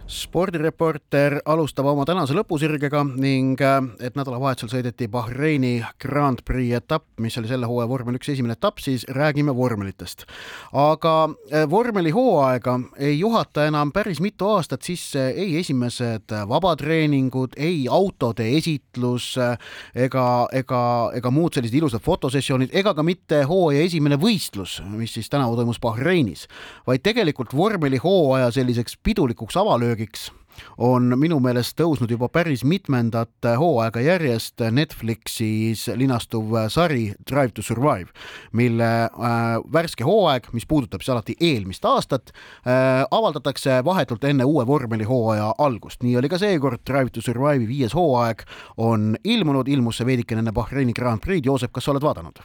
spordireporter 0.10 1.36
alustab 1.46 1.86
oma 1.92 2.04
tänase 2.08 2.34
lõpusirgega 2.34 3.04
ning 3.22 3.60
äh, 3.62 3.78
et 4.02 4.16
nädalavahetusel 4.18 4.72
sõideti 4.72 5.06
Bahreini 5.12 5.84
Grand 6.02 6.42
Prix 6.46 6.74
etapp, 6.80 7.06
mis 7.22 7.38
oli 7.38 7.50
selle 7.52 7.70
hooaja 7.70 7.90
vormel 7.92 8.18
üks 8.18 8.32
esimene 8.34 8.56
etapp, 8.58 8.82
siis 8.82 9.06
räägime 9.14 9.54
vormelitest. 9.56 10.26
aga 10.74 11.14
äh, 11.54 11.68
vormelihooaega 11.70 12.80
ei 12.98 13.20
juhata 13.20 13.68
enam 13.70 13.92
päris 13.94 14.22
mitu 14.22 14.50
aastat 14.50 14.82
sisse 14.82 15.28
ei 15.30 15.60
esimesed 15.60 16.34
vabatreeningud, 16.50 17.54
ei 17.58 17.86
autode 17.90 18.50
esitlus 18.58 19.36
äh, 19.38 19.58
ega, 19.94 20.48
ega, 20.52 20.82
ega 21.14 21.32
muud 21.32 21.54
sellised 21.54 21.78
ilusad 21.78 22.02
fotosessioonid 22.02 22.74
ega 22.74 22.96
ka 22.98 23.06
mitte 23.06 23.44
hooaja 23.46 23.86
esimene 23.86 24.18
võistlus, 24.18 24.80
mis 24.90 25.14
siis 25.20 25.30
tänavu 25.30 25.60
toimus 25.60 25.78
Bahreinis, 25.80 26.48
vaid 26.90 27.06
tegelikult 27.06 27.54
vormelihooaja 27.54 28.50
selliseks 28.58 28.98
pidulikuks 29.06 29.58
avalöögiks 29.62 29.99
eesmärgiks 30.00 30.32
on 30.78 31.14
minu 31.16 31.38
meelest 31.40 31.78
tõusnud 31.80 32.12
juba 32.12 32.28
päris 32.28 32.66
mitmendat 32.68 33.46
hooaega 33.58 34.02
järjest 34.02 34.60
Netflixis 34.72 35.86
linastuv 35.96 36.52
sari 36.68 37.14
Drive 37.24 37.54
to 37.56 37.62
Survive, 37.64 38.10
mille 38.52 38.90
äh, 39.08 39.62
värske 39.72 40.04
hooaeg, 40.04 40.50
mis 40.52 40.66
puudutab 40.68 41.00
siis 41.02 41.14
alati 41.14 41.36
eelmist 41.40 41.86
aastat 41.86 42.34
äh,, 42.68 43.06
avaldatakse 43.10 43.80
vahetult 43.86 44.24
enne 44.24 44.44
uue 44.44 44.66
vormelihooaja 44.68 45.54
algust. 45.58 46.04
nii 46.04 46.18
oli 46.18 46.30
ka 46.30 46.38
seekord, 46.38 46.84
Drive 46.84 47.14
to 47.16 47.24
Survive'i 47.24 47.68
viies 47.68 47.96
hooaeg 47.96 48.44
on 48.78 49.16
ilmunud, 49.24 49.68
ilmus 49.68 50.02
see 50.02 50.10
veidikene 50.10 50.44
enne 50.44 50.52
Bahreini 50.52 50.94
Grand 50.94 51.24
Prix'd. 51.24 51.46
Joosep, 51.46 51.72
kas 51.72 51.88
sa 51.88 51.96
oled 51.96 52.04
vaadanud? 52.04 52.44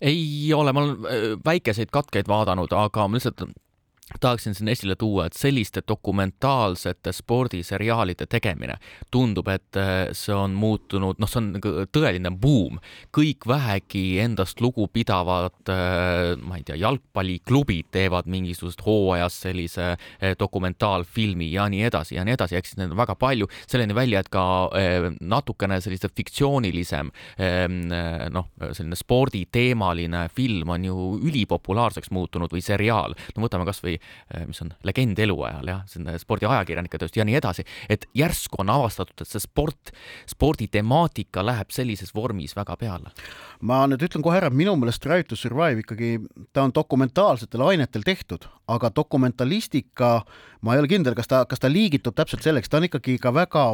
ei 0.00 0.52
ole, 0.54 0.72
ma 0.72 0.84
olen 0.84 1.08
äh, 1.08 1.24
väikeseid 1.44 1.88
katkeid 1.90 2.28
vaadanud, 2.28 2.76
aga 2.76 3.08
ma 3.08 3.16
lihtsalt 3.16 3.48
tahaksin 4.20 4.54
siin 4.54 4.68
esile 4.68 4.96
tuua, 4.96 5.26
et 5.26 5.36
selliste 5.36 5.82
dokumentaalsete 5.88 7.12
spordiseriaalide 7.12 8.26
tegemine 8.26 8.78
tundub, 9.10 9.48
et 9.52 9.76
äh, 9.76 10.08
see 10.16 10.34
on 10.34 10.54
muutunud, 10.56 11.20
noh, 11.20 11.30
see 11.30 11.40
on 11.42 11.50
nagu 11.58 11.72
tõeline 11.92 12.32
buum. 12.40 12.78
kõik 13.14 13.46
vähegi 13.48 14.18
endast 14.22 14.60
lugupidavad, 14.60 15.60
äh, 15.68 16.36
ma 16.40 16.56
ei 16.56 16.64
tea, 16.64 16.78
jalgpalliklubid 16.80 17.90
teevad 17.92 18.28
mingisugusest 18.30 18.84
hooajast 18.86 19.48
sellise 19.48 19.90
äh, 19.92 20.34
dokumentaalfilmi 20.38 21.52
ja 21.52 21.68
nii 21.68 21.84
edasi 21.90 22.16
ja 22.16 22.24
nii 22.24 22.36
edasi, 22.38 22.56
ehk 22.56 22.66
siis 22.70 22.80
neid 22.80 22.92
on 22.94 23.00
väga 23.00 23.16
palju, 23.18 23.48
selleni 23.68 23.96
välja, 23.96 24.20
et 24.20 24.32
ka 24.32 24.44
natukene 25.20 25.78
sellise 25.82 26.08
fiktsioonilisem 26.16 27.10
ähm, 27.40 27.80
noh, 28.32 28.48
selline 28.72 28.96
sporditeemaline 28.98 30.26
film 30.34 30.72
on 30.74 30.84
ju 30.84 31.08
ülipopulaarseks 31.28 32.10
muutunud 32.14 32.52
või 32.52 32.62
seriaal. 32.64 33.14
no 33.36 33.44
võtame 33.44 33.66
kasvõi 33.68 33.97
Eh, 34.34 34.46
mis 34.48 34.60
on 34.64 34.72
legend 34.86 35.18
eluajal 35.18 35.70
jah, 35.70 35.84
see 35.88 36.02
on 36.02 36.18
spordiajakirjanike 36.20 37.00
tööst 37.00 37.16
ja 37.18 37.24
nii 37.28 37.38
edasi, 37.38 37.64
et 37.88 38.04
järsku 38.16 38.62
on 38.62 38.72
avastatud, 38.72 39.16
et 39.22 39.30
see 39.30 39.42
sport, 39.42 39.92
sporditemaatika 40.28 41.44
läheb 41.46 41.72
sellises 41.74 42.14
vormis 42.14 42.56
väga 42.58 42.76
peale. 42.80 43.14
ma 43.60 43.84
nüüd 43.90 44.02
ütlen 44.04 44.22
kohe 44.22 44.38
ära, 44.38 44.50
minu 44.50 44.76
meelest 44.78 45.02
Drive 45.04 45.28
to 45.30 45.36
Survive 45.36 45.82
ikkagi, 45.82 46.18
ta 46.52 46.66
on 46.66 46.74
dokumentaalsetel 46.74 47.64
ainetel 47.70 48.04
tehtud, 48.06 48.46
aga 48.68 48.90
dokumentalistika, 48.94 50.10
ma 50.60 50.74
ei 50.74 50.82
ole 50.82 50.90
kindel, 50.90 51.14
kas 51.16 51.30
ta, 51.30 51.40
kas 51.48 51.62
ta 51.62 51.70
liigitub 51.72 52.16
täpselt 52.18 52.44
selleks, 52.44 52.68
ta 52.68 52.78
on 52.78 52.86
ikkagi 52.88 53.16
ka 53.22 53.32
väga, 53.34 53.64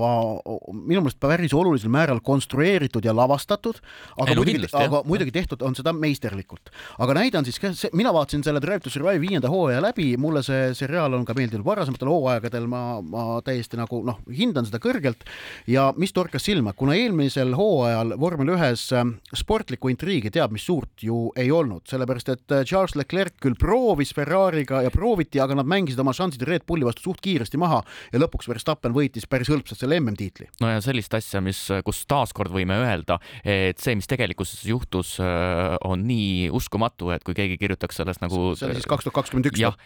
minu 0.70 1.02
meelest 1.02 1.18
päris 1.22 1.54
olulisel 1.56 1.92
määral 1.92 2.22
konstrueeritud 2.24 3.04
ja 3.04 3.14
lavastatud, 3.16 3.80
aga 4.16 4.30
ei, 4.30 4.38
no, 4.38 4.44
muidugi, 4.44 4.70
aga 4.78 5.02
muidugi 5.08 5.34
tehtud 5.34 5.64
on 5.66 5.76
seda 5.76 5.92
meisterlikult. 5.96 6.70
aga 6.98 7.18
näide 7.18 7.40
on 7.40 7.48
siis 7.48 7.60
mina 7.92 8.12
vaatasin 8.14 8.44
selle 8.46 8.62
Drive 8.62 8.86
to 8.86 8.92
Survive 8.92 9.20
viienda 9.20 9.50
hooaja 9.50 9.82
läbi, 9.82 10.13
mulle 10.20 10.42
see 10.46 10.72
seriaal 10.76 11.14
on 11.16 11.24
ka 11.26 11.36
meeldinud 11.36 11.64
varasematel 11.66 12.10
hooaegadel, 12.10 12.66
ma, 12.70 12.82
ma 13.02 13.24
täiesti 13.44 13.78
nagu 13.80 14.00
noh, 14.06 14.20
hindan 14.30 14.66
seda 14.68 14.80
kõrgelt 14.82 15.24
ja 15.70 15.90
mis 16.00 16.14
torkas 16.14 16.46
silma, 16.46 16.74
kuna 16.76 16.96
eelmisel 16.98 17.54
hooajal 17.58 18.14
vormel 18.20 18.54
ühes 18.56 18.86
ähm, 18.96 19.16
sportlikku 19.34 19.90
intriigi 19.92 20.32
teab 20.34 20.54
mis 20.54 20.66
suurt 20.66 21.04
ju 21.04 21.28
ei 21.40 21.50
olnud, 21.54 21.84
sellepärast 21.90 22.32
et 22.34 22.54
äh, 22.54 22.64
Charles 22.68 22.96
Leclerc 22.98 23.38
küll 23.42 23.58
proovis 23.58 24.14
Ferrari'ga 24.16 24.82
ja 24.84 24.92
prooviti, 24.94 25.40
aga 25.42 25.58
nad 25.58 25.68
mängisid 25.70 26.00
oma 26.02 26.14
šansid 26.16 26.44
Red 26.48 26.66
Bulli 26.68 26.86
vastu 26.86 27.08
suht 27.08 27.22
kiiresti 27.24 27.60
maha 27.60 27.82
ja 28.12 28.22
lõpuks 28.22 28.48
Verstappen 28.50 28.94
võitis 28.96 29.28
päris 29.30 29.50
hõlpsalt 29.52 29.80
selle 29.80 29.98
MM-tiitli. 30.00 30.48
no 30.62 30.70
ja 30.72 30.82
sellist 30.84 31.14
asja, 31.16 31.42
mis, 31.44 31.60
kus 31.84 32.04
taaskord 32.10 32.52
võime 32.54 32.78
öelda, 32.84 33.18
et 33.44 33.82
see, 33.82 33.96
mis 33.98 34.08
tegelikkuses 34.10 34.64
juhtus, 34.68 35.16
äh, 35.22 35.76
on 35.84 36.06
nii 36.08 36.50
uskumatu, 36.54 37.10
et 37.14 37.24
kui 37.26 37.36
keegi 37.36 37.58
kirjutaks 37.60 38.00
sellest 38.00 38.22
nagu 38.24 38.52
see 38.58 38.68
oli 38.68 38.78
siis 38.78 38.88
kaks 38.90 39.06
tuhat 39.06 39.18
kakskümmend 39.20 39.50
üks. 39.50 39.60
jah, 39.60 39.76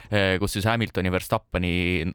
kus 0.40 0.56
siis 0.56 0.66
Hamiltoni, 0.68 1.12
Verstappeni 1.12 1.72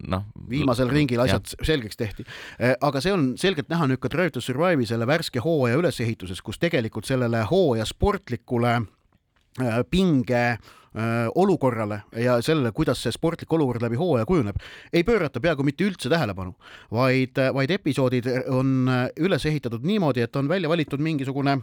noh. 0.09 0.27
viimasel 0.49 0.91
ringil 0.91 1.23
asjad 1.23 1.47
ja. 1.53 1.65
selgeks 1.71 1.99
tehti. 1.99 2.25
Eh, 2.59 2.75
aga 2.81 3.01
see 3.03 3.13
on 3.15 3.33
selgelt 3.39 3.71
näha 3.71 3.87
nüüd 3.89 4.01
ka 4.03 4.11
Drive 4.11 4.35
to 4.35 4.43
Survive'i 4.43 4.87
selle 4.89 5.07
värske 5.09 5.43
hooaja 5.43 5.79
ülesehituses, 5.81 6.41
kus 6.45 6.61
tegelikult 6.61 7.09
sellele 7.09 7.43
hooaja 7.49 7.87
sportlikule 7.89 8.77
eh, 8.79 9.83
pinge 9.89 10.45
olukorrale 10.93 12.03
ja 12.21 12.35
sellele, 12.45 12.69
kuidas 12.69 12.99
see 13.01 13.09
sportlik 13.15 13.49
olukord 13.57 13.81
läbi 13.81 13.97
hooaja 13.97 14.27
kujuneb, 14.29 14.59
ei 14.93 15.01
pöörata 15.01 15.41
peaaegu 15.41 15.65
mitte 15.65 15.87
üldse 15.87 16.05
tähelepanu, 16.11 16.53
vaid, 16.93 17.41
vaid 17.55 17.73
episoodid 17.73 18.29
on 18.53 18.85
üles 19.17 19.47
ehitatud 19.49 19.81
niimoodi, 19.89 20.21
et 20.21 20.37
on 20.37 20.45
välja 20.51 20.69
valitud 20.69 21.01
mingisugune 21.01 21.55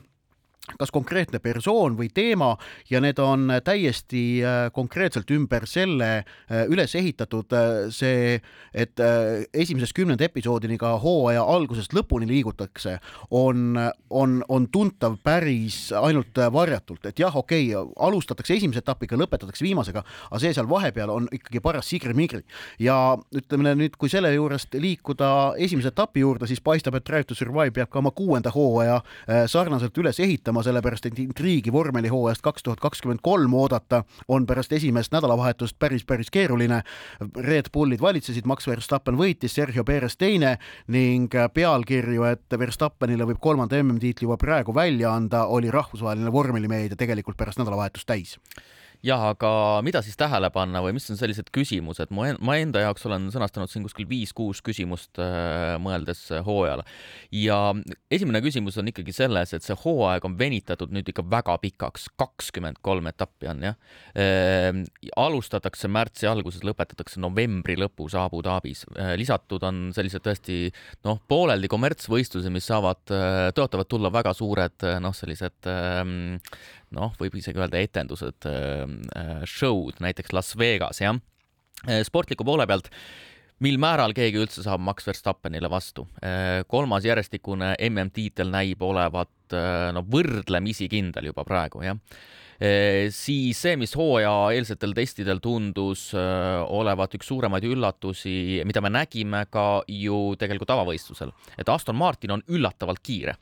kas 0.78 0.92
konkreetne 0.92 1.40
persoon 1.42 1.96
või 1.98 2.10
teema 2.14 2.52
ja 2.90 3.00
need 3.02 3.18
on 3.22 3.48
täiesti 3.64 4.42
äh, 4.44 4.58
konkreetselt 4.74 5.30
ümber 5.32 5.66
selle 5.68 6.10
äh, 6.20 6.66
üles 6.68 6.94
ehitatud. 6.98 7.52
Äh, 7.56 7.68
see, 7.94 8.40
et 8.74 9.00
esimesest 9.54 9.94
kümnenda 9.96 10.24
episoodini 10.26 10.76
ka 10.78 10.92
hooaja 11.00 11.42
algusest 11.42 11.94
lõpuni 11.96 12.28
liigutakse, 12.28 12.98
on, 13.34 13.78
on, 14.10 14.36
on 14.48 14.68
tuntav 14.72 15.16
päris 15.24 15.90
ainult 15.96 16.38
varjatult, 16.52 17.08
et 17.10 17.18
jah, 17.18 17.34
okei 17.36 17.72
okay,, 17.74 17.94
alustatakse 18.06 18.54
esimese 18.54 18.82
etapiga, 18.84 19.18
lõpetatakse 19.18 19.64
viimasega, 19.64 20.04
aga 20.28 20.40
see 20.42 20.54
seal 20.54 20.68
vahepeal 20.70 21.10
on 21.12 21.26
ikkagi 21.34 21.62
paras 21.64 21.88
sigri-migri 21.90 22.42
ja 22.82 22.98
ütleme 23.36 23.74
nüüd, 23.80 23.96
kui 23.98 24.12
selle 24.12 24.30
juurest 24.34 24.76
liikuda 24.78 25.30
esimese 25.58 25.90
etapi 25.90 26.22
juurde, 26.22 26.48
siis 26.50 26.62
paistab, 26.62 26.98
et 27.00 27.06
Drive 27.08 27.30
to 27.30 27.38
Survive 27.38 27.74
peab 27.74 27.90
ka 27.90 28.02
oma 28.02 28.14
kuuenda 28.14 28.52
hooaja 28.54 29.00
sarnaselt 29.50 29.98
üles 29.98 30.20
ehitama 30.22 30.49
tegema, 30.50 30.62
sellepärast 30.66 31.06
et 31.06 31.18
intriigi 31.22 31.70
vormelihooajast 31.72 32.42
kaks 32.42 32.64
tuhat 32.66 32.80
kakskümmend 32.82 33.20
kolm 33.22 33.54
oodata 33.54 34.02
on 34.28 34.46
pärast 34.46 34.72
esimest 34.72 35.12
nädalavahetust 35.14 35.78
päris, 35.78 36.04
päris 36.04 36.30
keeruline. 36.30 36.82
Red 37.36 37.70
Bullid 37.72 38.00
valitsesid, 38.00 38.46
Max 38.46 38.66
Verstappen 38.66 39.14
võitis, 39.14 39.54
Sergio 39.54 39.84
Perez 39.84 40.16
teine 40.18 40.56
ning 40.88 41.30
pealkirju, 41.54 42.26
et 42.32 42.58
Verstappenile 42.58 43.28
võib 43.30 43.38
kolmanda 43.40 43.78
MM-tiitli 43.78 44.26
juba 44.26 44.40
praegu 44.40 44.74
välja 44.74 45.14
anda, 45.14 45.46
oli 45.46 45.70
rahvusvaheline 45.70 46.32
vormelimeedia 46.32 46.98
tegelikult 46.98 47.38
pärast 47.38 47.62
nädalavahetust 47.62 48.10
täis 48.10 48.38
jah, 49.06 49.22
aga 49.32 49.50
mida 49.84 50.02
siis 50.04 50.18
tähele 50.20 50.50
panna 50.52 50.82
või 50.84 50.94
mis 50.96 51.08
on 51.12 51.18
sellised 51.18 51.48
küsimused, 51.54 52.10
ma, 52.14 52.30
ma 52.44 52.56
enda 52.60 52.82
jaoks 52.84 53.06
olen 53.08 53.28
sõnastanud 53.32 53.72
siin 53.72 53.84
kuskil 53.86 54.08
viis-kuus 54.10 54.60
küsimust 54.64 55.20
äh, 55.22 55.76
mõeldes 55.82 56.26
hooajale. 56.46 56.84
ja 57.34 57.58
esimene 58.12 58.42
küsimus 58.44 58.76
on 58.80 58.90
ikkagi 58.92 59.14
selles, 59.16 59.54
et 59.56 59.64
see 59.64 59.76
hooaeg 59.84 60.26
on 60.28 60.36
venitatud 60.40 60.92
nüüd 60.92 61.08
ikka 61.12 61.24
väga 61.30 61.56
pikaks, 61.62 62.10
kakskümmend 62.20 62.80
kolm 62.84 63.08
etappi 63.10 63.50
on 63.52 63.64
jah 63.70 63.78
e,. 64.14 64.26
alustatakse 65.16 65.88
märtsi 65.88 66.28
alguses, 66.28 66.64
lõpetatakse 66.66 67.20
novembri 67.22 67.78
lõpus 67.80 68.16
Abu 68.20 68.42
Dhabis 68.44 68.84
e,. 68.94 69.14
lisatud 69.20 69.64
on 69.64 69.88
sellised 69.96 70.24
tõesti 70.26 70.60
noh, 71.08 71.22
pooleldi 71.28 71.70
kommertsvõistlused, 71.72 72.52
mis 72.52 72.68
saavad, 72.68 73.02
äh, 73.14 73.48
tõotavad 73.56 73.88
tulla 73.88 74.12
väga 74.12 74.36
suured 74.36 74.88
noh, 75.00 75.16
sellised 75.16 75.70
noh, 76.96 77.14
võib 77.20 77.36
isegi 77.38 77.60
öelda 77.60 77.80
etendused, 77.80 78.46
äh, 78.48 78.52
äh, 78.52 78.89
show'd 79.48 80.00
näiteks 80.02 80.34
Las 80.36 80.54
Vegas, 80.58 81.02
jah. 81.02 81.18
Äh, 81.88 82.02
sportliku 82.06 82.44
poole 82.44 82.66
pealt 82.68 82.90
mil 83.64 83.76
määral 83.80 84.14
keegi 84.16 84.40
üldse 84.40 84.64
saab 84.64 84.80
Max 84.80 85.04
Verstappenile 85.04 85.68
vastu. 85.68 86.06
kolmas 86.66 87.04
järjestikune 87.04 87.74
MM-tiitel 87.90 88.48
näib 88.48 88.80
olevat 88.80 89.52
no 89.92 90.00
võrdlemisi 90.08 90.88
kindel 90.88 91.28
juba 91.28 91.44
praegu, 91.44 91.82
jah. 91.84 91.98
siis 93.12 93.60
see, 93.60 93.76
mis 93.76 93.92
hooajaeelsetel 94.00 94.96
testidel 94.96 95.42
tundus 95.44 96.06
olevat 96.16 97.18
üks 97.18 97.28
suuremaid 97.28 97.68
üllatusi, 97.68 98.62
mida 98.64 98.80
me 98.80 98.94
nägime 98.96 99.44
ka 99.52 99.82
ju 99.92 100.22
tegelikult 100.40 100.72
avavõistlusel, 100.72 101.36
et 101.60 101.68
Aston 101.68 102.00
Martin 102.00 102.38
on 102.38 102.46
üllatavalt 102.48 103.04
kiire 103.04 103.36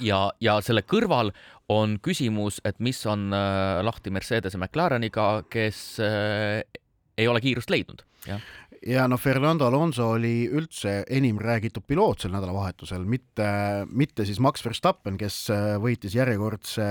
ja, 0.00 0.30
ja 0.40 0.60
selle 0.64 0.84
kõrval 0.86 1.32
on 1.72 1.98
küsimus, 2.02 2.60
et 2.64 2.80
mis 2.80 3.00
on 3.06 3.30
äh, 3.34 3.82
lahti 3.84 4.12
Mercedese 4.14 4.58
McLareniga, 4.58 5.44
kes 5.50 5.82
äh, 6.02 6.62
ei 7.18 7.28
ole 7.28 7.42
kiirust 7.44 7.70
leidnud, 7.70 8.04
ja 8.86 9.06
no 9.08 9.16
Fernando 9.20 9.66
Alonso 9.66 10.08
oli 10.16 10.48
üldse 10.50 11.02
enim 11.10 11.38
räägitud 11.42 11.84
piloot 11.86 12.24
sel 12.24 12.32
nädalavahetusel, 12.34 13.04
mitte, 13.06 13.48
mitte 13.90 14.26
siis 14.26 14.40
Max 14.42 14.64
Verstappen, 14.64 15.18
kes 15.20 15.44
äh, 15.54 15.74
võitis 15.82 16.16
järjekordse 16.18 16.86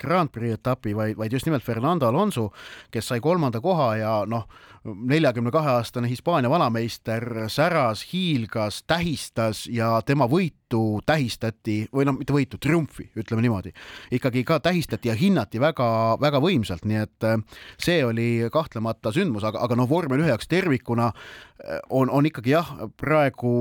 Grand 0.00 0.32
Prix 0.32 0.58
etapi, 0.58 0.94
vaid, 0.96 1.18
vaid 1.20 1.34
just 1.36 1.48
nimelt 1.48 1.66
Fernando 1.66 2.08
Alonso, 2.08 2.50
kes 2.90 3.12
sai 3.12 3.20
kolmanda 3.24 3.60
koha 3.64 3.90
ja 4.00 4.14
noh, 4.28 4.48
neljakümne 4.84 5.50
kahe 5.52 5.70
aastane 5.78 6.08
Hispaania 6.10 6.50
vanameister 6.50 7.24
säras, 7.48 8.04
hiilgas, 8.12 8.82
tähistas 8.86 9.64
ja 9.72 10.02
tema 10.06 10.26
võitu 10.28 11.00
tähistati 11.06 11.84
või 11.94 12.04
noh, 12.08 12.18
mitte 12.18 12.34
võitu, 12.36 12.60
triumfi, 12.60 13.06
ütleme 13.16 13.44
niimoodi, 13.44 13.72
ikkagi 14.12 14.44
ka 14.44 14.58
tähistati 14.60 15.08
ja 15.08 15.16
hinnati 15.16 15.60
väga-väga 15.62 16.40
võimsalt, 16.44 16.84
nii 16.88 17.00
et 17.00 17.28
äh, 17.28 17.38
see 17.80 18.04
oli 18.04 18.28
kahtlemata 18.52 19.12
sündmus, 19.14 19.46
aga, 19.48 19.62
aga 19.64 19.78
noh, 19.80 19.88
vormel 19.88 20.20
ühe 20.20 20.32
jaoks 20.32 20.50
tervikuna 20.50 21.10
äh, 21.12 21.80
on, 21.88 22.12
on 22.12 22.28
ikkagi 22.28 22.52
jah, 22.52 22.74
praegu 23.00 23.54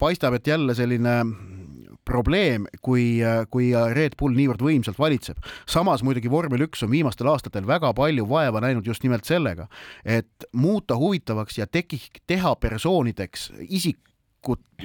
paistab, 0.00 0.38
et 0.38 0.48
jälle 0.48 0.76
selline 0.78 1.18
probleem, 2.04 2.68
kui, 2.84 3.18
kui 3.50 3.70
Red 3.96 4.16
Bull 4.20 4.36
niivõrd 4.36 4.62
võimsalt 4.64 4.98
valitseb. 5.00 5.38
samas 5.66 6.02
muidugi 6.04 6.30
vormel 6.30 6.66
üks 6.66 6.84
on 6.84 6.92
viimastel 6.92 7.28
aastatel 7.32 7.66
väga 7.66 7.92
palju 7.94 8.26
vaeva 8.28 8.60
näinud 8.60 8.86
just 8.86 9.02
nimelt 9.02 9.24
sellega, 9.24 9.68
et 10.04 10.48
muuta 10.52 10.96
huvitavaks 10.96 11.58
ja 11.58 11.66
teki-, 11.66 12.20
teha 12.26 12.54
persoonideks 12.56 13.50
isik, 13.68 13.98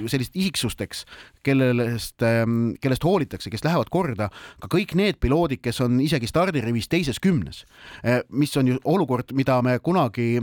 sellist 0.07 0.35
isiksusteks, 0.39 1.03
kellest, 1.43 2.21
ähm, 2.23 2.75
kellest 2.81 3.03
hoolitakse, 3.03 3.51
kes 3.51 3.65
lähevad 3.65 3.91
korda, 3.91 4.29
ka 4.61 4.69
kõik 4.71 4.95
need 4.95 5.19
piloodid, 5.19 5.59
kes 5.63 5.81
on 5.83 5.99
isegi 5.99 6.29
stardirivis 6.31 6.87
teises 6.87 7.19
kümnes, 7.19 7.65
äh, 8.05 8.21
mis 8.29 8.55
on 8.57 8.71
ju 8.71 8.79
olukord, 8.83 9.33
mida 9.35 9.61
me 9.61 9.79
kunagi 9.83 10.39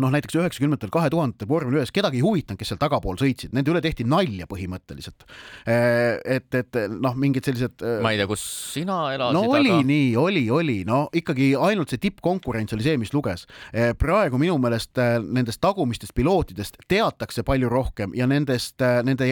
noh, 0.00 0.12
näiteks 0.12 0.36
üheksakümnendatel, 0.38 0.90
kahe 0.92 1.10
tuhandetel 1.12 1.48
vormel 1.48 1.80
ühes 1.80 1.92
kedagi 1.92 2.20
ei 2.20 2.24
huvitanud, 2.24 2.58
kes 2.60 2.72
seal 2.72 2.80
tagapool 2.80 3.18
sõitsid, 3.20 3.52
nende 3.52 3.72
üle 3.72 3.82
tehti 3.84 4.06
nalja 4.08 4.46
põhimõtteliselt. 4.48 5.26
Äh, 5.68 6.16
et, 6.38 6.48
et 6.56 6.78
noh, 6.92 7.16
mingid 7.18 7.44
sellised. 7.44 7.76
Äh, 7.84 7.98
ma 8.04 8.14
ei 8.14 8.20
tea, 8.20 8.28
kus 8.30 8.44
sina 8.72 8.98
elasid. 9.12 9.36
no 9.36 9.44
oli 9.52 9.72
aga... 9.74 9.82
nii, 9.90 10.08
oli, 10.20 10.44
oli, 10.52 10.78
no 10.88 11.02
ikkagi 11.12 11.50
ainult 11.60 11.92
see 11.92 12.00
tippkonkurents 12.02 12.76
oli 12.76 12.86
see, 12.86 13.00
mis 13.02 13.12
luges. 13.12 13.44
Äh, 13.74 13.92
praegu 13.98 14.40
minu 14.40 14.56
meelest 14.62 14.96
nendest 15.26 15.60
tagumistest 15.62 16.16
pilootidest 16.16 16.80
teatakse 16.88 17.44
palju 17.46 17.68
rohkem 17.72 18.16
ja 18.16 18.28
nendest, 18.30 18.80
nende, 19.04 19.28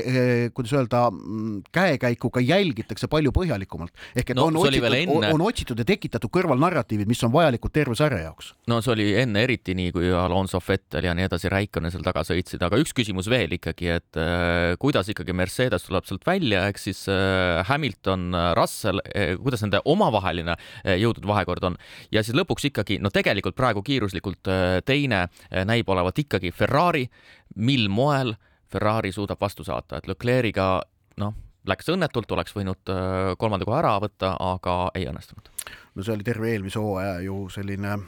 kuidas 0.56 0.76
öelda, 0.76 1.06
mm, 1.14 1.72
käekäiku 1.72 2.32
ka 2.34 2.44
jälgitakse 2.44 3.08
palju 3.08 3.32
põhjalikumalt. 3.36 3.96
ehk 4.16 4.34
et 4.34 4.36
no, 4.36 4.50
on 4.50 4.60
otsitud, 4.60 5.24
on 5.32 5.46
otsitud 5.46 5.80
ja 5.80 5.88
tekitatud 5.88 6.32
kõrvalnarratiivid, 6.36 7.08
mis 7.08 7.22
on 7.24 7.32
vajalikud 7.32 7.72
terve 7.72 7.96
sarja 7.96 8.26
jaoks. 8.26 8.52
no 8.68 8.80
see 8.84 8.92
oli 8.92 9.08
enne 9.24 9.44
eriti 9.46 9.74
nii, 9.78 9.92
kui 9.94 10.12
Alonso 10.12 10.49
Alonso, 10.50 10.66
Vettel 10.66 11.06
ja 11.06 11.12
nii 11.14 11.26
edasi, 11.28 11.48
Raikkonen 11.50 11.92
seal 11.92 12.02
taga 12.02 12.24
sõitsid, 12.26 12.62
aga 12.66 12.78
üks 12.80 12.92
küsimus 12.96 13.28
veel 13.30 13.52
ikkagi, 13.54 13.86
et 13.94 14.18
äh, 14.18 14.74
kuidas 14.82 15.08
ikkagi 15.12 15.34
Mercedes 15.36 15.86
tuleb 15.86 16.08
sealt 16.08 16.26
välja, 16.26 16.64
ehk 16.66 16.80
siis 16.80 17.04
äh, 17.12 17.60
Hamilton, 17.68 18.30
äh, 18.34 18.50
Russell, 18.58 19.02
kuidas 19.38 19.62
nende 19.62 19.80
omavaheline 19.86 20.56
jõudude 20.98 21.28
vahekord 21.30 21.68
on? 21.70 21.78
Ja 22.10 22.24
siis 22.26 22.34
lõpuks 22.38 22.66
ikkagi, 22.70 22.98
no 22.98 23.12
tegelikult 23.14 23.54
praegu 23.58 23.82
kiiruslikult 23.86 24.50
teine 24.86 25.26
näib 25.68 25.88
olevat 25.90 26.18
ikkagi 26.24 26.50
Ferrari, 26.54 27.06
mil 27.56 27.86
moel 27.92 28.34
Ferrari 28.70 29.12
suudab 29.14 29.40
vastu 29.40 29.66
saata, 29.66 30.00
et 30.00 30.10
Leclerc'iga 30.10 30.70
noh, 31.22 31.34
läks 31.70 31.90
õnnetult, 31.92 32.30
oleks 32.34 32.56
võinud 32.56 32.94
kolmanda 33.38 33.68
koha 33.68 33.82
ära 33.82 33.98
võtta, 34.02 34.34
aga 34.34 34.80
ei 34.98 35.06
õnnestunud. 35.10 35.52
no 35.94 36.06
see 36.06 36.16
oli 36.16 36.26
terve 36.26 36.50
eelmise 36.54 36.82
hooaja 36.82 37.20
ju 37.26 37.44
selline 37.52 38.00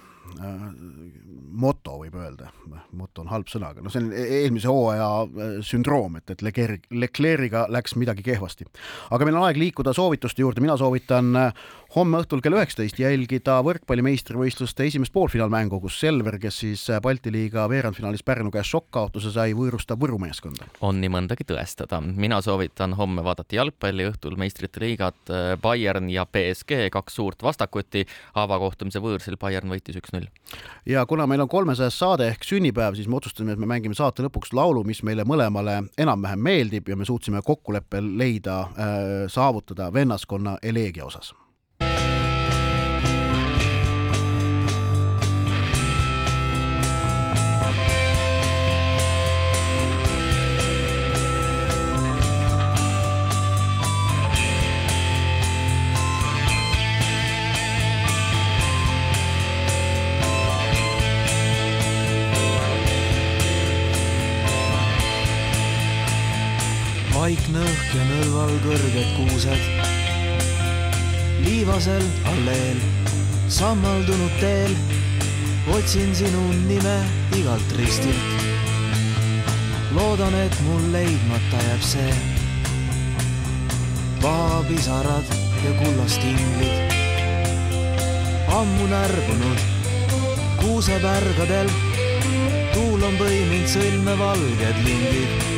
moto, 1.53 1.99
võib 2.01 2.17
öelda, 2.17 2.49
moto 2.97 3.23
on 3.23 3.31
halb 3.33 3.51
sõna, 3.51 3.73
aga 3.73 3.85
noh, 3.85 3.93
see 3.93 4.01
on 4.03 4.09
e-, 4.17 4.25
eelmise 4.43 4.71
hooaja 4.71 5.09
äh, 5.25 5.53
sündroom, 5.67 6.17
et, 6.21 6.33
et 6.33 6.43
Leclerc, 6.45 6.89
Leclerc'iga 6.91 7.67
läks 7.73 7.97
midagi 8.01 8.25
kehvasti. 8.27 8.67
aga 9.13 9.29
meil 9.29 9.39
on 9.39 9.47
aeg 9.49 9.61
liikuda 9.61 9.95
soovituste 9.97 10.45
juurde, 10.45 10.63
mina 10.65 10.77
soovitan 10.81 11.37
äh, 11.39 11.63
homme 11.97 12.23
õhtul 12.23 12.41
kell 12.45 12.57
üheksateist 12.57 12.99
jälgida 13.03 13.59
võrkpalli 13.67 14.05
meistrivõistluste 14.07 14.87
esimest 14.89 15.13
poolfinaalmängu, 15.13 15.81
kus 15.83 15.99
Selver, 16.01 16.39
kes 16.41 16.63
siis 16.65 16.87
Balti 17.05 17.33
liiga 17.35 17.67
veerandfinaalis 17.71 18.25
Pärnu 18.27 18.53
käest 18.55 18.73
šokkkaotuse 18.73 19.35
sai, 19.35 19.53
võõrustab 19.57 20.01
Võru 20.03 20.19
meeskonda. 20.23 20.67
on 20.81 21.01
nii 21.03 21.13
mõndagi 21.13 21.47
tõestada, 21.49 22.01
mina 22.01 22.41
soovitan 22.43 22.97
homme 22.99 23.25
vaadata 23.25 23.61
jalgpalli 23.61 24.09
õhtul 24.09 24.39
meistrite 24.41 24.81
liigat, 24.83 25.35
Bayern 25.63 26.09
ja 26.11 26.25
BSG, 26.27 26.89
kaks 26.93 27.21
suurt 27.21 27.45
vastakuti, 27.45 28.07
avakohtumise 28.41 29.03
võõrsil 29.05 29.37
Bayern 29.41 29.69
võitis 29.71 30.01
üks-null 30.01 30.22
null. 30.23 30.61
ja 30.87 31.05
kuna 31.07 31.27
meil 31.27 31.45
on 31.45 31.49
kolmesajas 31.49 31.99
saade 31.99 32.29
ehk 32.33 32.45
sünnipäev, 32.45 32.97
siis 32.99 33.09
me 33.09 33.17
otsustasime, 33.17 33.53
et 33.53 33.63
me 33.63 33.69
mängime 33.71 33.95
saate 33.99 34.25
lõpuks 34.27 34.55
laulu, 34.57 34.85
mis 34.85 35.03
meile 35.03 35.27
mõlemale 35.29 35.83
enam-vähem 35.99 36.43
meeldib 36.43 36.89
ja 36.89 36.97
me 36.97 37.05
suutsime 37.09 37.43
kokkuleppel 37.45 38.17
leida 38.19 38.61
äh,, 38.61 38.99
saavutada 39.33 39.93
vennaskonna 39.93 40.59
eleegia 40.63 41.07
osas 41.07 41.35
vaikne 67.23 67.61
õhk 67.63 67.91
ja 67.95 68.05
nõlval 68.09 68.51
kõrged 68.65 69.11
kuused. 69.15 69.67
liivasel 71.45 72.03
alleel, 72.27 72.81
sammaldunud 73.47 74.41
teel, 74.41 74.75
otsin 75.77 76.11
sinu 76.19 76.43
nime 76.65 76.97
igalt 77.39 77.77
ristilt. 77.79 78.43
loodan, 79.95 80.35
et 80.35 80.59
mul 80.67 80.91
leidmata 80.97 81.63
jääb 81.69 81.87
see. 81.93 82.11
vahapisarad 84.25 85.33
ja 85.63 85.79
kullast 85.79 86.27
inglid. 86.27 86.99
ammu 88.59 88.91
närbunud 88.97 89.63
kuusepärgadel, 90.59 91.71
tuul 92.75 93.11
on 93.13 93.19
põiminud 93.23 93.75
sõlme 93.79 94.19
valged 94.27 94.87
lindid 94.91 95.53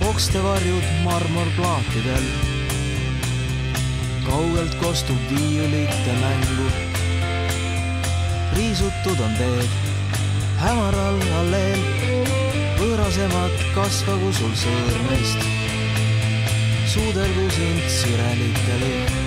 okstevarjud 0.00 0.84
marmorplaatidel. 1.04 2.24
kaugelt 4.26 4.74
kostub 4.74 5.16
viiulite 5.30 6.12
mängu. 6.20 6.70
riisutud 8.56 9.20
on 9.20 9.36
teed 9.38 9.68
hämaral 10.60 11.20
alleel, 11.40 11.84
võõrasemad 12.80 13.54
kasvagu 13.74 14.32
sul 14.32 14.56
sõõrmest. 14.64 15.46
suudelgu 16.92 17.50
sind 17.50 17.88
sirelite 18.00 18.82
lõhn. 18.82 19.25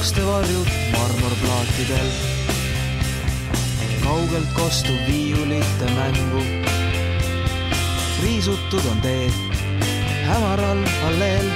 Okstevarjud 0.00 0.68
marmorplaatidel. 0.92 2.06
kaugelt 4.04 4.52
kostub 4.56 5.00
viiulite 5.06 5.88
mängu 5.96 6.40
riisutud 8.22 8.86
on 8.92 9.00
teed 9.04 9.36
hämaral 10.24 10.80
alleel. 11.08 11.50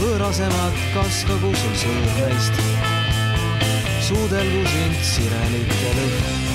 võõrasemad 0.00 0.82
kaskagu 0.94 1.54
sul 1.62 1.78
sõõrmeist. 1.84 2.60
suudelgu 4.08 4.66
sind 4.74 5.00
sirenite 5.14 5.94
lõhn 6.00 6.45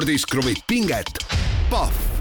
spordis 0.00 0.24
kruvib 0.24 0.62
pinget, 0.64 1.10
Pahv 1.68 2.19